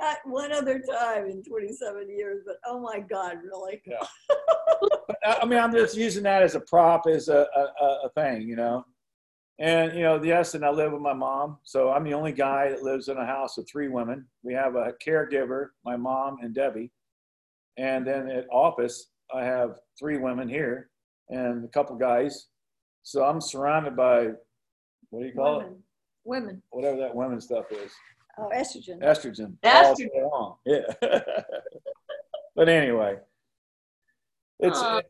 Uh, 0.03 0.15
One 0.25 0.53
other 0.53 0.79
time 0.81 1.27
in 1.27 1.43
27 1.43 2.09
years, 2.09 2.43
but 2.47 2.57
oh 2.67 2.79
my 2.79 3.01
God, 3.01 3.39
really? 3.45 3.83
Yeah. 3.87 4.07
But 5.09 5.17
I 5.27 5.39
I 5.43 5.45
mean, 5.47 5.59
I'm 5.59 5.73
just 5.73 5.97
using 5.97 6.23
that 6.25 6.43
as 6.43 6.55
a 6.55 6.61
prop, 6.61 7.07
as 7.09 7.29
a, 7.29 7.47
a- 7.63 8.07
a 8.07 8.11
thing, 8.15 8.43
you 8.43 8.55
know. 8.55 8.85
And 9.61 9.93
you 9.95 10.03
know, 10.03 10.23
yes, 10.23 10.55
and 10.55 10.65
I 10.65 10.71
live 10.71 10.93
with 10.93 11.03
my 11.03 11.13
mom, 11.13 11.59
so 11.65 11.91
I'm 11.91 12.05
the 12.05 12.15
only 12.15 12.33
guy 12.33 12.71
that 12.71 12.83
lives 12.83 13.09
in 13.09 13.17
a 13.17 13.27
house 13.27 13.57
with 13.57 13.69
three 13.69 13.89
women. 13.89 14.25
We 14.45 14.55
have 14.55 14.77
a 14.77 14.93
caregiver, 15.05 15.71
my 15.85 15.97
mom 15.97 16.39
and 16.43 16.55
Debbie, 16.55 16.93
and 17.77 18.07
then 18.07 18.29
at 18.29 18.47
office 18.53 19.11
I 19.35 19.45
have 19.45 19.81
three 19.99 20.17
women 20.17 20.49
here 20.49 20.91
and 21.29 21.65
a 21.65 21.69
couple 21.69 21.97
guys. 21.97 22.47
So 23.03 23.25
I'm 23.25 23.41
surrounded 23.41 23.97
by 23.97 24.29
what 25.11 25.21
do 25.21 25.27
you 25.27 25.33
call 25.33 25.61
it? 25.61 25.65
Women. 25.65 25.83
Women. 26.25 26.63
Whatever 26.71 26.99
that 26.99 27.15
women 27.15 27.41
stuff 27.41 27.65
is. 27.73 27.91
Oh, 28.39 28.51
estrogen. 28.55 29.03
Estrogen. 29.03 29.57
all 29.65 29.95
day 29.95 30.05
Estrogen. 30.05 30.31
long. 30.31 30.57
Yeah. 30.65 30.83
but 32.55 32.69
anyway, 32.69 33.17
it's 34.61 34.79
Aw. 34.79 35.01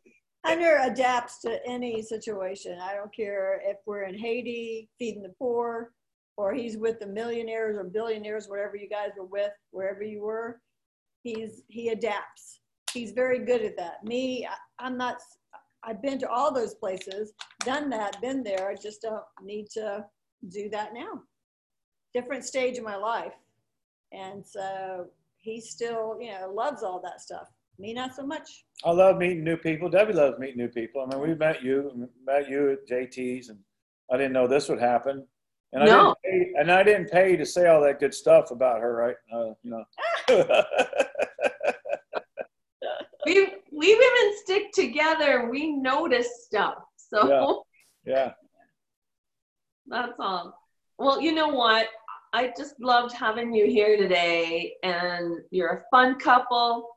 Hunter 0.45 0.79
adapts 0.85 1.41
to 1.41 1.59
any 1.67 2.03
situation. 2.03 2.79
I 2.81 2.95
don't 2.95 3.15
care 3.15 3.61
if 3.65 3.79
we're 3.87 4.05
in 4.05 4.17
Haiti 4.17 4.89
feeding 4.99 5.23
the 5.23 5.35
poor, 5.39 5.93
or 6.37 6.55
he's 6.55 6.79
with 6.79 7.01
the 7.01 7.07
millionaires 7.07 7.77
or 7.77 7.85
billionaires, 7.85 8.49
whatever 8.49 8.77
you 8.77 8.89
guys 8.89 9.11
were 9.19 9.27
with, 9.27 9.51
wherever 9.73 10.03
you 10.03 10.23
were. 10.23 10.61
He's 11.25 11.63
he 11.69 11.89
adapts. 11.89 12.61
He's 12.93 13.11
very 13.11 13.45
good 13.45 13.63
at 13.63 13.77
that. 13.77 14.05
Me, 14.05 14.47
I, 14.47 14.85
I'm 14.85 14.97
not. 14.97 15.17
I've 15.83 16.01
been 16.03 16.19
to 16.21 16.29
all 16.29 16.53
those 16.53 16.75
places, 16.75 17.33
done 17.61 17.89
that, 17.91 18.21
been 18.21 18.43
there. 18.43 18.69
I 18.69 18.75
just 18.75 19.03
don't 19.03 19.23
need 19.43 19.69
to 19.75 20.05
do 20.51 20.69
that 20.71 20.93
now. 20.95 21.23
Different 22.15 22.45
stage 22.45 22.79
of 22.79 22.85
my 22.85 22.97
life, 22.97 23.35
and 24.13 24.47
so 24.47 25.09
he 25.39 25.61
still, 25.61 26.17
you 26.21 26.31
know, 26.31 26.53
loves 26.53 26.83
all 26.83 27.01
that 27.03 27.21
stuff. 27.21 27.49
Me, 27.79 27.93
not 27.93 28.15
so 28.15 28.25
much. 28.25 28.65
I 28.85 28.91
love 28.93 29.17
meeting 29.19 29.43
new 29.45 29.57
people. 29.57 29.89
Debbie 29.89 30.13
loves 30.13 30.39
meeting 30.39 30.59
new 30.59 30.69
people. 30.69 31.03
I 31.03 31.07
mean, 31.07 31.21
we 31.21 31.35
met 31.35 31.63
you, 31.63 32.09
met 32.25 32.49
you 32.49 32.71
at 32.73 32.87
JT's, 32.87 33.49
and 33.49 33.59
I 34.11 34.17
didn't 34.17 34.33
know 34.33 34.47
this 34.47 34.69
would 34.69 34.79
happen. 34.81 35.27
And 35.73 35.83
I 35.83 35.87
No. 35.87 36.15
didn't 36.25 36.55
pay, 36.55 36.61
and 36.61 36.73
I 36.73 36.83
didn't 36.83 37.11
pay 37.11 37.37
to 37.37 37.45
say 37.45 37.67
all 37.67 37.81
that 37.83 37.99
good 38.01 38.15
stuff 38.15 38.51
about 38.53 38.81
her, 38.81 38.95
right? 38.95 39.17
Uh, 39.33 39.55
you 39.63 39.71
know. 39.71 39.85
We 43.27 43.47
we 43.73 43.95
women 43.95 44.37
stick 44.43 44.73
together. 44.73 45.49
We 45.51 45.73
notice 45.73 46.45
stuff. 46.47 46.77
So 46.97 47.65
Yeah. 48.07 48.13
yeah. 48.15 48.33
that's 49.87 50.15
all. 50.19 50.59
Well, 50.99 51.21
you 51.21 51.33
know 51.33 51.49
what? 51.49 51.89
I 52.33 52.53
just 52.57 52.75
loved 52.81 53.13
having 53.13 53.53
you 53.53 53.67
here 53.67 53.97
today, 53.99 54.75
and 54.83 55.41
you're 55.51 55.69
a 55.69 55.83
fun 55.91 56.19
couple. 56.19 56.89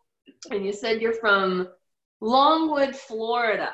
And 0.50 0.66
you 0.66 0.74
said 0.74 1.02
you're 1.02 1.14
from 1.14 1.70
Longwood, 2.20 2.96
Florida. 2.96 3.72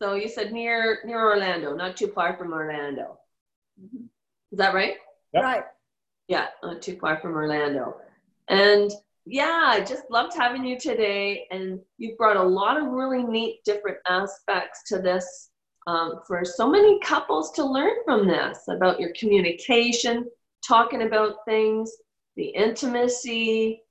So 0.00 0.14
you 0.14 0.28
said 0.28 0.52
near 0.52 1.00
near 1.04 1.20
Orlando, 1.20 1.74
not 1.74 1.96
too 1.96 2.08
far 2.08 2.36
from 2.36 2.52
Orlando. 2.52 3.18
Is 4.52 4.58
that 4.58 4.74
right? 4.74 4.94
Yep. 5.32 5.42
Right. 5.42 5.64
Yeah, 6.28 6.46
not 6.62 6.82
too 6.82 6.96
far 6.96 7.18
from 7.20 7.34
Orlando. 7.34 7.96
And 8.48 8.90
yeah, 9.26 9.64
I 9.66 9.80
just 9.80 10.04
loved 10.10 10.34
having 10.36 10.64
you 10.64 10.78
today. 10.78 11.46
And 11.50 11.80
you've 11.98 12.16
brought 12.16 12.36
a 12.36 12.42
lot 12.42 12.80
of 12.80 12.88
really 12.88 13.22
neat 13.22 13.60
different 13.64 13.98
aspects 14.08 14.82
to 14.86 14.98
this 14.98 15.50
um, 15.86 16.20
for 16.26 16.44
so 16.44 16.68
many 16.68 17.00
couples 17.00 17.50
to 17.52 17.64
learn 17.64 17.96
from 18.04 18.26
this 18.26 18.68
about 18.68 19.00
your 19.00 19.10
communication, 19.18 20.26
talking 20.66 21.02
about 21.02 21.44
things, 21.46 21.92
the 22.36 22.48
intimacy, 22.48 23.82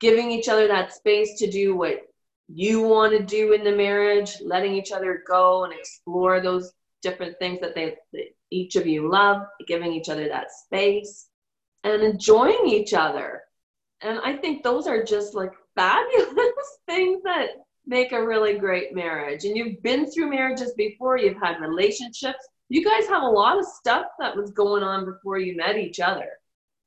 giving 0.00 0.30
each 0.30 0.48
other 0.48 0.68
that 0.68 0.92
space 0.92 1.38
to 1.38 1.50
do 1.50 1.76
what 1.76 2.02
you 2.48 2.82
want 2.82 3.12
to 3.12 3.22
do 3.22 3.52
in 3.52 3.64
the 3.64 3.74
marriage, 3.74 4.36
letting 4.42 4.74
each 4.74 4.92
other 4.92 5.22
go 5.26 5.64
and 5.64 5.72
explore 5.72 6.40
those 6.40 6.72
different 7.02 7.38
things 7.38 7.60
that 7.60 7.74
they 7.74 7.96
that 8.12 8.34
each 8.50 8.76
of 8.76 8.86
you 8.86 9.10
love, 9.10 9.42
giving 9.66 9.92
each 9.92 10.08
other 10.08 10.28
that 10.28 10.50
space 10.50 11.28
and 11.82 12.02
enjoying 12.02 12.66
each 12.66 12.94
other. 12.94 13.42
And 14.00 14.18
I 14.20 14.36
think 14.36 14.62
those 14.62 14.86
are 14.86 15.02
just 15.02 15.34
like 15.34 15.52
fabulous 15.74 16.78
things 16.86 17.22
that 17.24 17.48
make 17.86 18.12
a 18.12 18.26
really 18.26 18.58
great 18.58 18.94
marriage. 18.94 19.44
And 19.44 19.56
you've 19.56 19.82
been 19.82 20.10
through 20.10 20.30
marriages 20.30 20.72
before, 20.76 21.18
you've 21.18 21.40
had 21.42 21.60
relationships. 21.60 22.46
You 22.68 22.84
guys 22.84 23.06
have 23.08 23.22
a 23.22 23.26
lot 23.26 23.58
of 23.58 23.66
stuff 23.66 24.06
that 24.18 24.36
was 24.36 24.50
going 24.52 24.82
on 24.82 25.04
before 25.04 25.38
you 25.38 25.56
met 25.56 25.76
each 25.76 26.00
other 26.00 26.28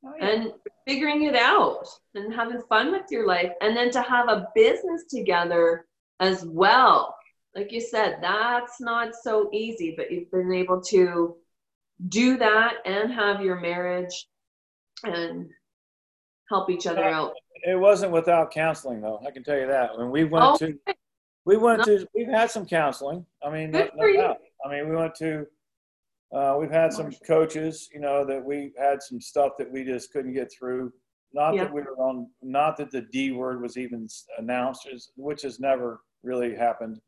Oh, 0.07 0.13
yeah. 0.19 0.29
and 0.29 0.53
figuring 0.87 1.23
it 1.23 1.35
out 1.35 1.85
and 2.15 2.33
having 2.33 2.61
fun 2.69 2.91
with 2.91 3.03
your 3.11 3.27
life. 3.27 3.51
And 3.61 3.75
then 3.75 3.91
to 3.91 4.01
have 4.01 4.29
a 4.29 4.47
business 4.55 5.03
together 5.09 5.85
as 6.19 6.45
well. 6.45 7.15
Like 7.55 7.71
you 7.71 7.81
said, 7.81 8.19
that's 8.21 8.79
not 8.79 9.13
so 9.21 9.49
easy, 9.51 9.93
but 9.97 10.11
you've 10.11 10.31
been 10.31 10.53
able 10.53 10.81
to 10.83 11.35
do 12.09 12.37
that 12.37 12.75
and 12.85 13.11
have 13.11 13.41
your 13.41 13.59
marriage 13.59 14.27
and 15.03 15.49
help 16.49 16.69
each 16.69 16.87
other 16.87 17.03
out. 17.03 17.33
It 17.63 17.79
wasn't 17.79 18.11
without 18.11 18.51
counseling, 18.51 19.01
though. 19.01 19.19
I 19.27 19.31
can 19.31 19.43
tell 19.43 19.57
you 19.57 19.67
that. 19.67 19.97
When 19.97 20.11
we 20.11 20.23
went 20.23 20.45
Oh, 20.45 20.57
to, 20.57 20.77
we 21.45 21.57
went 21.57 21.83
to, 21.85 22.07
we've 22.15 22.27
had 22.27 22.51
some 22.51 22.65
counseling. 22.65 23.25
I 23.43 23.49
mean, 23.49 23.71
no, 23.71 23.81
Good 23.83 23.91
no 23.95 24.01
for 24.03 24.09
you. 24.09 24.17
doubt. 24.21 24.37
I 24.63 24.69
mean, 24.69 24.89
we 24.89 24.95
went 24.95 25.15
to, 25.15 25.47
uh, 26.35 26.57
we've 26.59 26.71
had 26.71 26.91
some 26.91 27.11
coaches, 27.25 27.89
you 27.93 27.99
know, 27.99 28.25
that 28.25 28.43
we 28.43 28.73
had 28.77 29.01
some 29.01 29.19
stuff 29.21 29.53
that 29.57 29.71
we 29.71 29.83
just 29.83 30.11
couldn't 30.11 30.33
get 30.33 30.51
through. 30.51 30.91
Not 31.33 31.55
Yeah. 31.55 31.65
that 31.65 31.73
we 31.73 31.81
were 31.81 31.97
on, 31.97 32.29
not 32.41 32.77
that 32.77 32.91
the 32.91 33.01
D 33.01 33.31
word 33.31 33.61
was 33.61 33.77
even 33.77 34.07
announced, 34.37 34.87
which 35.15 35.41
has 35.43 35.59
never 35.59 36.01
really 36.23 36.55
happened. 36.55 36.99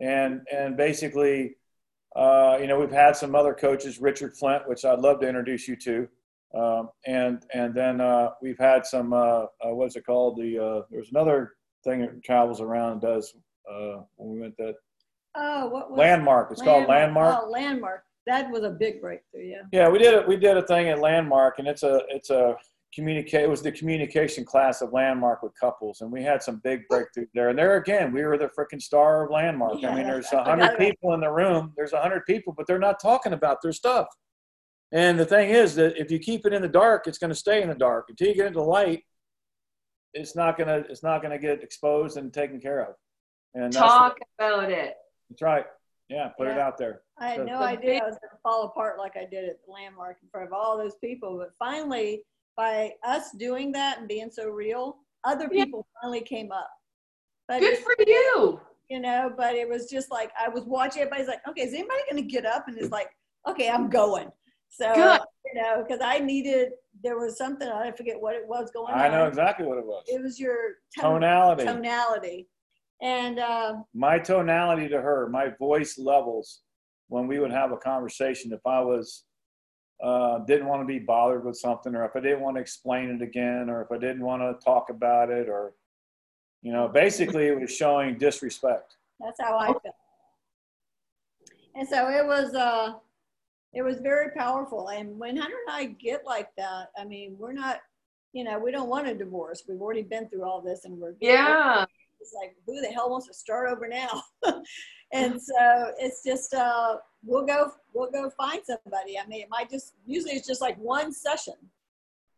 And 0.00 0.42
and 0.52 0.76
basically, 0.76 1.56
uh, 2.16 2.58
you 2.60 2.66
know, 2.66 2.78
we've 2.78 2.90
had 2.90 3.16
some 3.16 3.34
other 3.34 3.54
coaches, 3.54 4.00
Richard 4.00 4.36
Flint, 4.36 4.68
which 4.68 4.84
I'd 4.84 5.00
love 5.00 5.20
to 5.20 5.28
introduce 5.28 5.66
you 5.68 5.76
to. 5.76 6.08
Um, 6.54 6.90
and 7.06 7.44
and 7.52 7.74
then 7.74 8.00
uh, 8.00 8.30
we've 8.40 8.58
had 8.58 8.86
some 8.86 9.12
uh, 9.12 9.46
uh, 9.64 9.74
what's 9.74 9.96
it 9.96 10.06
called? 10.06 10.36
The 10.38 10.58
uh, 10.58 10.82
there's 10.90 11.10
another 11.10 11.54
thing 11.84 12.00
that 12.00 12.22
travels 12.24 12.60
around 12.60 12.92
and 12.92 13.00
does 13.00 13.34
uh, 13.70 13.98
when 14.16 14.30
we 14.34 14.40
went 14.40 14.56
that 14.58 14.74
Oh, 15.34 15.68
what 15.68 15.90
was 15.90 15.98
landmark. 15.98 16.50
It's 16.50 16.62
called 16.62 16.88
Landmark. 16.88 17.38
Oh, 17.42 17.48
landmark. 17.50 18.02
That 18.26 18.50
was 18.50 18.62
a 18.62 18.70
big 18.70 19.00
breakthrough. 19.00 19.44
Yeah. 19.44 19.62
Yeah, 19.72 19.88
we 19.88 19.98
did 19.98 20.14
it. 20.14 20.28
We 20.28 20.36
did 20.36 20.56
a 20.56 20.62
thing 20.66 20.88
at 20.88 20.98
Landmark, 20.98 21.58
and 21.58 21.66
it's 21.68 21.82
a 21.82 22.02
it's 22.08 22.30
a 22.30 22.56
communicate. 22.94 23.42
It 23.42 23.48
was 23.48 23.62
the 23.62 23.72
communication 23.72 24.44
class 24.44 24.82
of 24.82 24.92
Landmark 24.92 25.42
with 25.42 25.52
couples, 25.58 26.00
and 26.00 26.10
we 26.12 26.22
had 26.22 26.42
some 26.42 26.60
big 26.62 26.82
breakthroughs 26.90 27.28
there. 27.34 27.48
And 27.48 27.58
there 27.58 27.76
again, 27.76 28.12
we 28.12 28.22
were 28.24 28.36
the 28.36 28.48
freaking 28.58 28.82
star 28.82 29.24
of 29.24 29.30
Landmark. 29.30 29.74
Yeah, 29.80 29.90
I 29.90 29.94
mean, 29.94 30.06
there's 30.06 30.26
I 30.26 30.40
a 30.40 30.44
forgot 30.44 30.58
hundred 30.60 30.78
people 30.78 31.14
in 31.14 31.20
the 31.20 31.30
room. 31.30 31.72
There's 31.76 31.92
a 31.94 32.00
hundred 32.00 32.26
people, 32.26 32.52
but 32.56 32.66
they're 32.66 32.78
not 32.78 33.00
talking 33.00 33.32
about 33.32 33.62
their 33.62 33.72
stuff. 33.72 34.06
And 34.92 35.18
the 35.18 35.26
thing 35.26 35.50
is 35.50 35.74
that 35.74 35.98
if 36.00 36.10
you 36.10 36.18
keep 36.18 36.46
it 36.46 36.52
in 36.54 36.62
the 36.62 36.68
dark, 36.68 37.06
it's 37.06 37.18
going 37.18 37.28
to 37.28 37.34
stay 37.36 37.60
in 37.62 37.68
the 37.68 37.74
dark 37.74 38.06
until 38.08 38.28
you 38.28 38.34
get 38.34 38.46
into 38.46 38.62
light. 38.62 39.02
It's 40.14 40.34
not 40.34 40.56
gonna 40.56 40.82
it's 40.88 41.02
not 41.02 41.20
gonna 41.22 41.38
get 41.38 41.62
exposed 41.62 42.16
and 42.16 42.32
taken 42.32 42.58
care 42.60 42.80
of. 42.80 42.94
And 43.54 43.64
that's, 43.64 43.76
Talk 43.76 44.16
about 44.38 44.70
it. 44.70 44.94
that's 45.28 45.42
right. 45.42 45.66
Yeah, 46.08 46.28
put 46.28 46.46
it 46.48 46.58
out 46.58 46.78
there. 46.78 47.02
I 47.18 47.28
had 47.28 47.36
So- 47.38 47.44
no 47.44 47.58
idea 47.60 47.90
big- 47.90 48.02
I 48.02 48.06
was 48.06 48.18
going 48.18 48.30
to 48.30 48.38
fall 48.42 48.64
apart 48.64 48.98
like 48.98 49.16
I 49.16 49.24
did 49.24 49.48
at 49.48 49.64
the 49.64 49.70
landmark 49.70 50.18
in 50.22 50.28
front 50.30 50.46
of 50.46 50.52
all 50.52 50.76
those 50.78 50.96
people. 50.96 51.36
But 51.36 51.50
finally, 51.58 52.24
by 52.56 52.94
us 53.04 53.30
doing 53.32 53.72
that 53.72 53.98
and 53.98 54.08
being 54.08 54.30
so 54.30 54.48
real, 54.48 54.98
other 55.24 55.48
Yeah. 55.52 55.64
people 55.64 55.86
finally 56.00 56.22
came 56.22 56.50
up. 56.50 56.70
But 57.46 57.60
Good 57.60 57.78
for 57.78 57.94
you. 58.06 58.60
you 58.88 59.00
know, 59.00 59.32
but 59.36 59.54
it 59.54 59.68
was 59.68 59.88
just 59.90 60.10
like 60.10 60.32
I 60.38 60.48
was 60.48 60.64
watching. 60.64 61.02
Everybody's 61.02 61.28
like, 61.28 61.46
"Okay, 61.46 61.62
is 61.62 61.74
anybody 61.74 62.00
going 62.10 62.22
to 62.22 62.28
get 62.28 62.46
up?" 62.46 62.68
And 62.68 62.78
it's 62.78 62.90
like, 62.90 63.14
"Okay, 63.46 63.68
I'm 63.68 63.88
going." 63.90 64.30
So 64.70 64.94
Good. 64.94 65.20
you 65.46 65.54
know, 65.60 65.82
because 65.82 66.00
I 66.02 66.18
needed 66.18 66.72
there 67.02 67.18
was 67.18 67.36
something 67.38 67.68
I 67.68 67.90
forget 67.92 68.20
what 68.20 68.34
it 68.34 68.46
was 68.46 68.70
going 68.70 68.92
on. 68.92 68.98
I 69.00 69.08
know 69.08 69.26
exactly 69.26 69.66
what 69.66 69.78
it 69.78 69.84
was. 69.86 70.04
It 70.08 70.20
was 70.22 70.38
your 70.40 70.76
tone, 70.98 71.20
Tonality. 71.20 71.64
tonality, 71.64 72.48
and 73.00 73.38
uh, 73.38 73.74
my 73.94 74.18
tonality 74.18 74.88
to 74.88 75.00
her, 75.00 75.28
my 75.28 75.50
voice 75.58 75.98
levels 75.98 76.60
when 77.08 77.26
we 77.26 77.38
would 77.38 77.52
have 77.52 77.72
a 77.72 77.76
conversation. 77.76 78.52
If 78.52 78.66
I 78.66 78.80
was 78.80 79.24
uh, 80.02 80.38
didn't 80.40 80.66
want 80.66 80.82
to 80.82 80.86
be 80.86 80.98
bothered 80.98 81.44
with 81.44 81.56
something, 81.56 81.94
or 81.94 82.04
if 82.04 82.14
I 82.14 82.20
didn't 82.20 82.40
want 82.40 82.56
to 82.56 82.60
explain 82.60 83.10
it 83.10 83.22
again, 83.22 83.68
or 83.68 83.82
if 83.82 83.90
I 83.90 83.98
didn't 83.98 84.22
want 84.22 84.42
to 84.42 84.64
talk 84.64 84.90
about 84.90 85.30
it, 85.30 85.48
or 85.48 85.74
you 86.62 86.72
know, 86.72 86.88
basically 86.88 87.46
it 87.46 87.60
was 87.60 87.74
showing 87.74 88.18
disrespect. 88.18 88.96
That's 89.20 89.40
how 89.40 89.58
I 89.58 89.66
felt. 89.66 89.82
And 91.74 91.88
so 91.88 92.08
it 92.08 92.26
was 92.26 92.54
uh 92.54 92.94
it 93.72 93.82
was 93.82 94.00
very 94.00 94.30
powerful. 94.32 94.88
And 94.88 95.18
when 95.18 95.36
Hunter 95.36 95.56
and 95.68 95.76
I 95.76 95.84
get 95.86 96.24
like 96.24 96.48
that, 96.56 96.88
I 96.98 97.04
mean, 97.04 97.36
we're 97.38 97.52
not, 97.52 97.80
you 98.32 98.42
know, 98.42 98.58
we 98.58 98.72
don't 98.72 98.88
want 98.88 99.08
a 99.08 99.14
divorce. 99.14 99.62
We've 99.68 99.80
already 99.80 100.02
been 100.02 100.28
through 100.28 100.44
all 100.44 100.60
this 100.60 100.84
and 100.84 100.98
we're 100.98 101.14
Yeah. 101.20 101.84
It's 102.20 102.34
like 102.34 102.56
who 102.66 102.80
the 102.80 102.88
hell 102.88 103.10
wants 103.10 103.26
to 103.28 103.34
start 103.34 103.70
over 103.70 103.88
now? 103.88 104.22
and 105.12 105.40
so 105.40 105.92
it's 105.98 106.22
just 106.24 106.54
uh 106.54 106.96
we'll 107.24 107.46
go 107.46 107.72
we'll 107.94 108.10
go 108.10 108.30
find 108.30 108.60
somebody. 108.64 109.18
I 109.18 109.26
mean 109.26 109.42
it 109.42 109.48
might 109.50 109.70
just 109.70 109.94
usually 110.06 110.34
it's 110.34 110.46
just 110.46 110.60
like 110.60 110.76
one 110.78 111.12
session. 111.12 111.54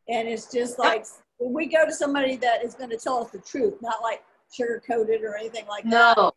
And 0.09 0.29
it's 0.29 0.53
just 0.53 0.79
like 0.79 1.05
when 1.39 1.53
we 1.53 1.67
go 1.67 1.87
to 1.87 1.93
somebody 1.93 2.37
that 2.37 2.65
is 2.65 2.75
going 2.75 2.91
to 2.91 2.97
tell 2.97 3.23
us 3.23 3.31
the 3.31 3.39
truth, 3.39 3.75
not 3.81 4.03
like 4.03 4.23
sugar 4.53 4.83
coated 4.87 5.23
or 5.23 5.37
anything 5.37 5.67
like 5.67 5.85
that. 5.85 6.17
No. 6.17 6.33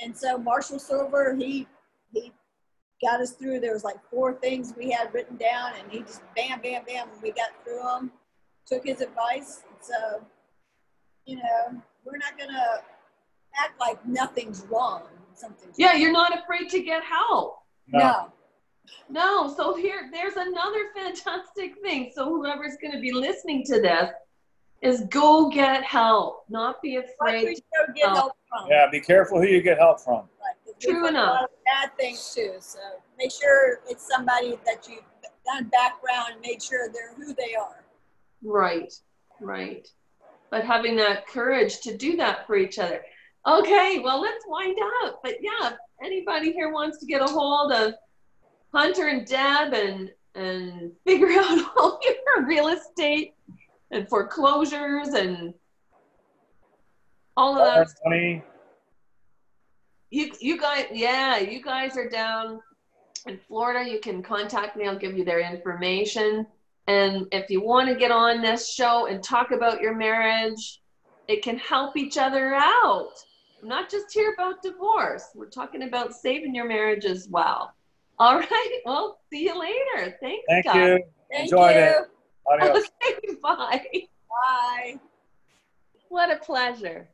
And 0.00 0.16
so 0.16 0.38
Marshall 0.38 0.78
Sylver, 0.78 1.34
he 1.36 1.66
he 2.12 2.32
got 3.02 3.20
us 3.20 3.32
through. 3.32 3.60
There 3.60 3.72
was 3.72 3.84
like 3.84 3.96
four 4.10 4.34
things 4.34 4.74
we 4.76 4.90
had 4.90 5.12
written 5.12 5.36
down, 5.36 5.72
and 5.78 5.90
he 5.90 6.00
just 6.00 6.22
bam, 6.36 6.60
bam, 6.60 6.82
bam, 6.86 7.08
and 7.12 7.22
we 7.22 7.30
got 7.32 7.50
through 7.64 7.82
them. 7.82 8.12
Took 8.66 8.84
his 8.86 9.00
advice. 9.00 9.62
So, 9.80 10.22
you 11.24 11.36
know, 11.36 11.82
we're 12.10 12.18
not 12.18 12.38
gonna 12.38 12.82
act 13.56 13.78
like 13.80 14.04
nothing's 14.06 14.64
wrong. 14.70 15.02
Something's 15.34 15.74
Yeah, 15.78 15.94
you're 15.94 16.12
not 16.12 16.36
afraid 16.38 16.68
to 16.70 16.82
get 16.82 17.02
help. 17.04 17.60
no. 17.86 18.32
No, 19.10 19.52
so 19.54 19.74
here, 19.74 20.08
there's 20.12 20.36
another 20.36 20.86
fantastic 20.96 21.74
thing. 21.82 22.10
So 22.14 22.24
whoever's 22.28 22.76
going 22.80 22.92
to 22.94 23.00
be 23.00 23.12
listening 23.12 23.62
to 23.66 23.80
this 23.82 24.10
is 24.80 25.02
go 25.10 25.50
get 25.50 25.82
help. 25.84 26.44
Not 26.48 26.80
be 26.80 26.96
afraid. 26.96 27.44
we 27.44 27.54
go 27.54 27.92
get 27.94 28.08
help 28.08 28.32
from. 28.48 28.70
Yeah, 28.70 28.86
be 28.90 29.00
careful 29.00 29.40
who 29.42 29.46
you 29.46 29.60
get 29.60 29.76
help 29.76 30.00
from. 30.00 30.14
Right, 30.40 30.54
'cause 30.64 30.74
we've 30.86 30.94
True 30.96 31.06
enough. 31.06 31.50
Bad 31.66 31.94
things 31.98 32.32
too. 32.34 32.54
So 32.60 32.78
make 33.18 33.30
sure 33.30 33.80
it's 33.88 34.06
somebody 34.08 34.58
that 34.64 34.88
you've 34.88 35.04
done 35.44 35.64
background 35.64 36.32
and 36.32 36.40
made 36.40 36.62
sure 36.62 36.88
they're 36.90 37.12
who 37.14 37.34
they 37.34 37.54
are. 37.54 37.84
Right, 38.42 38.92
right. 39.40 39.86
But 40.50 40.64
having 40.64 40.96
that 40.96 41.26
courage 41.26 41.80
to 41.80 41.96
do 41.96 42.16
that 42.16 42.46
for 42.46 42.56
each 42.56 42.78
other. 42.78 43.02
Okay, 43.46 44.00
well, 44.02 44.20
let's 44.20 44.44
wind 44.46 44.78
up. 45.02 45.20
But 45.22 45.36
yeah, 45.40 45.68
if 45.68 45.74
anybody 46.02 46.52
here 46.52 46.72
wants 46.72 46.98
to 46.98 47.06
get 47.06 47.22
a 47.22 47.26
hold 47.26 47.72
of 47.72 47.94
Hunter 48.74 49.08
and 49.08 49.26
Deb 49.26 49.72
and 49.72 50.10
and 50.34 50.92
figure 51.06 51.28
out 51.40 51.64
all 51.76 52.00
your 52.02 52.46
real 52.46 52.68
estate 52.68 53.34
and 53.90 54.08
foreclosures 54.08 55.08
and 55.08 55.54
all 57.36 57.58
of 57.58 57.74
that. 57.74 57.88
Money. 58.04 58.42
You, 60.10 60.32
you 60.40 60.58
guys, 60.58 60.86
yeah, 60.92 61.38
you 61.38 61.62
guys 61.62 61.96
are 61.96 62.08
down 62.08 62.60
in 63.26 63.38
Florida. 63.46 63.88
You 63.88 64.00
can 64.00 64.22
contact 64.22 64.76
me. 64.76 64.86
I'll 64.86 64.98
give 64.98 65.16
you 65.16 65.24
their 65.24 65.40
information. 65.40 66.46
And 66.88 67.26
if 67.32 67.50
you 67.50 67.60
want 67.60 67.90
to 67.90 67.94
get 67.94 68.10
on 68.10 68.40
this 68.40 68.72
show 68.72 69.06
and 69.06 69.22
talk 69.22 69.50
about 69.50 69.82
your 69.82 69.94
marriage, 69.94 70.80
it 71.28 71.42
can 71.42 71.58
help 71.58 71.98
each 71.98 72.16
other 72.16 72.54
out. 72.54 73.10
I'm 73.60 73.68
not 73.68 73.90
just 73.90 74.06
here 74.12 74.32
about 74.32 74.62
divorce. 74.62 75.24
We're 75.34 75.50
talking 75.50 75.82
about 75.82 76.14
saving 76.14 76.54
your 76.54 76.66
marriage 76.66 77.04
as 77.04 77.28
well. 77.28 77.74
All 78.18 78.36
right. 78.40 78.80
Well, 78.86 79.18
see 79.30 79.44
you 79.44 79.60
later. 79.60 80.16
Thanks, 80.22 80.44
Thank 80.48 80.64
guys. 80.64 80.76
you. 80.76 81.04
Thank 81.30 81.52
Enjoyed 81.52 81.76
you. 81.76 81.82
it. 81.82 82.06
Adios. 82.50 82.84
Okay, 83.06 83.34
bye. 83.42 83.84
Bye. 84.30 84.98
What 86.08 86.32
a 86.32 86.36
pleasure. 86.36 87.06